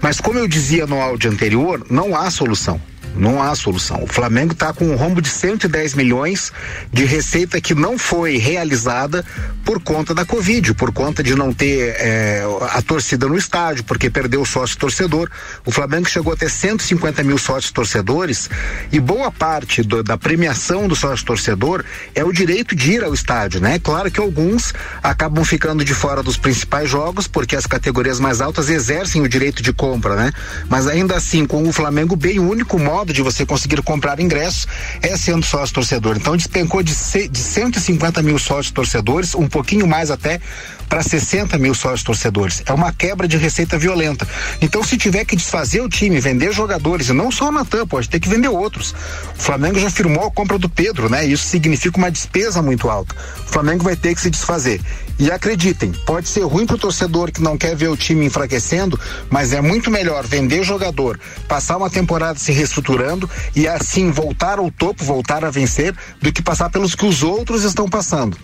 Mas 0.00 0.20
como 0.20 0.38
eu 0.38 0.46
dizia 0.46 0.86
no 0.86 1.00
áudio 1.00 1.28
anterior, 1.28 1.84
não 1.90 2.14
há 2.14 2.30
solução. 2.30 2.80
Não 3.14 3.42
há 3.42 3.54
solução. 3.54 4.04
O 4.04 4.06
Flamengo 4.06 4.52
está 4.52 4.72
com 4.72 4.86
um 4.86 4.96
rombo 4.96 5.20
de 5.20 5.28
110 5.28 5.94
milhões 5.94 6.52
de 6.92 7.04
receita 7.04 7.60
que 7.60 7.74
não 7.74 7.98
foi 7.98 8.36
realizada 8.36 9.24
por 9.64 9.80
conta 9.80 10.14
da 10.14 10.24
Covid, 10.24 10.74
por 10.74 10.92
conta 10.92 11.22
de 11.22 11.34
não 11.34 11.52
ter 11.52 11.94
eh, 11.98 12.42
a 12.72 12.82
torcida 12.82 13.26
no 13.26 13.36
estádio, 13.36 13.84
porque 13.84 14.08
perdeu 14.08 14.40
o 14.40 14.46
sócio 14.46 14.76
torcedor. 14.76 15.30
O 15.64 15.70
Flamengo 15.70 16.08
chegou 16.08 16.32
a 16.32 16.36
ter 16.36 16.50
150 16.50 17.22
mil 17.22 17.38
sócios 17.38 17.72
torcedores 17.72 18.48
e 18.90 18.98
boa 18.98 19.30
parte 19.30 19.82
do, 19.82 20.02
da 20.02 20.16
premiação 20.16 20.88
do 20.88 20.96
sócio 20.96 21.24
torcedor 21.24 21.84
é 22.14 22.24
o 22.24 22.32
direito 22.32 22.74
de 22.74 22.92
ir 22.92 23.04
ao 23.04 23.14
estádio, 23.14 23.60
né? 23.60 23.78
Claro 23.78 24.10
que 24.10 24.20
alguns 24.20 24.72
acabam 25.02 25.44
ficando 25.44 25.84
de 25.84 25.94
fora 25.94 26.22
dos 26.22 26.36
principais 26.36 26.88
jogos, 26.88 27.26
porque 27.26 27.54
as 27.54 27.66
categorias 27.66 28.18
mais 28.18 28.40
altas 28.40 28.68
exercem 28.70 29.22
o 29.22 29.28
direito 29.28 29.62
de 29.62 29.72
compra, 29.72 30.16
né? 30.16 30.32
Mas 30.68 30.86
ainda 30.86 31.16
assim, 31.16 31.46
com 31.46 31.68
o 31.68 31.72
Flamengo 31.72 32.16
bem, 32.16 32.38
o 32.38 32.48
único 32.48 32.78
modo 32.78 32.99
de 33.06 33.22
você 33.22 33.44
conseguir 33.46 33.80
comprar 33.82 34.20
ingressos 34.20 34.66
é 35.02 35.16
sendo 35.16 35.44
sócio 35.44 35.74
torcedor. 35.74 36.16
Então 36.16 36.36
despencou 36.36 36.82
de, 36.82 36.94
c- 36.94 37.28
de 37.28 37.38
150 37.38 38.22
mil 38.22 38.38
sócios 38.38 38.70
torcedores, 38.70 39.34
um 39.34 39.48
pouquinho 39.48 39.86
mais 39.86 40.10
até, 40.10 40.40
para 40.88 41.02
60 41.02 41.56
mil 41.58 41.74
sócios 41.74 42.02
torcedores. 42.02 42.62
É 42.66 42.72
uma 42.72 42.92
quebra 42.92 43.26
de 43.28 43.36
receita 43.36 43.78
violenta. 43.78 44.26
Então, 44.60 44.82
se 44.82 44.96
tiver 44.98 45.24
que 45.24 45.36
desfazer 45.36 45.80
o 45.80 45.88
time, 45.88 46.18
vender 46.20 46.52
jogadores, 46.52 47.08
e 47.08 47.12
não 47.12 47.30
só 47.30 47.48
o 47.48 47.52
Natan, 47.52 47.86
pode 47.86 48.08
ter 48.08 48.18
que 48.18 48.28
vender 48.28 48.48
outros. 48.48 48.92
O 49.38 49.40
Flamengo 49.42 49.78
já 49.78 49.88
firmou 49.90 50.26
a 50.26 50.30
compra 50.30 50.58
do 50.58 50.68
Pedro, 50.68 51.08
né? 51.08 51.24
Isso 51.24 51.46
significa 51.46 51.96
uma 51.96 52.10
despesa 52.10 52.60
muito 52.60 52.90
alta. 52.90 53.14
O 53.46 53.52
Flamengo 53.52 53.84
vai 53.84 53.94
ter 53.94 54.14
que 54.14 54.20
se 54.20 54.30
desfazer. 54.30 54.80
E 55.20 55.30
acreditem, 55.30 55.92
pode 56.06 56.30
ser 56.30 56.44
ruim 56.44 56.64
pro 56.64 56.78
torcedor 56.78 57.30
que 57.30 57.42
não 57.42 57.58
quer 57.58 57.76
ver 57.76 57.88
o 57.88 57.96
time 57.96 58.24
enfraquecendo, 58.24 58.98
mas 59.28 59.52
é 59.52 59.60
muito 59.60 59.90
melhor 59.90 60.26
vender 60.26 60.64
jogador, 60.64 61.20
passar 61.46 61.76
uma 61.76 61.90
temporada 61.90 62.38
se 62.38 62.50
reestruturando 62.52 63.28
e 63.54 63.68
assim 63.68 64.10
voltar 64.10 64.58
ao 64.58 64.70
topo, 64.70 65.04
voltar 65.04 65.44
a 65.44 65.50
vencer, 65.50 65.94
do 66.22 66.32
que 66.32 66.40
passar 66.40 66.70
pelos 66.70 66.94
que 66.94 67.04
os 67.04 67.22
outros 67.22 67.64
estão 67.64 67.86
passando. 67.86 68.34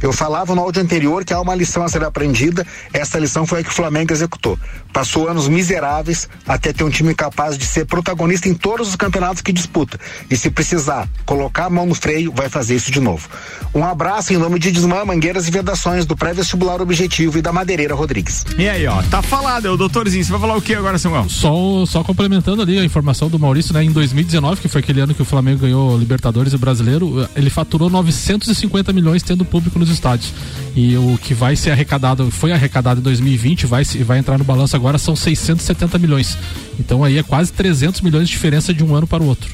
Eu 0.00 0.12
falava 0.12 0.54
no 0.54 0.62
áudio 0.62 0.80
anterior 0.80 1.24
que 1.24 1.34
há 1.34 1.40
uma 1.40 1.54
lição 1.54 1.82
a 1.82 1.88
ser 1.88 2.04
aprendida, 2.04 2.64
essa 2.92 3.18
lição 3.18 3.44
foi 3.44 3.60
a 3.60 3.64
que 3.64 3.68
o 3.68 3.72
Flamengo 3.72 4.12
executou. 4.12 4.56
Passou 4.92 5.28
anos 5.28 5.48
miseráveis 5.48 6.28
até 6.46 6.72
ter 6.72 6.84
um 6.84 6.90
time 6.90 7.12
capaz 7.12 7.58
de 7.58 7.66
ser 7.66 7.86
protagonista 7.86 8.48
em 8.48 8.54
todos 8.54 8.88
os 8.88 8.96
campeonatos 8.96 9.42
que 9.42 9.52
disputa. 9.52 9.98
E 10.30 10.36
se 10.36 10.48
precisar 10.48 11.08
colocar 11.26 11.66
a 11.66 11.70
mão 11.70 11.86
no 11.86 11.94
freio, 11.94 12.32
vai 12.32 12.48
fazer 12.48 12.76
isso 12.76 12.90
de 12.90 13.00
novo. 13.00 13.28
Um 13.74 13.84
abraço 13.84 14.32
em 14.32 14.38
nome 14.38 14.58
de 14.58 14.70
Desmã, 14.70 15.04
Mangueiras 15.04 15.48
e 15.48 15.50
Vedações 15.50 16.06
do 16.06 16.16
pré-vestibular 16.20 16.82
Objetivo 16.82 17.38
e 17.38 17.42
da 17.42 17.50
Madeireira 17.50 17.94
Rodrigues. 17.94 18.44
E 18.58 18.68
aí, 18.68 18.86
ó, 18.86 19.00
tá 19.04 19.22
falado, 19.22 19.66
é 19.66 19.70
o 19.70 19.76
doutorzinho. 19.76 20.22
Você 20.22 20.30
vai 20.30 20.38
falar 20.40 20.54
o 20.56 20.60
que 20.60 20.74
agora, 20.74 20.98
Samuel? 20.98 21.26
Só, 21.30 21.86
só 21.86 22.04
complementando 22.04 22.60
ali 22.60 22.78
a 22.78 22.84
informação 22.84 23.28
do 23.30 23.38
Maurício, 23.38 23.72
né? 23.72 23.82
Em 23.82 23.90
2019, 23.90 24.60
que 24.60 24.68
foi 24.68 24.80
aquele 24.82 25.00
ano 25.00 25.14
que 25.14 25.22
o 25.22 25.24
Flamengo 25.24 25.60
ganhou 25.62 25.98
Libertadores 25.98 26.52
e 26.52 26.58
Brasileiro, 26.58 27.26
ele 27.34 27.48
faturou 27.48 27.88
950 27.88 28.92
milhões 28.92 29.22
tendo 29.22 29.46
público 29.46 29.78
nos 29.78 29.88
estádios. 29.88 30.32
E 30.76 30.94
o 30.96 31.18
que 31.22 31.32
vai 31.32 31.56
ser 31.56 31.70
arrecadado, 31.70 32.30
foi 32.30 32.52
arrecadado 32.52 33.00
em 33.00 33.02
2020, 33.02 33.64
vai, 33.66 33.82
se- 33.84 34.04
vai 34.04 34.18
entrar 34.18 34.36
no 34.36 34.44
balanço 34.44 34.76
agora, 34.76 34.98
são 34.98 35.16
670 35.16 35.98
milhões. 35.98 36.36
Então 36.78 37.02
aí 37.02 37.16
é 37.16 37.22
quase 37.22 37.50
300 37.50 38.02
milhões 38.02 38.28
de 38.28 38.32
diferença 38.32 38.74
de 38.74 38.84
um 38.84 38.94
ano 38.94 39.06
para 39.06 39.22
o 39.22 39.26
outro. 39.26 39.50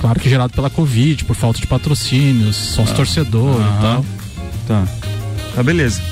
Claro 0.00 0.20
que 0.20 0.30
gerado 0.30 0.52
pela 0.52 0.70
Covid, 0.70 1.24
por 1.24 1.34
falta 1.34 1.58
de 1.60 1.66
patrocínios, 1.66 2.54
sócio 2.54 2.94
torcedor 2.94 3.60
e 3.60 3.64
Aham. 3.64 3.80
tal. 3.80 4.04
Tá. 4.68 4.84
Tá, 5.54 5.62
beleza. 5.62 6.02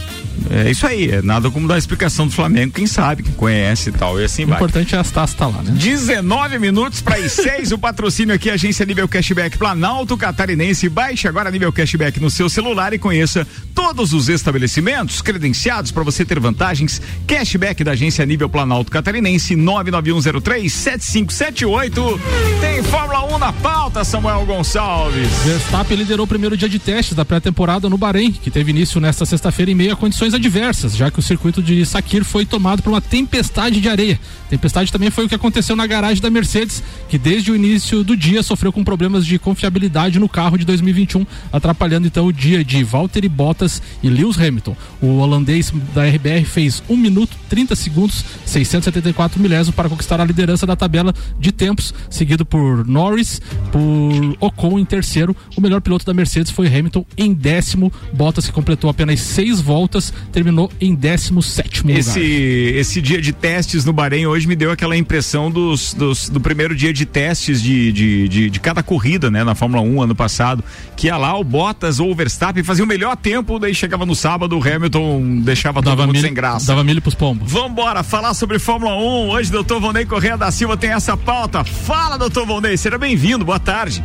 É 0.51 0.71
isso 0.71 0.87
aí, 0.87 1.11
é 1.11 1.23
nada 1.23 1.51
como 1.51 1.67
dar 1.67 1.79
explicação 1.79 2.27
do 2.27 2.33
Flamengo, 2.33 2.73
quem 2.73 2.87
sabe, 2.87 3.23
quem 3.23 3.33
conhece 3.35 3.91
e 3.91 3.93
tal, 3.93 4.21
e 4.21 4.25
assim 4.25 4.45
O 4.45 4.49
vai. 4.49 4.57
importante 4.57 4.95
é 4.95 4.99
as 4.99 5.11
taças 5.11 5.37
tá 5.37 5.47
lá, 5.47 5.63
né? 5.63 5.73
19 5.73 6.59
minutos 6.59 7.01
para 7.01 7.17
as 7.17 7.33
6, 7.33 7.73
o 7.73 7.79
patrocínio 7.79 8.35
aqui, 8.35 8.51
agência 8.51 8.85
Nível 8.87 9.09
Cashback 9.09 9.59
Planalto 9.59 10.17
Catarinense. 10.17 10.89
Baixe 10.89 11.29
agora 11.29 11.51
Nível 11.51 11.73
Cashback 11.73 12.21
no 12.21 12.31
seu 12.31 12.49
celular 12.49 12.93
e 12.93 12.99
conheça 12.99 13.47
todos 13.75 14.13
os 14.13 14.29
estabelecimentos 14.29 15.21
credenciados 15.21 15.91
para 15.91 16.03
você 16.03 16.25
ter 16.25 16.39
vantagens. 16.41 17.01
Cashback 17.27 17.83
da 17.85 17.93
agência 17.93 18.25
Nível 18.25 18.49
Planalto 18.49 18.91
Catarinense 18.91 19.55
991037578. 19.57 22.21
Tem 22.61 22.83
Fórmula 22.85 23.35
1 23.35 23.39
na 23.39 23.53
pauta, 23.53 24.05
Samuel 24.05 24.45
Gonçalves. 24.47 25.29
Verstappen 25.45 25.97
liderou 25.97 26.25
o 26.25 26.29
primeiro 26.29 26.57
dia 26.57 26.69
de 26.69 26.79
testes 26.79 27.15
da 27.15 27.25
pré-temporada 27.25 27.89
no 27.89 27.99
Bahrein, 27.99 28.33
que 28.33 28.51
teve 28.51 28.71
início 28.71 29.01
nesta 29.01 29.27
sexta-feira 29.27 29.71
em 29.71 29.75
meio 29.75 29.93
a 29.93 29.97
condições 30.27 30.35
adversas, 30.35 30.97
já 30.97 31.11
que 31.11 31.19
o 31.19 31.23
circuito 31.23 31.63
de 31.63 31.85
Sakir 31.87 32.25
foi 32.25 32.45
tomado 32.45 32.83
por 32.83 32.91
uma 32.91 33.01
tempestade 33.01 33.81
de 33.81 33.89
areia. 33.89 34.19
Tempestade 34.49 34.93
também 34.93 35.11
foi 35.11 35.25
o 35.25 35.29
que 35.29 35.35
aconteceu 35.35 35.75
na 35.75 35.87
garagem 35.87 36.23
da 36.23 36.31
Mercedes, 36.31 36.83
que 37.09 37.19
desde 37.19 37.51
o 37.51 37.57
início 37.57 38.05
do 38.05 38.17
dia 38.17 38.43
sofreu 38.43 38.73
com 38.73 38.85
problemas 38.85 39.27
de 39.27 39.39
confiabilidade 39.39 40.19
no 40.19 40.29
carro 40.29 40.57
de 40.57 40.65
2021, 40.65 41.27
atrapalhando 41.53 42.07
então 42.07 42.27
o 42.27 42.33
dia 42.33 42.65
de 42.65 42.83
Valtteri 42.85 43.29
Bottas 43.29 43.83
e 44.03 44.09
Lewis 44.09 44.39
Hamilton. 44.39 44.77
O 45.01 45.19
holandês 45.19 45.73
da 45.95 46.05
RBR 46.07 46.45
fez 46.45 46.83
1 46.89 46.97
minuto 46.97 47.37
30 47.49 47.75
segundos, 47.75 48.25
674 48.45 49.41
milésimos 49.41 49.75
para 49.75 49.89
conquistar 49.89 50.21
a 50.21 50.25
liderança 50.25 50.67
da 50.67 50.77
tabela 50.77 51.13
de 51.39 51.51
tempos, 51.51 51.93
seguido 52.09 52.45
por 52.45 52.87
Norris, 52.87 53.41
por 53.73 54.37
Ocon 54.41 54.79
em 54.79 54.85
terceiro. 54.85 55.37
O 55.57 55.61
melhor 55.61 55.81
piloto 55.81 56.07
da 56.07 56.15
Mercedes 56.15 56.53
foi 56.53 56.69
Hamilton 56.69 57.05
em 57.17 57.33
décimo. 57.33 57.93
Bottas, 58.13 58.47
que 58.47 58.53
completou 58.53 58.89
apenas 58.89 59.21
seis 59.21 59.61
voltas, 59.61 60.13
terminou 60.33 60.71
em 60.81 60.95
décimo 60.95 61.43
sétimo 61.43 61.91
Esse, 61.91 62.19
lugar. 62.19 62.79
esse 62.81 63.01
dia 63.03 63.21
de 63.21 63.33
testes 63.33 63.85
no 63.85 63.93
Bahrein 63.93 64.27
hoje 64.27 64.47
me 64.47 64.57
deu 64.57 64.71
aquela 64.71 64.97
impressão 64.97 65.51
dos, 65.51 65.95
dos- 65.95 66.29
do 66.29 66.41
primeiro 66.41 66.75
dia 66.75 66.93
de 66.93 67.05
testes 67.07 67.63
de, 67.63 67.93
de, 67.93 68.29
de, 68.29 68.51
de 68.51 68.61
cada 68.61 68.83
corrida, 68.83 69.31
né? 69.31 69.45
Na 69.45 69.55
Fórmula 69.55 69.83
1 69.83 70.03
ano 70.03 70.15
passado, 70.15 70.63
que 70.97 71.07
ia 71.09 71.17
lá 71.17 71.37
o 71.39 71.45
Bottas 71.45 72.01
ou 72.01 72.11
o 72.11 72.15
Verstappen 72.15 72.63
fazia 72.65 72.85
o 72.85 72.87
melhor 72.87 73.17
tempo, 73.17 73.59
daí 73.59 73.75
chegava 73.75 74.05
no 74.07 74.15
sábado, 74.15 74.59
o 74.59 74.63
Hamilton 74.63 75.41
deixava 75.43 75.83
todo 75.83 75.97
mundo 75.99 76.13
milho, 76.13 76.21
sem 76.25 76.35
graça. 76.35 76.67
dava 76.67 76.83
milho 76.85 77.01
pros 77.03 77.15
pombos. 77.15 77.51
Vambora, 77.51 78.03
falar 78.03 78.35
sobre 78.35 78.59
Fórmula 78.59 78.95
1. 78.97 79.29
Hoje, 79.31 79.51
doutor 79.51 79.81
Vonei 79.81 80.05
Correia 80.05 80.37
da 80.37 80.51
Silva 80.51 80.77
tem 80.77 80.91
essa 80.91 81.17
pauta. 81.17 81.65
Fala, 81.65 82.17
doutor 82.17 82.47
Vonei, 82.47 82.77
seja 82.77 82.99
bem-vindo, 82.99 83.45
boa 83.45 83.59
tarde. 83.61 84.05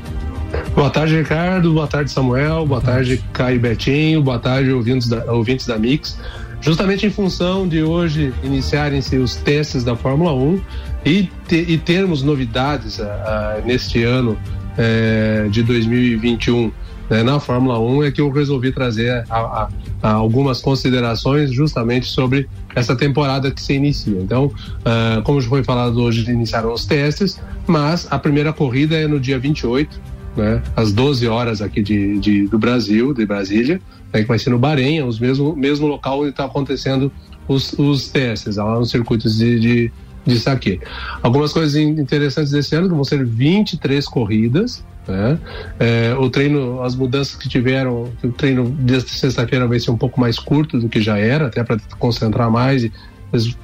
Boa 0.75 0.89
tarde, 0.89 1.17
Ricardo. 1.17 1.73
Boa 1.73 1.87
tarde, 1.87 2.11
Samuel. 2.11 2.65
Boa 2.65 2.81
tarde, 2.81 3.23
Caio 3.33 3.59
Betinho. 3.59 4.21
Boa 4.21 4.39
tarde, 4.39 4.71
ouvintes 4.71 5.07
da, 5.07 5.31
ouvintes 5.31 5.65
da 5.65 5.77
Mix. 5.77 6.17
Justamente 6.61 7.05
em 7.05 7.09
função 7.09 7.67
de 7.67 7.81
hoje 7.83 8.33
iniciarem-se 8.43 9.17
os 9.17 9.35
testes 9.35 9.83
da 9.83 9.95
Fórmula 9.95 10.33
1 10.33 10.61
e, 11.05 11.29
te- 11.47 11.65
e 11.67 11.77
termos 11.77 12.21
novidades 12.21 12.99
ah, 12.99 13.57
ah, 13.57 13.61
neste 13.65 14.03
ano 14.03 14.37
eh, 14.77 15.47
de 15.49 15.63
2021 15.63 16.71
né, 17.09 17.23
na 17.23 17.39
Fórmula 17.39 17.79
1, 17.79 18.03
é 18.03 18.11
que 18.11 18.21
eu 18.21 18.29
resolvi 18.29 18.71
trazer 18.71 19.25
a- 19.29 19.35
a- 19.37 19.69
a 20.03 20.11
algumas 20.13 20.61
considerações 20.61 21.51
justamente 21.51 22.05
sobre 22.07 22.47
essa 22.75 22.95
temporada 22.95 23.49
que 23.51 23.61
se 23.61 23.73
inicia. 23.73 24.19
Então, 24.19 24.51
ah, 24.85 25.19
como 25.23 25.41
já 25.41 25.49
foi 25.49 25.63
falado 25.63 25.99
hoje, 26.01 26.29
iniciaram 26.31 26.71
os 26.73 26.85
testes, 26.85 27.39
mas 27.65 28.07
a 28.11 28.19
primeira 28.19 28.53
corrida 28.53 28.95
é 28.95 29.07
no 29.07 29.19
dia 29.19 29.39
28, 29.39 29.99
né, 30.35 30.61
às 30.75 30.91
12 30.93 31.27
horas 31.27 31.61
aqui 31.61 31.81
de, 31.81 32.19
de- 32.19 32.47
do 32.47 32.57
Brasil, 32.57 33.13
de 33.13 33.25
Brasília, 33.25 33.81
né, 34.13 34.21
que 34.21 34.27
vai 34.27 34.39
ser 34.39 34.49
no 34.51 34.59
Bahrein, 34.59 34.97
é 34.99 35.03
o 35.03 35.11
mesmo, 35.19 35.55
mesmo 35.55 35.87
local 35.87 36.19
onde 36.21 36.29
está 36.29 36.45
acontecendo 36.45 37.11
os, 37.47 37.73
os 37.73 38.09
testes, 38.09 38.57
lá 38.57 38.79
nos 38.79 38.89
circuitos 38.91 39.37
de, 39.37 39.59
de, 39.59 39.91
de 40.25 40.39
saque. 40.39 40.79
Algumas 41.21 41.51
coisas 41.51 41.75
in- 41.75 41.99
interessantes 41.99 42.51
desse 42.51 42.75
ano, 42.75 42.87
que 42.89 42.95
vão 42.95 43.03
ser 43.03 43.25
23 43.25 44.05
corridas, 44.07 44.83
né? 45.07 45.37
É, 45.79 46.15
o 46.17 46.29
treino, 46.29 46.81
as 46.83 46.95
mudanças 46.95 47.35
que 47.35 47.49
tiveram, 47.49 48.07
o 48.23 48.31
treino 48.31 48.69
desta 48.69 49.09
sexta-feira 49.09 49.67
vai 49.67 49.79
ser 49.79 49.89
um 49.91 49.97
pouco 49.97 50.21
mais 50.21 50.37
curto 50.37 50.79
do 50.79 50.87
que 50.87 51.01
já 51.01 51.17
era, 51.17 51.47
até 51.47 51.63
para 51.63 51.77
concentrar 51.97 52.51
mais. 52.51 52.87
Eles 53.33 53.57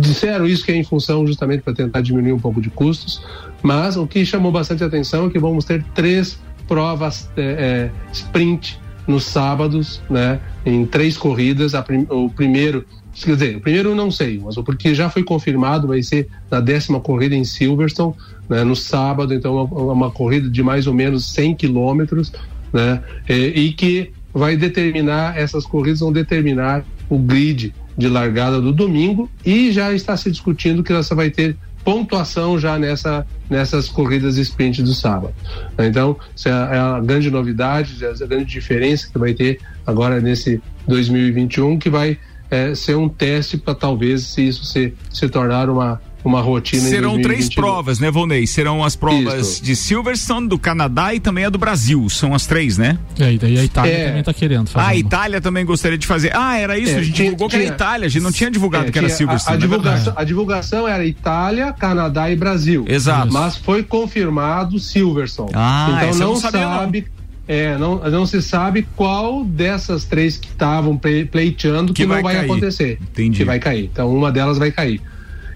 disseram 0.00 0.46
isso 0.46 0.64
que 0.64 0.70
é 0.70 0.76
em 0.76 0.84
função 0.84 1.26
justamente 1.26 1.62
para 1.62 1.74
tentar 1.74 2.00
diminuir 2.00 2.32
um 2.32 2.38
pouco 2.38 2.60
de 2.60 2.70
custos, 2.70 3.20
mas 3.64 3.96
o 3.96 4.06
que 4.06 4.26
chamou 4.26 4.52
bastante 4.52 4.84
atenção 4.84 5.26
é 5.26 5.30
que 5.30 5.38
vamos 5.38 5.64
ter 5.64 5.82
três 5.94 6.38
provas 6.68 7.30
é, 7.34 7.42
é, 7.42 7.90
sprint 8.12 8.78
nos 9.08 9.24
sábados, 9.24 10.02
né? 10.10 10.38
Em 10.66 10.84
três 10.84 11.16
corridas. 11.16 11.72
Prim- 11.86 12.06
o 12.10 12.28
primeiro, 12.28 12.84
quer 13.14 13.32
dizer, 13.32 13.56
o 13.56 13.60
primeiro 13.60 13.94
não 13.94 14.10
sei, 14.10 14.38
mas 14.44 14.54
porque 14.56 14.94
já 14.94 15.08
foi 15.08 15.24
confirmado 15.24 15.88
vai 15.88 16.02
ser 16.02 16.28
na 16.50 16.60
décima 16.60 17.00
corrida 17.00 17.34
em 17.34 17.42
Silverstone, 17.42 18.12
né? 18.50 18.62
No 18.64 18.76
sábado, 18.76 19.32
então 19.32 19.58
é 19.58 19.62
uma, 19.62 19.92
uma 19.92 20.10
corrida 20.10 20.50
de 20.50 20.62
mais 20.62 20.86
ou 20.86 20.92
menos 20.92 21.32
100 21.32 21.54
quilômetros, 21.54 22.32
né? 22.70 23.02
E, 23.26 23.34
e 23.34 23.72
que 23.72 24.12
vai 24.34 24.58
determinar 24.58 25.38
essas 25.38 25.64
corridas 25.64 26.00
vão 26.00 26.12
determinar 26.12 26.84
o 27.08 27.18
grid 27.18 27.74
de 27.96 28.08
largada 28.08 28.60
do 28.60 28.72
domingo 28.74 29.30
e 29.42 29.72
já 29.72 29.90
está 29.94 30.16
se 30.18 30.30
discutindo 30.30 30.82
que 30.82 30.92
essa 30.92 31.14
vai 31.14 31.30
ter 31.30 31.56
pontuação 31.84 32.58
já 32.58 32.78
nessa, 32.78 33.26
nessas 33.48 33.88
corridas 33.88 34.36
sprint 34.38 34.82
do 34.82 34.94
sábado. 34.94 35.34
Então, 35.78 36.16
essa 36.34 36.48
é 36.48 36.78
a 36.78 37.00
grande 37.00 37.30
novidade, 37.30 38.04
a 38.04 38.26
grande 38.26 38.46
diferença 38.46 39.08
que 39.12 39.18
vai 39.18 39.34
ter 39.34 39.60
agora 39.86 40.20
nesse 40.20 40.60
2021, 40.88 41.78
que 41.78 41.90
vai 41.90 42.18
é, 42.50 42.74
ser 42.74 42.96
um 42.96 43.08
teste 43.08 43.58
para 43.58 43.74
talvez 43.74 44.22
se 44.22 44.48
isso 44.48 44.64
se, 44.64 44.94
se 45.10 45.28
tornar 45.28 45.68
uma, 45.68 46.00
uma 46.24 46.40
rotina 46.40 46.82
Serão 46.82 47.20
três 47.20 47.54
provas, 47.54 47.98
né, 47.98 48.10
Volney? 48.10 48.46
Serão 48.46 48.82
as 48.82 48.96
provas 48.96 49.48
Isso. 49.48 49.62
de 49.62 49.76
Silverstone, 49.76 50.48
do 50.48 50.58
Canadá 50.58 51.14
e 51.14 51.20
também 51.20 51.44
a 51.44 51.50
do 51.50 51.58
Brasil. 51.58 52.08
São 52.08 52.34
as 52.34 52.46
três, 52.46 52.78
né? 52.78 52.98
É, 53.18 53.32
e 53.32 53.38
daí 53.38 53.58
a 53.58 53.64
Itália 53.64 53.92
é. 53.92 54.06
também 54.08 54.22
tá 54.22 54.34
querendo 54.34 54.68
fazer. 54.68 54.86
Ah, 54.86 54.88
a 54.88 54.96
Itália 54.96 55.40
também 55.40 55.64
gostaria 55.64 55.98
de 55.98 56.06
fazer. 56.06 56.34
Ah, 56.34 56.56
era 56.56 56.78
isso, 56.78 56.92
é, 56.92 56.98
a 56.98 57.02
gente 57.02 57.14
tinha, 57.14 57.24
divulgou 57.26 57.48
tinha, 57.48 57.60
que 57.60 57.66
era 57.66 57.74
Itália, 57.74 58.06
a 58.06 58.08
gente 58.08 58.22
não 58.22 58.32
tinha 58.32 58.50
divulgado 58.50 58.88
é, 58.88 58.90
que 58.90 58.98
era 58.98 59.08
Silverstone. 59.08 59.54
A, 59.54 59.56
a, 59.56 59.60
divulgação, 59.60 60.12
a 60.16 60.24
divulgação 60.24 60.88
era 60.88 61.04
Itália, 61.04 61.72
Canadá 61.72 62.30
e 62.30 62.36
Brasil. 62.36 62.84
Exato. 62.88 63.32
Mas 63.32 63.56
foi 63.56 63.82
confirmado 63.82 64.78
Silverstone. 64.78 65.50
Ah, 65.54 66.00
então 66.04 66.18
não, 66.18 66.28
não 66.28 66.36
sabe. 66.36 67.00
Não. 67.00 67.24
É, 67.46 67.76
não, 67.76 67.98
não 68.10 68.26
se 68.26 68.40
sabe 68.40 68.86
qual 68.96 69.44
dessas 69.44 70.04
três 70.04 70.38
que 70.38 70.48
estavam 70.48 70.96
pleiteando 70.96 71.92
que, 71.92 72.02
que 72.02 72.08
vai 72.08 72.18
não 72.18 72.24
vai 72.24 72.36
cair. 72.36 72.44
acontecer. 72.44 72.98
Entendi. 73.02 73.36
Que 73.36 73.44
vai 73.44 73.58
cair. 73.58 73.90
Então 73.92 74.14
uma 74.14 74.32
delas 74.32 74.56
vai 74.56 74.72
cair. 74.72 75.00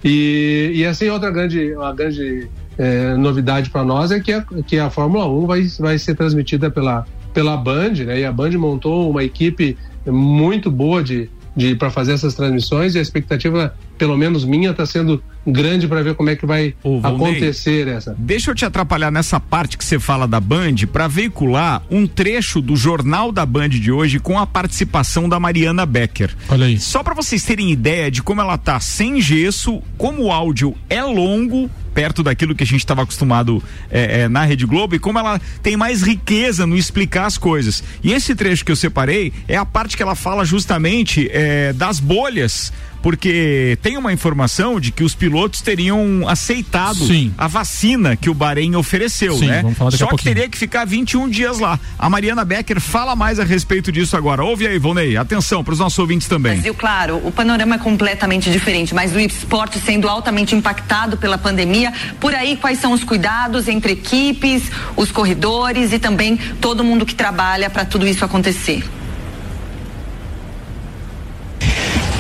E, 0.05 0.73
e 0.75 0.85
assim, 0.85 1.09
outra 1.09 1.31
grande, 1.31 1.75
uma 1.75 1.93
grande 1.93 2.49
é, 2.79 3.15
novidade 3.15 3.71
para 3.71 3.85
nós 3.85 4.11
é 4.11 4.21
que 4.21 4.33
a, 4.33 4.45
que 4.67 4.79
a 4.79 4.89
Fórmula 4.89 5.29
1 5.29 5.47
vai, 5.47 5.63
vai 5.81 5.99
ser 5.99 6.15
transmitida 6.15 6.71
pela, 6.71 7.05
pela 7.35 7.57
Band, 7.57 8.05
né? 8.07 8.21
E 8.21 8.25
a 8.25 8.33
Band 8.33 8.51
montou 8.53 9.11
uma 9.11 9.25
equipe 9.25 9.77
muito 10.07 10.71
boa 10.71 11.03
de, 11.03 11.29
de 11.57 11.75
para 11.75 11.91
fazer 11.91 12.13
essas 12.13 12.35
transmissões 12.35 12.95
e 12.95 12.99
a 12.99 13.03
expectativa, 13.03 13.75
pelo 13.97 14.17
menos 14.17 14.45
minha, 14.45 14.71
está 14.71 14.87
sendo 14.87 15.23
grande 15.53 15.87
para 15.89 16.03
ver 16.03 16.15
como 16.15 16.31
é 16.31 16.37
que 16.37 16.47
vai 16.47 16.75
Ô, 16.83 17.01
acontecer 17.03 17.89
essa. 17.89 18.15
Deixa 18.19 18.51
eu 18.51 18.55
te 18.55 18.65
atrapalhar 18.65 19.11
nessa 19.11 19.41
parte 19.41 19.77
que 19.77 19.85
você 19.85 19.99
fala 19.99 20.27
da 20.27 20.41
Band 20.41 20.87
para 20.93 21.09
veicular 21.09 21.83
um 21.91 22.07
trecho 22.07 22.61
do 22.61 22.77
jornal 22.77 23.33
da 23.33 23.45
Band 23.45 23.71
de 23.71 23.91
hoje 23.91 24.19
com 24.19 24.39
a 24.39 24.47
participação 24.47 25.29
da 25.29 25.39
Mariana 25.39 25.87
Becker. 25.87 26.35
Olha 26.49 26.67
aí. 26.67 26.79
Só 26.79 27.03
para 27.03 27.15
vocês 27.15 27.43
terem 27.45 27.71
ideia 27.71 28.11
de 28.11 28.23
como 28.23 28.41
ela 28.41 28.59
tá 28.59 28.79
sem 28.81 29.21
gesso, 29.21 29.83
como 29.97 30.25
o 30.25 30.33
áudio 30.33 30.75
é 30.89 31.03
longo, 31.03 31.71
perto 31.99 32.23
daquilo 32.23 32.55
que 32.55 32.63
a 32.63 32.67
gente 32.67 32.79
estava 32.79 33.03
acostumado 33.03 33.61
é, 33.91 34.21
é, 34.21 34.29
na 34.29 34.45
Rede 34.45 34.65
Globo 34.65 34.95
e 34.95 35.01
como 35.01 35.19
ela 35.19 35.41
tem 35.63 35.77
mais 35.77 36.01
riqueza 36.01 36.65
no 36.65 36.77
explicar 36.77 37.27
as 37.27 37.37
coisas. 37.37 37.83
E 38.05 38.13
esse 38.13 38.37
trecho 38.37 38.65
que 38.65 38.71
eu 38.71 38.77
separei 38.77 39.33
é 39.49 39.57
a 39.57 39.65
parte 39.65 39.97
que 39.97 40.03
ela 40.03 40.15
fala 40.15 40.45
justamente 40.45 41.29
é, 41.33 41.73
das 41.73 41.99
bolhas 41.99 42.73
porque 43.09 43.79
tem 43.81 43.97
uma 43.97 44.13
informação 44.13 44.79
de 44.79 44.93
que 44.93 45.03
os 45.03 45.15
pilotos 45.15 45.63
teriam 45.63 46.29
aceitado 46.29 47.07
Sim. 47.07 47.33
a 47.39 47.49
vacina 47.49 48.15
que 48.15 48.29
o 48.29 48.35
Bahrein 48.35 48.77
ofereceu, 48.77 49.39
Sim, 49.39 49.47
né? 49.47 49.63
Só 49.93 50.09
que 50.09 50.23
teria 50.23 50.47
que 50.47 50.59
ficar 50.59 50.85
21 50.85 51.27
dias 51.31 51.59
lá. 51.59 51.81
A 51.99 52.11
Mariana 52.11 52.45
Becker 52.45 52.79
fala 52.79 53.17
mais 53.17 53.41
a 53.41 53.45
respeito 53.45 53.91
disso 53.91 54.15
agora. 54.15 54.45
Ouve 54.45 54.67
aí, 54.67 54.79
Volney, 54.79 55.17
atenção 55.17 55.65
para 55.65 55.73
os 55.73 55.79
nossos 55.79 55.99
ouvintes 55.99 56.29
também. 56.29 56.57
Brasil, 56.57 56.75
claro, 56.75 57.23
o 57.25 57.33
panorama 57.33 57.77
é 57.77 57.79
completamente 57.79 58.51
diferente, 58.51 58.95
mas 58.95 59.17
o 59.17 59.19
esporte 59.19 59.79
sendo 59.79 60.07
altamente 60.07 60.55
impactado 60.55 61.17
pela 61.17 61.39
pandemia, 61.39 61.95
por 62.21 62.35
aí 62.35 62.59
quais 62.59 62.79
são 62.79 62.93
os 62.93 63.05
cuidados 63.05 63.69
entre 63.69 63.93
equipes, 63.95 64.65
os 64.95 65.11
corredores 65.11 65.95
e 65.95 65.99
também 65.99 66.37
todo 66.61 66.85
mundo 66.85 67.07
que 67.07 67.15
trabalha 67.15 67.71
para 67.71 67.87
tudo 67.87 68.07
isso 68.07 68.23
acontecer? 68.23 68.85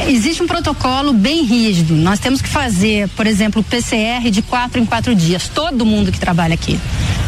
Existe 0.08 0.42
um 0.42 0.46
protocolo 0.46 1.12
bem 1.12 1.44
rígido. 1.44 1.94
Nós 1.94 2.18
temos 2.18 2.40
que 2.40 2.48
fazer, 2.48 3.10
por 3.10 3.26
exemplo, 3.26 3.62
PCR 3.62 4.30
de 4.30 4.40
quatro 4.40 4.80
em 4.80 4.86
quatro 4.86 5.14
dias. 5.14 5.48
Todo 5.48 5.84
mundo 5.84 6.10
que 6.10 6.18
trabalha 6.18 6.54
aqui. 6.54 6.80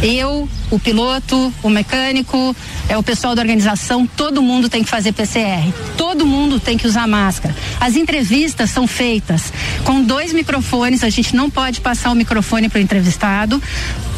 Eu, 0.02 0.48
o 0.70 0.78
piloto, 0.78 1.52
o 1.62 1.68
mecânico, 1.68 2.56
é 2.88 2.96
o 2.96 3.02
pessoal 3.02 3.34
da 3.34 3.42
organização, 3.42 4.06
todo 4.06 4.40
mundo 4.40 4.70
tem 4.70 4.82
que 4.82 4.88
fazer 4.88 5.12
PCR. 5.12 5.70
Todo 5.98 6.24
mundo 6.24 6.58
tem 6.58 6.78
que 6.78 6.86
usar 6.86 7.06
máscara. 7.06 7.54
As 7.78 7.96
entrevistas 7.96 8.70
são 8.70 8.86
feitas 8.86 9.52
com 9.84 10.02
dois 10.02 10.32
microfones, 10.32 11.04
a 11.04 11.10
gente 11.10 11.36
não 11.36 11.50
pode 11.50 11.82
passar 11.82 12.10
o 12.10 12.14
microfone 12.14 12.70
para 12.70 12.78
o 12.78 12.82
entrevistado, 12.82 13.62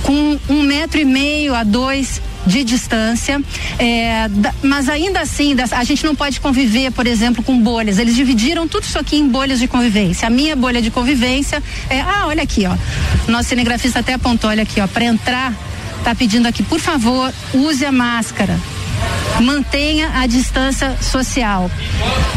com 0.05 0.39
um 0.49 0.63
metro 0.63 1.01
e 1.01 1.05
meio 1.05 1.53
a 1.53 1.65
dois 1.65 2.23
de 2.47 2.65
distância, 2.65 3.41
é, 3.79 4.29
mas 4.63 4.89
ainda 4.89 5.21
assim 5.21 5.55
a 5.71 5.85
gente 5.85 6.05
não 6.05 6.15
pode 6.15 6.41
conviver, 6.41 6.91
por 6.93 7.07
exemplo, 7.07 7.43
com 7.43 7.59
bolhas. 7.59 7.99
Eles 7.99 8.15
dividiram 8.15 8.67
tudo 8.67 8.85
isso 8.85 8.99
aqui 8.99 9.17
em 9.17 9.29
bolhas 9.29 9.59
de 9.59 9.69
convivência. 9.69 10.27
A 10.27 10.31
minha 10.31 10.57
bolha 10.57 10.83
de 10.83 10.91
convivência 10.91 11.63
é, 11.89 12.01
ah, 12.01 12.25
olha 12.27 12.43
aqui, 12.43 12.67
ó. 12.67 12.77
Nosso 13.31 13.51
cinegrafista 13.51 14.01
até 14.01 14.15
apontou, 14.15 14.51
olha 14.51 14.63
aqui, 14.63 14.81
ó, 14.81 14.87
para 14.87 15.05
entrar, 15.05 15.55
tá 16.03 16.15
pedindo 16.15 16.47
aqui, 16.47 16.63
por 16.63 16.81
favor, 16.81 17.33
use 17.55 17.85
a 17.85 17.93
máscara. 17.93 18.59
Mantenha 19.41 20.11
a 20.15 20.27
distância 20.27 20.97
social. 21.01 21.71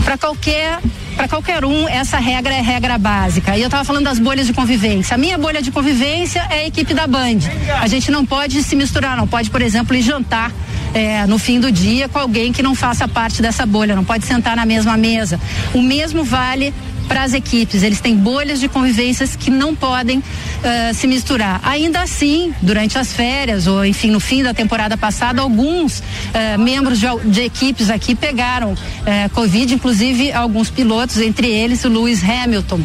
Para 0.04 0.18
qualquer 0.18 0.80
para 1.16 1.28
qualquer 1.28 1.64
um, 1.64 1.88
essa 1.88 2.18
regra 2.18 2.54
é 2.54 2.62
regra 2.62 2.98
básica. 2.98 3.58
E 3.58 3.62
eu 3.62 3.68
estava 3.68 3.84
falando 3.84 4.04
das 4.04 4.20
bolhas 4.20 4.46
de 4.46 4.54
convivência. 4.54 5.16
A 5.16 5.18
minha 5.18 5.38
bolha 5.38 5.62
de 5.62 5.72
convivência 5.72 6.46
é 6.50 6.60
a 6.60 6.68
equipe 6.68 6.94
da 6.94 7.08
Band. 7.08 7.40
A 7.82 7.88
gente 7.88 8.12
não 8.12 8.26
pode 8.26 8.62
se 8.64 8.76
misturar, 8.76 9.16
não 9.16 9.28
pode, 9.28 9.50
por 9.50 9.62
exemplo, 9.62 9.96
ir 9.96 10.02
jantar 10.02 10.52
é, 10.94 11.26
no 11.26 11.38
fim 11.38 11.60
do 11.60 11.72
dia 11.72 12.08
com 12.08 12.20
alguém 12.20 12.52
que 12.52 12.62
não 12.62 12.76
faça 12.76 13.08
parte 13.08 13.42
dessa 13.42 13.66
bolha, 13.66 13.96
não 13.96 14.04
pode 14.04 14.26
sentar 14.26 14.56
na 14.56 14.66
mesma 14.66 14.98
mesa. 14.98 15.40
O 15.74 15.82
mesmo 15.82 16.24
vale 16.24 16.74
para 17.08 17.24
as 17.24 17.34
equipes. 17.34 17.84
Eles 17.84 18.00
têm 18.00 18.16
bolhas 18.16 18.60
de 18.60 18.68
convivências 18.68 19.36
que 19.36 19.50
não 19.50 19.76
podem 19.76 20.24
uh, 20.66 20.94
se 20.94 21.08
misturar. 21.08 21.60
Ainda 21.64 22.02
assim, 22.02 22.54
durante 22.62 22.98
as 22.98 23.14
férias, 23.14 23.68
ou 23.68 23.86
enfim, 23.86 24.12
no 24.12 24.20
fim 24.20 24.44
da 24.44 24.54
temporada 24.54 24.98
passada, 24.98 25.42
alguns 25.42 26.00
uh, 26.00 26.60
membros 26.60 27.00
de, 27.00 27.08
de, 27.26 27.42
equipes 27.42 27.90
aqui 27.90 28.16
pegaram 28.16 28.74
uh, 28.74 29.30
Covid, 29.34 29.74
inclusive 29.74 30.32
alguns 30.32 30.70
pilotos, 30.70 31.18
entre 31.18 31.48
eles 31.48 31.84
o 31.86 31.90
Lewis 31.90 32.24
Hamilton. 32.24 32.82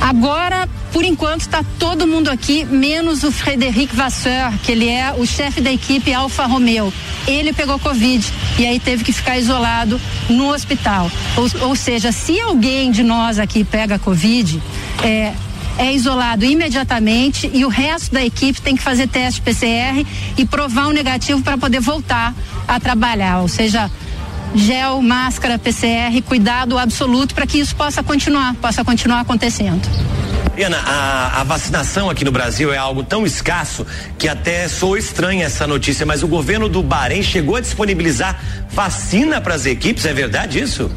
Agora, 0.00 0.68
por 0.92 1.04
enquanto, 1.04 1.42
está 1.42 1.64
todo 1.78 2.08
mundo 2.08 2.28
aqui, 2.28 2.64
menos 2.64 3.22
o 3.22 3.30
Frederic 3.30 3.94
Vasseur, 3.94 4.52
que 4.64 4.72
ele 4.72 4.88
é 4.88 5.14
o 5.16 5.24
chefe 5.24 5.60
da 5.60 5.72
equipe 5.72 6.12
Alfa 6.12 6.44
Romeo. 6.44 6.92
Ele 7.26 7.52
pegou 7.52 7.78
Covid 7.78 8.26
e 8.58 8.66
aí 8.66 8.80
teve 8.80 9.04
que 9.04 9.12
ficar 9.12 9.38
isolado 9.38 10.00
no 10.28 10.52
hospital. 10.52 11.08
Ou, 11.36 11.68
ou 11.68 11.76
seja, 11.76 12.10
se 12.10 12.40
alguém 12.40 12.90
de 12.90 13.04
nós 13.04 13.38
aqui 13.38 13.62
pega 13.62 13.96
Covid, 13.96 14.60
é, 15.04 15.32
é 15.78 15.92
isolado 15.92 16.44
imediatamente 16.44 17.50
e 17.52 17.64
o 17.64 17.68
resto 17.68 18.12
da 18.12 18.24
equipe 18.24 18.60
tem 18.60 18.76
que 18.76 18.82
fazer 18.82 19.08
teste 19.08 19.40
PCR 19.40 20.06
e 20.36 20.44
provar 20.44 20.88
um 20.88 20.92
negativo 20.92 21.42
para 21.42 21.56
poder 21.56 21.80
voltar 21.80 22.34
a 22.66 22.78
trabalhar. 22.78 23.40
Ou 23.40 23.48
seja, 23.48 23.90
gel, 24.54 25.00
máscara, 25.00 25.58
PCR, 25.58 26.20
cuidado 26.26 26.78
absoluto 26.78 27.34
para 27.34 27.46
que 27.46 27.58
isso 27.58 27.74
possa 27.74 28.02
continuar, 28.02 28.54
possa 28.54 28.84
continuar 28.84 29.20
acontecendo. 29.20 29.82
Ana, 30.60 30.78
a, 30.78 31.40
a, 31.40 31.44
vacinação 31.44 32.10
aqui 32.10 32.26
no 32.26 32.30
Brasil 32.30 32.72
é 32.72 32.76
algo 32.76 33.02
tão 33.02 33.24
escasso 33.24 33.86
que 34.18 34.28
até 34.28 34.68
sou 34.68 34.98
estranha 34.98 35.46
essa 35.46 35.66
notícia, 35.66 36.04
mas 36.04 36.22
o 36.22 36.28
governo 36.28 36.68
do 36.68 36.82
Bahrein 36.82 37.22
chegou 37.22 37.56
a 37.56 37.60
disponibilizar 37.60 38.38
vacina 38.70 39.40
para 39.40 39.54
as 39.54 39.64
equipes, 39.64 40.04
é 40.04 40.12
verdade 40.12 40.60
isso? 40.60 40.90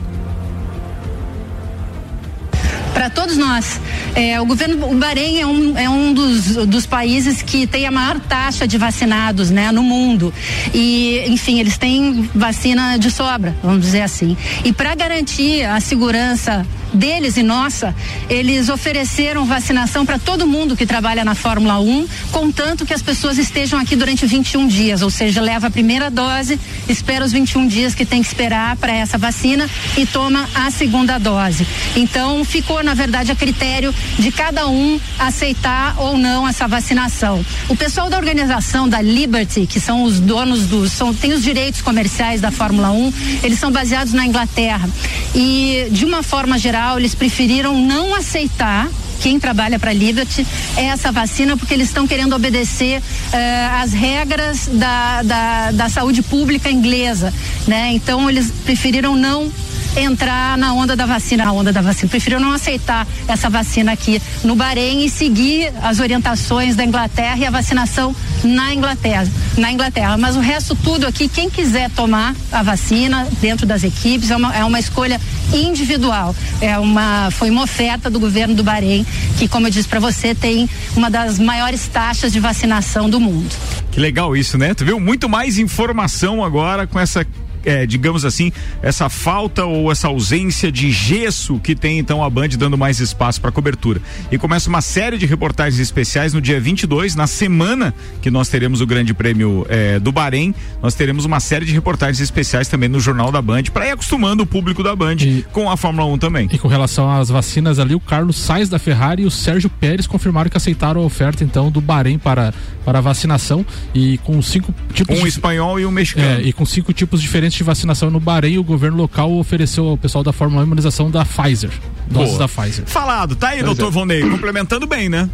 Para 3.05 3.09
todos 3.11 3.37
nós. 3.37 3.79
É, 4.15 4.41
o 4.41 4.45
governo, 4.45 4.89
o 4.89 4.95
Bahrein 4.95 5.39
é 5.39 5.45
um, 5.45 5.77
é 5.77 5.87
um 5.87 6.11
dos, 6.11 6.55
dos 6.65 6.85
países 6.87 7.43
que 7.43 7.67
tem 7.67 7.85
a 7.85 7.91
maior 7.91 8.19
taxa 8.19 8.67
de 8.67 8.79
vacinados, 8.79 9.51
né, 9.51 9.71
no 9.71 9.83
mundo. 9.83 10.33
E, 10.73 11.23
enfim, 11.27 11.59
eles 11.59 11.77
têm 11.77 12.27
vacina 12.33 12.97
de 12.97 13.11
sobra, 13.11 13.55
vamos 13.61 13.81
dizer 13.81 14.01
assim. 14.01 14.35
E 14.63 14.73
para 14.73 14.95
garantir 14.95 15.63
a 15.65 15.79
segurança 15.79 16.65
deles 16.95 17.37
e 17.37 17.43
nossa, 17.43 17.93
eles 18.29 18.69
ofereceram 18.69 19.45
vacinação 19.45 20.05
para 20.05 20.17
todo 20.17 20.47
mundo 20.47 20.75
que 20.75 20.85
trabalha 20.85 21.23
na 21.23 21.35
Fórmula 21.35 21.79
1, 21.79 22.07
contanto 22.31 22.85
que 22.85 22.93
as 22.93 23.01
pessoas 23.01 23.37
estejam 23.37 23.79
aqui 23.79 23.95
durante 23.95 24.25
21 24.25 24.67
dias, 24.67 25.01
ou 25.01 25.09
seja, 25.09 25.41
leva 25.41 25.67
a 25.67 25.71
primeira 25.71 26.09
dose, 26.09 26.59
espera 26.87 27.25
os 27.25 27.31
21 27.31 27.67
dias 27.67 27.93
que 27.93 28.05
tem 28.05 28.21
que 28.21 28.27
esperar 28.27 28.75
para 28.77 28.93
essa 28.93 29.17
vacina 29.17 29.69
e 29.97 30.05
toma 30.05 30.47
a 30.55 30.71
segunda 30.71 31.17
dose. 31.17 31.67
Então, 31.95 32.43
ficou 32.45 32.83
na 32.83 32.93
verdade 32.93 33.31
a 33.31 33.35
critério 33.35 33.93
de 34.17 34.31
cada 34.31 34.67
um 34.67 34.99
aceitar 35.19 35.95
ou 35.97 36.17
não 36.17 36.47
essa 36.47 36.67
vacinação. 36.67 37.45
O 37.67 37.75
pessoal 37.75 38.09
da 38.09 38.17
organização 38.17 38.87
da 38.87 39.01
Liberty, 39.01 39.67
que 39.67 39.79
são 39.79 40.03
os 40.03 40.19
donos 40.19 40.67
dos, 40.67 40.91
são 40.91 41.13
tem 41.13 41.33
os 41.33 41.43
direitos 41.43 41.81
comerciais 41.81 42.41
da 42.41 42.51
Fórmula 42.51 42.91
1, 42.91 43.13
eles 43.43 43.59
são 43.59 43.71
baseados 43.71 44.13
na 44.13 44.25
Inglaterra. 44.25 44.89
E 45.33 45.87
de 45.91 46.05
uma 46.05 46.23
forma 46.23 46.57
geral 46.57 46.84
geral, 46.85 46.99
eles 46.99 47.15
preferiram 47.15 47.79
não 47.81 48.13
aceitar 48.13 48.87
quem 49.19 49.39
trabalha 49.39 49.79
para 49.79 49.89
a 49.89 49.93
Liberty 49.93 50.45
essa 50.77 51.11
vacina 51.11 51.57
porque 51.57 51.73
eles 51.73 51.87
estão 51.87 52.05
querendo 52.05 52.35
obedecer 52.35 52.99
uh, 52.99 53.81
as 53.81 53.91
regras 53.91 54.67
da, 54.71 55.23
da, 55.23 55.71
da, 55.71 55.89
saúde 55.89 56.21
pública 56.21 56.69
inglesa, 56.69 57.33
né? 57.67 57.91
Então 57.93 58.29
eles 58.29 58.51
preferiram 58.65 59.15
não 59.15 59.51
entrar 59.95 60.57
na 60.57 60.73
onda 60.73 60.95
da 60.95 61.05
vacina, 61.05 61.45
na 61.45 61.51
onda 61.51 61.71
da 61.71 61.81
vacina. 61.81 62.09
Preferiram 62.09 62.41
não 62.41 62.51
aceitar 62.51 63.07
essa 63.27 63.49
vacina 63.49 63.91
aqui 63.91 64.21
no 64.43 64.55
Bahrein 64.55 65.05
e 65.05 65.09
seguir 65.09 65.71
as 65.81 65.99
orientações 65.99 66.75
da 66.75 66.83
Inglaterra 66.83 67.37
e 67.37 67.45
a 67.45 67.49
vacinação 67.49 68.15
na 68.43 68.73
Inglaterra, 68.73 69.27
na 69.57 69.71
Inglaterra. 69.71 70.17
Mas 70.17 70.35
o 70.35 70.39
resto 70.39 70.75
tudo 70.75 71.07
aqui, 71.07 71.27
quem 71.27 71.49
quiser 71.49 71.89
tomar 71.91 72.35
a 72.51 72.61
vacina 72.61 73.27
dentro 73.41 73.65
das 73.65 73.83
equipes 73.83 74.31
é 74.31 74.35
uma, 74.35 74.55
é 74.55 74.63
uma 74.63 74.79
escolha 74.79 75.19
individual. 75.53 76.35
É 76.61 76.77
uma 76.77 77.29
foi 77.31 77.49
uma 77.49 77.63
oferta 77.63 78.09
do 78.09 78.19
governo 78.19 78.55
do 78.55 78.63
Bahrein 78.63 79.05
que, 79.37 79.47
como 79.47 79.67
eu 79.67 79.71
disse 79.71 79.87
para 79.87 79.99
você, 79.99 80.33
tem 80.35 80.69
uma 80.95 81.09
das 81.09 81.39
maiores 81.39 81.87
taxas 81.87 82.31
de 82.31 82.39
vacinação 82.39 83.09
do 83.09 83.19
mundo. 83.19 83.53
Que 83.91 83.99
legal 83.99 84.35
isso, 84.35 84.57
né? 84.57 84.73
Tu 84.73 84.83
viu 84.85 84.99
muito 84.99 85.29
mais 85.29 85.57
informação 85.57 86.43
agora 86.43 86.85
com 86.85 86.99
essa 86.99 87.25
é, 87.65 87.85
digamos 87.85 88.23
assim, 88.23 88.51
essa 88.81 89.09
falta 89.09 89.65
ou 89.65 89.91
essa 89.91 90.07
ausência 90.07 90.71
de 90.71 90.91
gesso 90.91 91.59
que 91.59 91.75
tem 91.75 91.99
então 91.99 92.23
a 92.23 92.29
Band 92.29 92.49
dando 92.49 92.77
mais 92.77 92.99
espaço 92.99 93.41
para 93.41 93.51
cobertura. 93.51 94.01
E 94.31 94.37
começa 94.37 94.69
uma 94.69 94.81
série 94.81 95.17
de 95.17 95.25
reportagens 95.25 95.79
especiais 95.79 96.33
no 96.33 96.41
dia 96.41 96.59
22, 96.59 97.15
na 97.15 97.27
semana 97.27 97.93
que 98.21 98.29
nós 98.29 98.49
teremos 98.49 98.81
o 98.81 98.85
Grande 98.85 99.13
Prêmio 99.13 99.65
é, 99.69 99.99
do 99.99 100.11
Bahrein, 100.11 100.53
nós 100.81 100.93
teremos 100.93 101.25
uma 101.25 101.39
série 101.39 101.65
de 101.65 101.73
reportagens 101.73 102.19
especiais 102.19 102.67
também 102.67 102.89
no 102.89 102.99
Jornal 102.99 103.31
da 103.31 103.41
Band, 103.41 103.63
para 103.73 103.87
ir 103.87 103.91
acostumando 103.91 104.43
o 104.43 104.45
público 104.45 104.83
da 104.83 104.95
Band 104.95 105.17
e, 105.21 105.45
com 105.51 105.69
a 105.69 105.77
Fórmula 105.77 106.07
1 106.13 106.17
também. 106.17 106.49
E 106.51 106.57
com 106.57 106.67
relação 106.67 107.09
às 107.11 107.29
vacinas 107.29 107.79
ali, 107.79 107.95
o 107.95 107.99
Carlos 107.99 108.37
Sainz 108.37 108.69
da 108.69 108.79
Ferrari 108.79 109.23
e 109.23 109.25
o 109.25 109.31
Sérgio 109.31 109.69
Pérez 109.69 110.07
confirmaram 110.07 110.49
que 110.49 110.57
aceitaram 110.57 111.01
a 111.01 111.03
oferta 111.05 111.43
então 111.43 111.71
do 111.71 111.81
Bahrein 111.81 112.17
para, 112.17 112.53
para 112.83 113.01
vacinação 113.01 113.65
e 113.93 114.17
com 114.19 114.41
cinco 114.41 114.73
tipos. 114.93 115.17
Um 115.17 115.23
de, 115.23 115.29
espanhol 115.29 115.79
e 115.79 115.85
um 115.85 115.91
mexicano. 115.91 116.41
É, 116.41 116.41
e 116.41 116.53
com 116.53 116.65
cinco 116.65 116.93
tipos 116.93 117.21
diferentes 117.21 117.54
de 117.57 117.63
vacinação 117.63 118.09
no 118.09 118.19
Bahrein, 118.19 118.57
o 118.57 118.63
governo 118.63 118.97
local 118.97 119.31
ofereceu 119.33 119.87
ao 119.87 119.97
pessoal 119.97 120.23
da 120.23 120.31
Fórmula 120.33 120.61
1 120.61 120.63
a 120.63 120.65
imunização 120.65 121.11
da 121.11 121.23
Pfizer. 121.25 121.71
Doses 122.09 122.29
Boa. 122.35 122.39
da 122.39 122.47
Pfizer. 122.47 122.85
Falado, 122.85 123.35
tá 123.35 123.49
aí, 123.49 123.63
Pois 123.63 123.65
doutor 123.77 123.87
é. 123.87 123.91
Vonei, 123.91 124.21
complementando 124.29 124.85
bem, 124.87 125.09
né? 125.09 125.29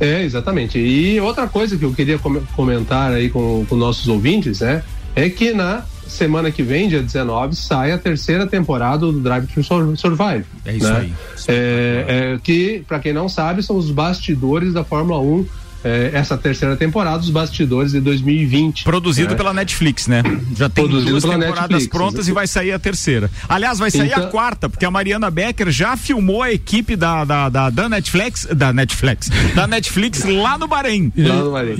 É, 0.00 0.22
exatamente. 0.22 0.78
E 0.78 1.20
outra 1.20 1.46
coisa 1.48 1.76
que 1.76 1.84
eu 1.84 1.92
queria 1.92 2.18
com- 2.18 2.40
comentar 2.54 3.12
aí 3.12 3.28
com, 3.28 3.66
com 3.68 3.74
nossos 3.76 4.06
ouvintes, 4.08 4.60
né? 4.60 4.82
É 5.16 5.28
que 5.28 5.52
na 5.52 5.82
semana 6.06 6.50
que 6.50 6.62
vem, 6.62 6.88
dia 6.88 7.02
19, 7.02 7.54
sai 7.56 7.92
a 7.92 7.98
terceira 7.98 8.46
temporada 8.46 8.98
do 8.98 9.20
Drive 9.20 9.46
to 9.48 9.62
Sur- 9.62 9.96
Survive. 9.96 10.44
É 10.64 10.76
isso 10.76 10.88
né? 10.88 10.98
aí. 11.00 11.12
É, 11.48 12.04
é, 12.34 12.38
que, 12.42 12.82
para 12.86 12.98
quem 13.00 13.12
não 13.12 13.28
sabe, 13.28 13.62
são 13.62 13.76
os 13.76 13.90
bastidores 13.90 14.72
da 14.72 14.84
Fórmula 14.84 15.18
1. 15.20 15.44
É, 15.88 16.10
essa 16.14 16.36
terceira 16.36 16.76
temporada, 16.76 17.18
os 17.18 17.30
bastidores 17.30 17.92
de 17.92 18.00
2020. 18.00 18.84
Produzido 18.84 19.30
né? 19.30 19.36
pela 19.36 19.52
Netflix, 19.54 20.06
né? 20.06 20.22
Já 20.56 20.68
tem 20.68 20.84
Produzido 20.84 21.10
duas 21.12 21.24
temporadas 21.24 21.60
Netflix, 21.60 21.86
prontas 21.88 22.14
exatamente. 22.14 22.30
e 22.30 22.34
vai 22.34 22.46
sair 22.46 22.72
a 22.72 22.78
terceira. 22.78 23.30
Aliás, 23.48 23.78
vai 23.78 23.90
sair 23.90 24.12
a 24.12 24.18
Então- 24.18 24.30
quarta, 24.30 24.68
porque 24.68 24.84
a 24.84 24.90
Mariana 24.90 25.30
Becker 25.30 25.70
já 25.70 25.96
filmou 25.96 26.42
a 26.42 26.52
equipe 26.52 26.94
da, 26.96 27.24
da, 27.24 27.48
da, 27.48 27.70
da 27.70 27.88
Netflix, 27.88 28.46
da 28.46 28.72
Netflix, 28.72 29.30
da 29.54 29.66
Netflix 29.66 30.24
lá 30.24 30.58
no 30.58 30.68
Bahrein. 30.68 31.12
E, 31.16 31.22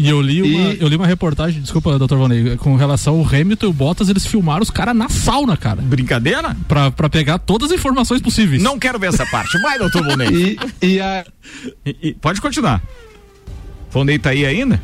e 0.01 0.09
eu 0.09 0.21
li 0.21 0.43
uma, 0.43 0.71
eu 0.75 0.89
li 0.89 0.97
uma 0.97 1.07
reportagem, 1.07 1.61
desculpa, 1.61 1.99
doutor 1.99 2.19
Vonei, 2.19 2.57
com 2.57 2.77
relação 2.77 3.19
ao 3.19 3.27
Hamilton 3.27 3.67
e 3.67 3.69
o 3.69 3.73
Bottas, 3.73 4.09
eles 4.09 4.27
filmaram 4.27 4.63
os 4.63 4.71
caras 4.71 4.97
na 4.97 5.09
sauna, 5.09 5.57
cara. 5.57 5.83
Brincadeira? 5.83 6.57
Pra, 6.67 6.91
pra 6.91 7.09
pegar 7.09 7.39
todas 7.39 7.71
as 7.71 7.79
informações 7.79 8.21
possíveis. 8.23 8.63
Não 8.63 8.79
quero 8.79 8.99
ver 8.99 9.09
essa 9.09 9.27
parte. 9.27 9.59
Vai, 9.61 9.79
doutor 9.79 10.03
Vonei. 10.05 10.57
E, 10.83 10.87
e 10.87 11.01
a... 11.01 11.25
pode 12.21 12.41
continuar. 12.41 12.83
Vonei 13.91 14.19
tá 14.19 14.31
aí 14.31 14.45
ainda? 14.45 14.81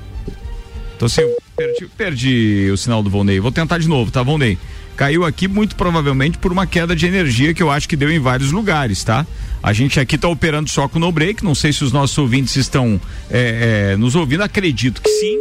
Tô 0.98 1.09
sem. 1.09 1.24
Perdi, 1.57 1.86
perdi 1.96 2.70
o 2.72 2.76
sinal 2.76 3.02
do 3.02 3.09
Vonei. 3.11 3.38
Vou 3.38 3.52
tentar 3.52 3.78
de 3.78 3.88
novo, 3.88 4.11
tá, 4.11 4.22
Vonei? 4.22 4.59
Caiu 4.96 5.24
aqui 5.24 5.46
muito 5.48 5.74
provavelmente 5.76 6.38
por 6.38 6.52
uma 6.52 6.66
queda 6.66 6.94
de 6.94 7.07
energia 7.07 7.52
que 7.52 7.62
eu 7.62 7.70
acho 7.70 7.88
que 7.88 7.96
deu 7.96 8.11
em 8.11 8.18
vários 8.18 8.52
lugares, 8.52 9.02
tá? 9.02 9.26
A 9.62 9.72
gente 9.72 9.98
aqui 9.98 10.16
tá 10.16 10.28
operando 10.28 10.68
só 10.70 10.86
com 10.88 10.98
no 10.98 11.11
break. 11.11 11.44
Não 11.44 11.55
sei 11.55 11.72
se 11.72 11.82
os 11.82 11.92
nossos 11.92 12.16
ouvintes 12.18 12.55
estão 12.57 13.00
é, 13.30 13.92
é, 13.92 13.96
nos 13.96 14.14
ouvindo. 14.14 14.42
Acredito 14.42 15.00
que 15.02 15.09
sim. 15.09 15.38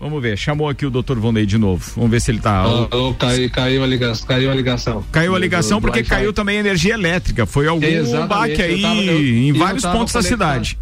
Vamos 0.00 0.20
ver. 0.22 0.36
Chamou 0.36 0.68
aqui 0.68 0.84
o 0.86 0.90
doutor 0.90 1.18
Vonei 1.18 1.44
de 1.46 1.56
novo. 1.58 1.92
Vamos 1.96 2.10
ver 2.10 2.20
se 2.20 2.30
ele 2.30 2.40
tá. 2.40 2.66
Ó, 2.66 2.88
ó, 2.90 3.12
caiu, 3.14 3.50
caiu 3.50 3.82
a 3.82 3.86
ligação. 3.86 4.26
Caiu 4.26 4.50
a 4.50 4.54
ligação. 4.54 5.04
Caiu 5.10 5.34
a 5.34 5.38
ligação 5.38 5.80
porque 5.80 6.02
caiu 6.02 6.32
também 6.32 6.56
a 6.58 6.60
energia 6.60 6.94
elétrica. 6.94 7.46
Foi 7.46 7.66
algum 7.66 7.84
Exatamente, 7.86 8.28
baque 8.28 8.62
aí 8.62 8.82
tava- 8.82 8.94
eu- 9.02 9.20
em 9.20 9.52
vários 9.52 9.82
pontos 9.84 10.12
da 10.12 10.22
cidade. 10.22 10.78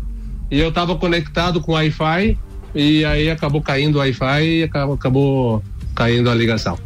E 0.50 0.58
eu 0.58 0.70
tava 0.72 0.96
conectado 0.96 1.60
com 1.60 1.72
Wi-Fi 1.72 2.38
e 2.74 3.04
aí 3.04 3.30
acabou 3.30 3.60
caindo 3.60 3.96
o 3.96 3.98
Wi-Fi 3.98 4.44
e 4.44 4.62
acabou, 4.64 4.94
acabou 4.94 5.64
caindo 5.94 6.28
a 6.30 6.34
ligação. 6.34 6.78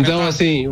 Então, 0.00 0.26
assim, 0.26 0.66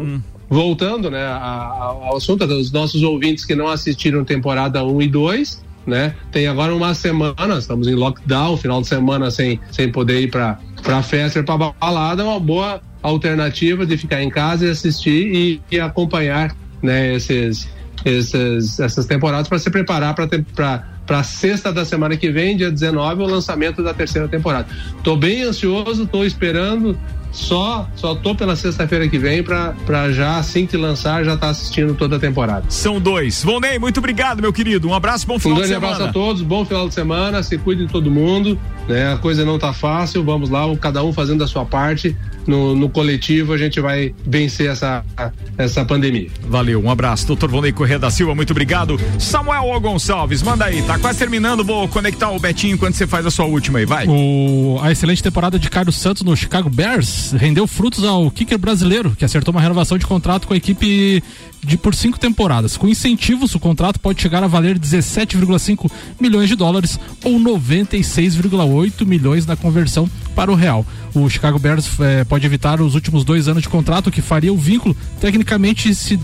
voltando 0.49 1.11
né, 1.11 1.23
a- 1.23 1.37
a- 1.37 1.85
ao 2.09 2.17
assunto 2.17 2.47
dos 2.47 2.73
nossos 2.73 3.03
ouvintes 3.03 3.45
que 3.45 3.55
não 3.55 3.69
assistiram 3.69 4.25
temporada 4.25 4.85
1 4.85 5.03
e 5.03 5.09
2, 5.09 5.63
né? 5.87 6.15
Tem 6.33 6.47
agora 6.47 6.75
uma 6.75 6.95
semana, 6.95 7.59
estamos 7.59 7.87
em 7.89 7.95
lockdown, 7.95 8.57
final 8.57 8.81
de 8.81 8.89
semana 8.89 9.31
sem, 9.31 9.61
sem 9.71 9.91
poder 9.91 10.21
ir 10.23 10.31
para 10.31 10.59
para 10.83 11.03
festa, 11.03 11.43
para 11.43 11.73
balada, 11.81 12.23
é 12.23 12.27
uma 12.27 12.39
boa 12.39 12.79
alternativa 13.03 13.87
de 13.87 13.97
ficar 13.97 14.23
em 14.23 14.29
casa 14.29 14.67
e 14.67 14.71
assistir 14.71 15.35
e, 15.35 15.61
e 15.71 15.81
acompanhar, 15.81 16.55
né, 16.83 17.15
esses 17.15 17.67
esses, 18.05 18.79
essas 18.79 19.07
temporadas 19.07 19.49
para 19.49 19.59
se 19.59 19.71
preparar 19.71 20.15
para 20.15 20.85
para 21.07 21.23
sexta 21.23 21.73
da 21.73 21.85
semana 21.85 22.17
que 22.17 22.31
vem, 22.31 22.57
dia 22.57 22.71
19, 22.71 23.23
o 23.23 23.27
lançamento 23.27 23.83
da 23.83 23.93
terceira 23.93 24.29
temporada. 24.29 24.67
Tô 25.03 25.17
bem 25.17 25.43
ansioso, 25.43 26.07
tô 26.07 26.25
esperando, 26.25 26.99
só 27.35 27.89
só 27.97 28.15
tô 28.15 28.35
pela 28.35 28.55
sexta-feira 28.55 29.09
que 29.09 29.19
vem 29.19 29.43
para 29.43 30.13
já 30.13 30.39
assim 30.39 30.67
que 30.67 30.77
lançar 30.77 31.25
já 31.25 31.37
tá 31.37 31.51
assistindo 31.51 31.95
toda 31.95 32.17
a 32.17 32.19
temporada. 32.19 32.65
São 32.69 33.01
dois. 33.01 33.43
Vonei, 33.43 33.79
muito 33.79 33.99
obrigado, 33.99 34.41
meu 34.41 34.53
querido. 34.53 34.89
Um 34.89 34.95
abraço, 34.95 35.27
bom 35.27 35.35
Um 35.35 35.39
final 35.39 35.57
de 35.57 35.61
grande 35.63 35.75
semana. 35.75 35.95
abraço 35.95 36.11
a 36.11 36.13
todos, 36.13 36.43
bom 36.43 36.65
final 36.65 36.89
de 36.89 36.95
semana, 36.95 37.43
se 37.43 37.59
cuide 37.59 37.87
de 37.87 37.93
todo 37.93 38.11
mundo, 38.11 38.59
né? 38.89 39.13
A 39.13 39.17
coisa 39.19 39.45
não 39.45 39.59
tá 39.59 39.73
fácil, 39.73 40.23
vamos 40.25 40.49
lá, 40.49 40.65
cada 40.77 41.03
um 41.03 41.13
fazendo 41.13 41.43
a 41.43 41.47
sua 41.47 41.65
parte, 41.65 42.17
no, 42.47 42.77
no 42.77 42.89
coletivo 42.89 43.53
a 43.53 43.59
gente 43.59 43.81
vai 43.81 44.15
vencer 44.25 44.71
essa, 44.71 45.05
essa 45.59 45.85
pandemia. 45.85 46.29
Valeu, 46.43 46.81
um 46.83 46.91
abraço. 46.91 47.27
Doutor 47.27 47.51
Vonei 47.51 47.73
Corrêa 47.73 47.99
da 47.99 48.11
Silva, 48.11 48.35
muito 48.35 48.53
obrigado. 48.53 49.01
Samuel 49.19 49.65
O. 49.65 49.81
Gonçalves, 49.81 50.43
manda 50.43 50.65
aí, 50.65 50.83
tá 50.83 50.99
quase 50.99 51.19
terminando. 51.19 51.65
Vou 51.65 51.89
conectar 51.89 52.31
o 52.31 52.39
Betinho 52.39 52.75
enquanto 52.75 52.95
você 52.95 53.07
faz 53.07 53.27
a 53.27 53.31
sua 53.31 53.45
última 53.45 53.81
aí, 53.81 53.85
vai. 53.85 54.07
O, 54.07 54.79
a 54.81 54.93
excelente 54.93 55.23
temporada 55.23 55.59
de 55.59 55.69
Carlos 55.69 55.97
Santos 55.97 56.23
no 56.23 56.37
Chicago 56.37 56.71
Bears 56.71 57.24
rendeu 57.33 57.67
frutos 57.67 58.05
ao 58.05 58.31
kicker 58.31 58.59
brasileiro, 58.59 59.15
que 59.17 59.25
acertou 59.25 59.53
uma 59.53 59.61
renovação 59.61 59.99
de 59.99 60.07
contrato 60.07 60.47
com 60.47 60.55
a 60.55 60.57
equipe 60.57 61.23
de 61.63 61.77
por 61.79 61.95
cinco 61.95 62.19
temporadas. 62.19 62.77
Com 62.77 62.89
incentivos, 62.89 63.55
o 63.55 63.61
contrato 63.61 63.99
pode 63.99 64.21
chegar 64.21 64.43
a 64.45 64.47
valer 64.47 64.79
17,5 64.79 65.91
milhões 66.21 66.49
de 66.49 66.57
dólares 66.57 66.99
ou 67.25 67.39
96,8 67.39 69.07
milhões 69.07 69.47
na 69.47 69.57
conversão 69.57 70.09
para 70.35 70.51
o 70.53 70.55
real. 70.55 70.85
O 71.15 71.29
Chicago 71.29 71.59
Bears 71.59 71.89
eh, 72.01 72.25
pode 72.25 72.45
evitar 72.45 72.81
os 72.81 72.95
últimos 72.95 73.25
dois 73.25 73.49
anos 73.49 73.63
de 73.63 73.69
contrato, 73.69 74.11
que 74.11 74.21
faria 74.21 74.53
o 74.53 74.57
vínculo, 74.57 74.97
tecnicamente, 75.21 75.95
se, 75.95 76.19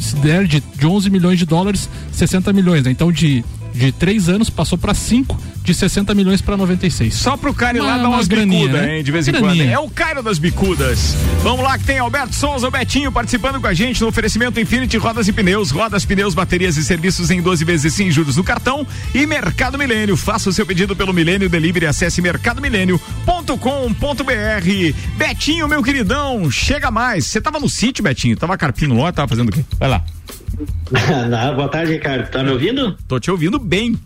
se 0.00 0.16
der 0.16 0.46
de, 0.46 0.60
de 0.60 0.86
11 0.86 1.10
milhões 1.10 1.38
de 1.38 1.44
dólares, 1.44 1.88
60 2.12 2.52
milhões. 2.52 2.82
Né? 2.84 2.90
Então, 2.90 3.12
de 3.12 3.44
de 3.76 3.92
três 3.92 4.28
anos 4.28 4.48
passou 4.50 4.78
para 4.78 4.94
cinco, 4.94 5.40
de 5.62 5.74
60 5.74 6.14
milhões 6.14 6.40
para 6.40 6.56
96. 6.56 7.14
Só 7.14 7.36
pro 7.36 7.52
cara 7.52 7.76
ir 7.76 7.80
lá 7.80 7.94
Uma- 7.94 7.98
dar 8.02 8.08
umas 8.08 8.28
bicudas, 8.28 8.72
né? 8.80 8.98
hein, 8.98 9.04
de 9.04 9.12
vez 9.12 9.26
em 9.28 9.32
Graninha. 9.32 9.64
quando. 9.64 9.72
É 9.72 9.78
o 9.78 9.88
Cairo 9.90 10.22
das 10.22 10.38
bicudas. 10.38 11.16
Vamos 11.42 11.62
lá 11.64 11.76
que 11.78 11.84
tem 11.84 11.98
Alberto 11.98 12.34
Souza, 12.34 12.68
o 12.68 12.70
Betinho 12.70 13.10
participando 13.12 13.60
com 13.60 13.66
a 13.66 13.74
gente 13.74 14.00
no 14.00 14.08
oferecimento 14.08 14.58
Infinity 14.60 14.96
Rodas 14.96 15.28
e 15.28 15.32
Pneus, 15.32 15.70
rodas, 15.70 16.04
pneus, 16.04 16.34
baterias 16.34 16.76
e 16.76 16.84
serviços 16.84 17.30
em 17.30 17.40
12 17.42 17.64
vezes 17.64 17.92
sem 17.94 18.10
juros 18.10 18.36
no 18.36 18.44
cartão 18.44 18.86
e 19.14 19.26
Mercado 19.26 19.76
Milênio. 19.78 20.16
Faça 20.16 20.48
o 20.48 20.52
seu 20.52 20.64
pedido 20.64 20.94
pelo 20.96 21.12
Milênio 21.12 21.48
Delivery, 21.48 21.86
acesse 21.86 22.22
mercadomilênio.com.br. 22.22 24.94
Betinho, 25.16 25.68
meu 25.68 25.82
queridão, 25.82 26.50
chega 26.50 26.90
mais. 26.90 27.26
Você 27.26 27.40
tava 27.40 27.58
no 27.58 27.68
sítio, 27.68 28.04
Betinho? 28.04 28.36
Tava 28.36 28.56
carpindo 28.56 28.94
lá, 28.96 29.12
tava 29.12 29.28
fazendo 29.28 29.48
o 29.48 29.52
quê? 29.52 29.64
Vai 29.78 29.88
lá. 29.88 30.02
Não, 31.28 31.54
boa 31.56 31.68
tarde, 31.68 31.92
Ricardo. 31.92 32.30
Tá 32.30 32.42
me 32.42 32.50
ouvindo? 32.50 32.96
Tô 33.08 33.18
te 33.20 33.30
ouvindo 33.30 33.58
bem. 33.58 33.98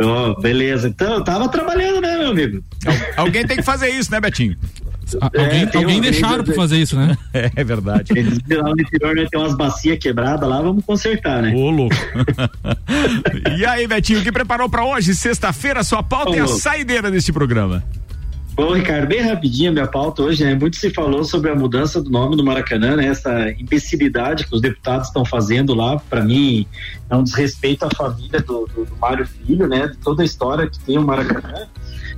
Oh, 0.00 0.40
beleza. 0.40 0.88
Então, 0.88 1.14
eu 1.14 1.24
tava 1.24 1.48
trabalhando, 1.48 2.00
né, 2.00 2.16
meu 2.18 2.28
amigo? 2.30 2.62
Alguém 3.16 3.44
tem 3.46 3.56
que 3.56 3.62
fazer 3.64 3.88
isso, 3.90 4.10
né, 4.12 4.20
Betinho? 4.20 4.56
alguém 5.20 5.66
tem 5.66 5.80
alguém 5.82 5.96
uma- 5.96 6.02
deixaram 6.02 6.44
pra 6.44 6.54
fazer 6.54 6.76
isso, 6.76 6.94
né? 6.94 7.16
É, 7.56 7.64
verdade. 7.64 8.12
Eles 8.14 8.38
lá 8.50 8.70
no 8.74 8.80
interior 8.80 9.14
né, 9.16 9.26
tem 9.30 9.40
umas 9.40 9.56
bacias 9.56 9.98
quebradas 9.98 10.48
lá, 10.48 10.60
vamos 10.60 10.84
consertar, 10.84 11.42
né? 11.42 11.52
Ô, 11.54 11.70
louco. 11.70 11.96
e 13.58 13.64
aí, 13.64 13.86
Betinho, 13.86 14.20
o 14.20 14.22
que 14.22 14.30
preparou 14.30 14.68
pra 14.68 14.84
hoje? 14.84 15.14
Sexta-feira, 15.14 15.82
sua 15.82 16.02
pauta 16.02 16.36
é 16.36 16.40
a 16.40 16.44
Ô, 16.44 16.46
louco. 16.46 16.60
saideira 16.60 17.10
deste 17.10 17.32
programa. 17.32 17.82
Bom, 18.58 18.72
Ricardo, 18.74 19.06
bem 19.06 19.20
rapidinho 19.20 19.70
a 19.70 19.72
minha 19.72 19.86
pauta 19.86 20.20
hoje, 20.20 20.42
né? 20.42 20.52
Muito 20.52 20.74
se 20.78 20.90
falou 20.90 21.22
sobre 21.22 21.48
a 21.48 21.54
mudança 21.54 22.02
do 22.02 22.10
nome 22.10 22.34
do 22.36 22.42
Maracanã, 22.44 22.96
né? 22.96 23.06
Essa 23.06 23.50
imbecilidade 23.50 24.44
que 24.48 24.52
os 24.52 24.60
deputados 24.60 25.06
estão 25.06 25.24
fazendo 25.24 25.72
lá, 25.74 25.96
para 26.10 26.24
mim, 26.24 26.66
é 27.08 27.14
um 27.14 27.22
desrespeito 27.22 27.84
à 27.84 27.88
família 27.96 28.40
do, 28.40 28.66
do, 28.66 28.84
do 28.84 28.96
Mário 29.00 29.24
Filho, 29.24 29.68
né? 29.68 29.86
De 29.86 29.96
toda 29.98 30.22
a 30.22 30.24
história 30.24 30.68
que 30.68 30.76
tem 30.80 30.98
o 30.98 31.02
Maracanã. 31.02 31.68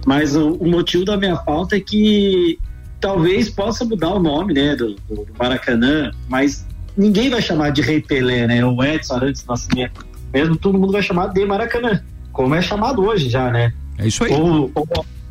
Mas 0.07 0.35
o, 0.35 0.53
o 0.53 0.67
motivo 0.67 1.05
da 1.05 1.15
minha 1.15 1.37
pauta 1.37 1.77
é 1.77 1.81
que 1.81 2.59
talvez 2.99 3.51
possa 3.51 3.85
mudar 3.85 4.09
o 4.15 4.19
nome, 4.19 4.55
né? 4.55 4.75
Do, 4.75 4.95
do- 4.95 5.27
Maracanã, 5.39 6.11
mas 6.27 6.67
ninguém 6.97 7.29
vai 7.29 7.43
chamar 7.43 7.69
de 7.69 7.83
Rei 7.83 8.01
Pelé, 8.01 8.47
né? 8.47 8.65
O 8.65 8.83
Edson 8.83 9.19
antes 9.23 9.43
do 9.43 9.49
nascimento. 9.51 10.07
Mesmo 10.33 10.57
todo 10.57 10.79
mundo 10.79 10.93
vai 10.93 11.03
chamar 11.03 11.27
de 11.27 11.45
Maracanã, 11.45 12.03
como 12.33 12.55
é 12.55 12.63
chamado 12.63 13.05
hoje 13.05 13.29
já, 13.29 13.51
né? 13.51 13.75
É 13.99 14.07
isso 14.09 14.25
aí. 14.25 14.33
Ou, 14.33 14.71
ou, 14.75 14.87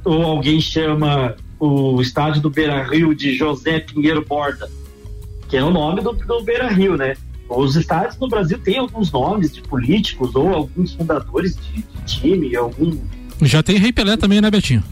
ou 0.09 0.23
alguém 0.23 0.59
chama 0.59 1.35
o 1.59 2.01
estádio 2.01 2.41
do 2.41 2.49
Beira 2.49 2.83
Rio 2.83 3.13
de 3.13 3.35
José 3.35 3.79
Pinheiro 3.79 4.25
Borda, 4.25 4.69
que 5.47 5.55
é 5.55 5.63
o 5.63 5.69
nome 5.69 6.01
do, 6.01 6.13
do 6.13 6.41
Beira 6.41 6.67
Rio, 6.67 6.97
né? 6.97 7.15
Os 7.47 7.75
estádios 7.75 8.17
no 8.17 8.27
Brasil 8.27 8.57
têm 8.59 8.79
alguns 8.79 9.11
nomes 9.11 9.53
de 9.53 9.61
políticos 9.61 10.35
ou 10.35 10.49
alguns 10.49 10.93
fundadores 10.93 11.55
de, 11.55 11.83
de 11.83 12.05
time, 12.05 12.55
algum. 12.55 12.97
Já 13.41 13.61
tem 13.61 13.77
Rei 13.77 13.91
Pelé 13.91 14.17
também, 14.17 14.41
né, 14.41 14.49
Betinho? 14.49 14.83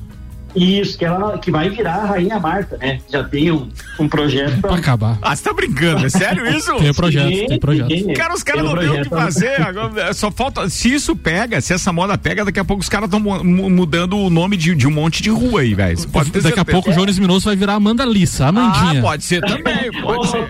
Isso, 0.56 0.98
que 0.98 1.06
ela 1.06 1.38
que 1.38 1.52
vai 1.52 1.70
virar 1.70 1.95
a 1.98 2.06
Rainha 2.06 2.39
Marta, 2.39 2.78
né? 2.78 3.00
Já 3.12 3.24
tem 3.24 3.52
um, 3.52 3.70
um 4.00 4.08
projeto 4.10 4.60
pra 4.62 4.76
acabar. 4.76 5.18
Ah, 5.22 5.36
você 5.36 5.43
tá 5.43 5.54
brincando, 5.54 6.06
é 6.06 6.10
sério 6.10 6.48
isso? 6.50 6.74
Tem 6.76 6.93
projeto, 6.93 7.28
tem, 7.30 7.48
tem 7.48 7.60
projeto. 7.60 7.88
Tem, 7.88 8.14
Cara, 8.14 8.34
os 8.34 8.41
caras 8.43 8.62
tem 8.64 8.72
um 8.72 8.76
não 8.76 8.82
têm 8.82 8.89
o 8.89 9.04
que 9.04 9.10
projeto. 9.10 9.24
fazer. 9.34 9.62
Agora, 9.62 10.14
só 10.14 10.32
falta. 10.32 10.68
Se 10.70 10.93
isso 10.93 11.16
pega, 11.16 11.62
se 11.62 11.74
essa 11.74 11.91
moda 11.93 12.18
pega, 12.18 12.43
daqui 12.45 12.60
a 12.60 12.66
pouco 12.66 12.82
os 12.82 12.89
caras 12.89 13.08
estão 13.08 13.20
mudando 13.20 14.18
o 14.18 14.30
nome 14.30 14.58
de, 14.58 14.74
de 14.74 14.88
um 14.88 14.91
monte 14.91 15.22
de 15.22 15.30
rua 15.30 15.62
aí, 15.62 15.74
velho. 15.76 15.98
Pode 16.10 16.32
ter 16.32 16.41
Daqui 16.41 16.54
a 16.54 16.58
certeza. 16.58 16.72
pouco 16.76 16.89
o 16.89 16.93
Jones 16.93 17.20
Minoso 17.20 17.45
vai 17.45 17.56
virar 17.56 17.74
Amanda 17.74 18.04
Lissa, 18.06 18.45
a 18.45 18.48
Amandinha. 18.50 19.00
Ah, 19.00 19.04
pode 19.04 19.24
ser 19.24 19.41
também, 19.45 19.91
pode 20.02 20.28
ser. 20.30 20.48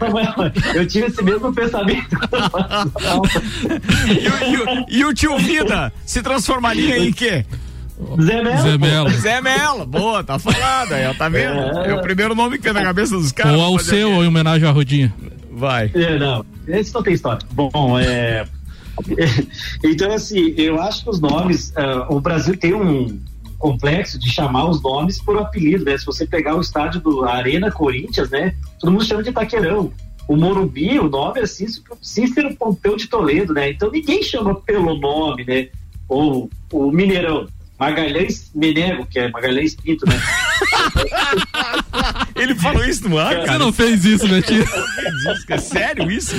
Eu 0.76 0.88
tive 0.88 1.08
esse 1.08 1.24
mesmo 1.24 1.54
pensamento. 1.54 2.18
E, 4.08 4.28
o- 4.28 4.52
e 4.52 4.58
o- 4.58 4.86
e 4.90 5.06
o 5.06 5.14
tio 5.14 5.38
Vida 5.38 5.92
se 6.06 6.22
transformaria 6.22 6.98
em 6.98 7.12
quê? 7.12 7.46
Zé 8.22 8.44
Melo. 8.44 8.62
Zé 8.62 8.78
Melo. 8.78 9.10
Zé 9.10 9.42
Melo, 9.42 9.86
boa, 9.86 10.24
tá 10.24 10.38
falado 10.38 10.94
aí, 10.94 11.08
ó, 11.08 11.14
tá 11.14 11.28
vendo? 11.30 11.60
É, 11.60 11.94
o 11.96 12.02
primeiro 12.02 12.36
nome 12.36 12.58
que 12.58 12.64
tem 12.64 12.74
na 12.74 12.84
cabeça 12.84 13.16
dos 13.18 13.32
caras. 13.32 13.54
Ou 13.54 13.62
ao 13.62 13.78
Fazer 13.78 13.90
seu, 13.90 14.12
ou 14.14 14.24
em 14.24 14.28
homenagem 14.28 14.68
à 14.68 14.72
Rodinha. 14.72 15.14
Vai. 15.52 15.92
É, 15.96 16.20
não, 16.20 16.46
esse 16.68 16.94
não 16.94 17.02
tem 17.02 17.14
história. 17.14 17.40
Bom, 17.52 17.98
é. 18.00 18.46
Então, 19.84 20.12
assim, 20.12 20.54
eu 20.58 20.80
acho 20.82 21.04
que 21.04 21.10
os 21.10 21.20
nomes. 21.20 21.74
ah, 21.76 22.08
o 22.10 22.20
Brasil 22.20 22.58
tem 22.58 22.74
um 22.74 23.20
complexo 23.58 24.20
de 24.20 24.30
chamar 24.30 24.70
os 24.70 24.82
nomes 24.82 25.22
por 25.22 25.38
apelido, 25.40 25.86
né? 25.86 25.98
Se 25.98 26.06
você 26.06 26.26
pegar 26.26 26.56
o 26.56 26.62
estádio 26.62 27.02
do 27.02 27.26
Arena 27.26 27.72
Corinthians, 27.72 28.30
né? 28.30 28.54
Todo 28.80 28.92
mundo 28.92 29.06
chama 29.06 29.24
de 29.24 29.32
Taqueirão. 29.32 29.92
O 30.28 30.36
Morumbi, 30.36 31.00
o 31.00 31.10
nome 31.10 31.40
é 31.40 31.46
Cícero, 31.46 31.86
Cícero 32.02 32.56
Pompeu 32.56 32.98
de 32.98 33.08
Toledo, 33.08 33.54
né? 33.54 33.72
Então 33.72 33.90
ninguém 33.90 34.22
chama 34.22 34.54
pelo 34.54 34.96
nome, 35.00 35.44
né? 35.46 35.70
Ou 36.08 36.50
o 36.72 36.92
Mineirão. 36.92 37.48
Magalhães 37.80 38.50
Menego, 38.56 39.06
que 39.06 39.20
é 39.20 39.30
Magalhães 39.30 39.76
Pinto, 39.76 40.06
né? 40.08 40.20
Ele 42.36 42.56
falou 42.56 42.84
isso 42.86 43.08
no 43.08 43.18
ar, 43.18 43.36
Você 43.36 43.46
cara? 43.46 43.60
não 43.60 43.74
fez 43.74 44.06
isso, 44.06 44.28
Betinho? 44.28 44.66
É 45.50 45.58
sério 45.58 46.10
isso? 46.12 46.36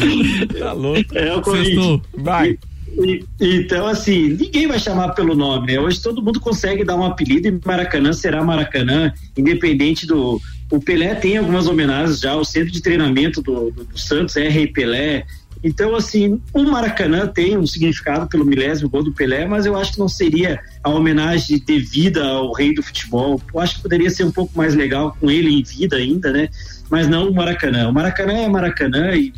Tá 0.59 0.73
louco. 0.73 1.17
É 1.17 1.35
o. 1.35 1.41
Corinthians. 1.43 2.01
Vai. 2.17 2.59
E- 3.01 3.25
então, 3.41 3.87
assim, 3.87 4.31
ninguém 4.31 4.67
vai 4.67 4.79
chamar 4.79 5.11
pelo 5.11 5.35
nome, 5.35 5.73
né? 5.73 5.81
Hoje 5.81 6.01
todo 6.03 6.23
mundo 6.23 6.41
consegue 6.41 6.85
dar 6.85 6.97
um 6.97 7.05
apelido 7.05 7.49
e 7.49 7.61
Maracanã 7.67 8.13
será 8.13 8.43
Maracanã, 8.43 9.13
independente 9.37 10.07
do. 10.07 10.41
O 10.71 10.81
Pelé 10.81 11.15
tem 11.15 11.39
algumas 11.39 11.67
homenagens 11.67 12.21
já, 12.21 12.35
o 12.37 12.45
centro 12.45 12.71
de 12.73 12.83
treinamento 12.83 13.41
do, 13.41 13.71
do- 13.71 13.85
do 13.85 13.99
Santos 13.99 14.37
é 14.37 14.49
Rei 14.49 14.67
Pelé. 14.67 15.25
Então, 15.63 15.95
assim, 15.95 16.41
o 16.53 16.63
Maracanã 16.63 17.27
tem 17.27 17.57
um 17.57 17.67
significado 17.67 18.27
pelo 18.29 18.45
milésimo 18.45 18.89
gol 18.89 19.03
do 19.03 19.13
Pelé, 19.13 19.47
mas 19.47 19.67
eu 19.67 19.77
acho 19.77 19.93
que 19.93 19.99
não 19.99 20.09
seria 20.09 20.61
a 20.83 20.91
homenagem 20.91 21.59
devida 21.59 22.25
ao 22.25 22.53
rei 22.53 22.75
do 22.75 22.83
futebol. 22.83 23.41
Eu 23.53 23.61
acho 23.61 23.77
que 23.77 23.83
poderia 23.83 24.11
ser 24.11 24.25
um 24.25 24.31
pouco 24.31 24.57
mais 24.57 24.75
legal 24.75 25.17
com 25.19 25.31
ele 25.31 25.51
em 25.51 25.63
vida 25.63 25.97
ainda, 25.97 26.33
né? 26.33 26.49
Mas 26.91 27.09
não 27.09 27.29
o 27.29 27.35
Maracanã. 27.35 27.89
O 27.89 27.93
Maracanã 27.93 28.33
é 28.33 28.49
Maracanã 28.49 29.15
e, 29.15 29.33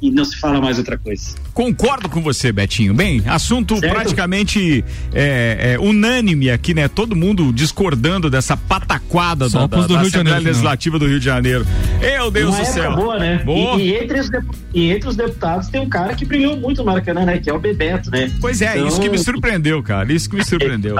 e 0.00 0.10
não 0.10 0.24
se 0.24 0.36
fala 0.38 0.60
mais 0.60 0.78
outra 0.78 0.98
coisa. 0.98 1.34
Concordo 1.54 2.08
com 2.08 2.20
você, 2.20 2.52
Betinho. 2.52 2.92
Bem, 2.94 3.22
assunto 3.26 3.78
Certo. 3.78 3.92
praticamente 3.92 4.84
é, 5.12 5.72
é, 5.74 5.78
unânime 5.78 6.50
aqui, 6.50 6.74
né? 6.74 6.86
Todo 6.88 7.16
mundo 7.16 7.52
discordando 7.52 8.28
dessa 8.28 8.56
pataquada 8.56 9.48
Só 9.48 9.66
da, 9.66 9.76
da, 9.78 9.86
do 9.86 9.94
da 9.94 10.00
Rio 10.00 10.10
de 10.10 10.16
Assembleia 10.16 10.36
Janeiro, 10.36 10.44
Legislativa 10.44 10.98
do 10.98 11.06
Rio 11.06 11.18
de 11.18 11.24
Janeiro. 11.24 11.66
Meu 12.00 12.30
Deus 12.30 12.54
Uma 12.54 12.64
do 12.64 12.66
céu. 12.66 12.96
boa, 12.96 13.18
né? 13.18 13.42
Boa. 13.44 13.80
E, 13.80 13.88
e 13.88 13.94
entre 13.96 14.20
os, 14.20 14.30
e 14.74 14.90
entre 14.90 15.08
os 15.08 15.16
deputados 15.16 15.68
tem 15.68 15.80
um 15.80 15.88
cara 15.88 16.14
que 16.14 16.24
brilhou 16.24 16.56
muito 16.56 16.78
no 16.78 16.84
Maracanã, 16.84 17.24
né? 17.24 17.38
Que 17.38 17.48
é 17.48 17.52
o 17.54 17.58
Bebeto, 17.58 18.10
né? 18.10 18.30
Pois 18.40 18.60
é, 18.60 18.76
Então, 18.76 18.88
isso 18.88 19.00
que 19.00 19.08
me 19.08 19.18
surpreendeu, 19.18 19.82
cara. 19.82 20.12
Isso 20.12 20.28
que 20.28 20.36
me 20.36 20.44
surpreendeu. 20.44 20.96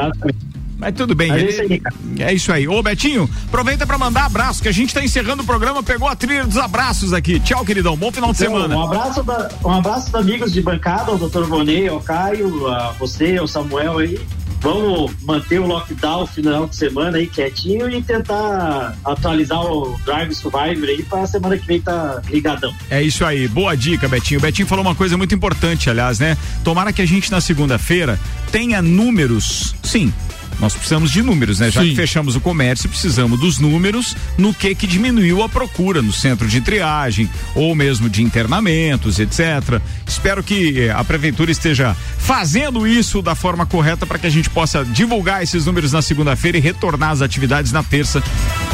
Mas 0.79 0.95
tudo 0.95 1.15
bem. 1.15 1.33
É 1.33 1.43
isso 1.49 1.63
aí. 1.63 1.83
É 2.19 2.35
isso 2.35 2.53
aí. 2.53 2.69
Ô, 2.69 2.83
Betinho, 2.83 3.29
aproveita 3.47 3.87
pra 3.87 3.97
mandar 3.97 4.27
abraço, 4.27 4.63
que 4.63 4.69
a 4.69 4.73
gente 4.73 4.93
tá 4.93 5.03
encerrando 5.03 5.43
o 5.43 5.47
programa, 5.47 5.83
pegou 5.83 6.07
a 6.09 6.15
trilha 6.15 6.45
dos 6.45 6.57
abraços 6.59 7.13
aqui. 7.13 7.41
Tchau, 7.41 7.65
queridão. 7.65 7.97
Bom 7.97 8.13
final 8.13 8.33
de 8.33 8.43
Então, 8.43 8.55
semana. 8.55 8.77
Um 8.77 8.83
abraço, 8.85 9.23
da, 9.23 9.51
um 9.65 9.71
abraço 9.73 10.11
dos 10.13 10.21
amigos 10.21 10.53
de 10.53 10.61
bancada, 10.61 11.11
ao 11.13 11.19
Dr. 11.19 11.45
Vonei, 11.45 11.89
ao 11.89 12.01
Caio, 12.01 12.67
a 12.69 12.93
você, 12.93 13.37
ao 13.39 13.47
Samuel 13.49 13.99
aí. 13.99 14.19
Vamos 14.61 15.13
manter 15.23 15.61
o 15.61 15.67
lockdown 15.67 16.27
final 16.27 16.67
de 16.67 16.75
semana 16.75 17.19
aí 17.19 17.27
quietinho 17.27 17.89
e 17.91 18.03
tentar 18.03 18.97
atualizar 19.05 19.61
o 19.61 19.97
Drive 20.05 20.35
Survivor 20.35 20.89
aí 20.89 21.03
pra 21.05 21.27
semana 21.27 21.57
que 21.59 21.67
vem 21.67 21.81
tá 21.81 22.21
ligadão. 22.29 22.75
É 22.91 23.01
isso 23.03 23.25
aí, 23.25 23.47
boa 23.47 23.77
dica, 23.77 24.09
Betinho. 24.09 24.41
O 24.41 24.43
Betinho 24.43 24.67
falou 24.67 24.85
uma 24.85 24.95
coisa 24.95 25.17
muito 25.17 25.35
importante, 25.35 25.89
aliás, 25.91 26.19
né? 26.19 26.37
Tomara 26.65 26.93
que 26.93 27.03
a 27.03 27.07
gente 27.07 27.31
na 27.31 27.41
segunda-feira 27.41 28.19
tenha 28.51 28.81
números, 28.83 29.75
sim. 29.83 30.13
Nós 30.61 30.75
precisamos 30.75 31.11
de 31.11 31.23
números, 31.23 31.61
né? 31.61 31.71
Já 31.71 31.83
Sim. 31.83 31.91
que 31.91 31.97
fechamos 31.97 32.37
o 32.37 32.41
comércio, 32.41 32.89
precisamos 32.89 33.39
dos 33.39 33.59
números 33.59 34.17
no 34.39 34.55
que 34.55 34.75
que 34.75 34.87
diminuiu 34.87 35.43
a 35.43 35.49
procura 35.49 36.03
no 36.03 36.13
centro 36.13 36.49
de 36.49 36.61
triagem 36.61 37.29
ou 37.55 37.75
mesmo 37.75 38.09
de 38.09 38.23
internamentos, 38.23 39.19
etc. 39.19 39.81
Espero 40.07 40.43
que 40.43 40.81
eh, 40.81 40.91
a 40.91 41.05
prefeitura 41.05 41.51
esteja 41.51 41.97
fazendo 42.19 42.87
isso 42.87 43.21
da 43.23 43.35
forma 43.35 43.67
correta 43.67 44.07
para 44.07 44.19
que 44.19 44.27
a 44.27 44.31
gente 44.31 44.51
possa 44.51 44.85
divulgar 44.85 45.43
esses 45.43 45.67
números 45.67 45.93
na 45.93 46.03
segunda-feira 46.03 46.59
e 46.59 46.61
retornar 46.61 47.11
às 47.11 47.23
atividades 47.23 47.73
na 47.73 47.83
terça 47.83 48.23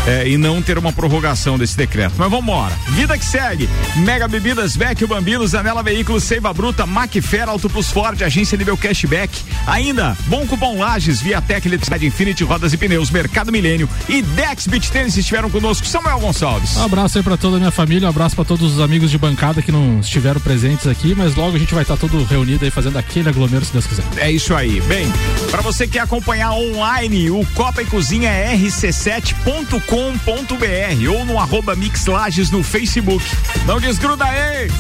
eh, 0.07 0.29
e 0.29 0.37
não 0.37 0.63
ter 0.63 0.79
uma 0.79 0.93
prorrogação 0.93 1.59
desse 1.59 1.77
decreto. 1.77 2.15
Mas 2.17 2.31
vamos 2.31 2.45
embora. 2.45 2.75
Vida 2.91 3.17
que 3.19 3.25
segue. 3.25 3.69
Mega 3.97 4.29
Bebidas, 4.29 4.77
Vecchio 4.77 5.09
Bambinos, 5.09 5.51
Zanela 5.51 5.83
Veículos, 5.83 6.25
Seiva 6.25 6.53
Bruta, 6.53 6.87
Macfer, 6.87 7.49
Auto 7.49 7.69
Plus 7.69 7.91
Ford, 7.91 8.21
Agência 8.23 8.57
Nível 8.57 8.77
Cashback. 8.77 9.33
Ainda, 9.67 10.17
Bom 10.27 10.47
Cupom 10.47 10.79
Lages, 10.79 11.21
Viatec, 11.21 11.69
Eletricidade 11.73 12.07
Infinity, 12.07 12.45
Rodas 12.45 12.73
e 12.73 12.77
Pneus, 12.77 13.11
Mercado 13.11 13.51
Milênio 13.51 13.89
e 14.09 14.23
Dex 14.23 14.67
Beach 14.67 14.91
Tênis 14.91 15.17
estiveram 15.17 15.51
conosco. 15.51 15.87
Samuel 15.87 16.21
Gonçalves. 16.21 16.77
Um 16.77 16.85
abraço 16.85 17.19
aí 17.19 17.25
pra 17.25 17.37
toda 17.37 17.57
a 17.57 17.59
minha 17.59 17.71
família, 17.71 18.07
um 18.07 18.11
abraço 18.11 18.37
pra 18.37 18.45
todos 18.45 18.75
os 18.75 18.81
amigos 18.81 19.11
de 19.11 19.19
bancada 19.19 19.63
que 19.63 19.73
não 19.73 20.01
estiveram 20.01 20.41
presentes 20.41 20.87
aqui, 20.87 21.15
mas 21.15 21.35
logo 21.35 21.57
a 21.57 21.59
gente 21.59 21.73
vai 21.73 21.83
estar 21.83 21.97
todo 21.97 22.23
reunido 22.25 22.65
aí 22.65 22.71
fazendo 22.71 22.99
aquele 22.99 23.29
aglomero, 23.29 23.65
se 23.65 23.73
Deus 23.73 23.87
quiser. 23.87 24.05
É 24.17 24.31
isso 24.31 24.55
aí. 24.55 24.81
Bem, 24.83 25.07
para 25.51 25.63
você 25.63 25.87
que 25.87 25.95
quer 25.95 26.01
acompanhar 26.01 26.53
online, 26.53 27.31
o 27.31 27.45
Copa 27.55 27.83
e 27.83 27.87
Cozinha 27.87 28.31
é 28.31 28.57
rc7.com.br 28.57 31.11
ou 31.11 31.25
no 31.25 31.39
arroba 31.39 31.75
Mix 31.75 32.07
Lages 32.07 32.51
no 32.51 32.63
Facebook. 32.63 33.25
Não 33.67 33.81
desgruda 33.81 34.25
aí! 34.25 34.71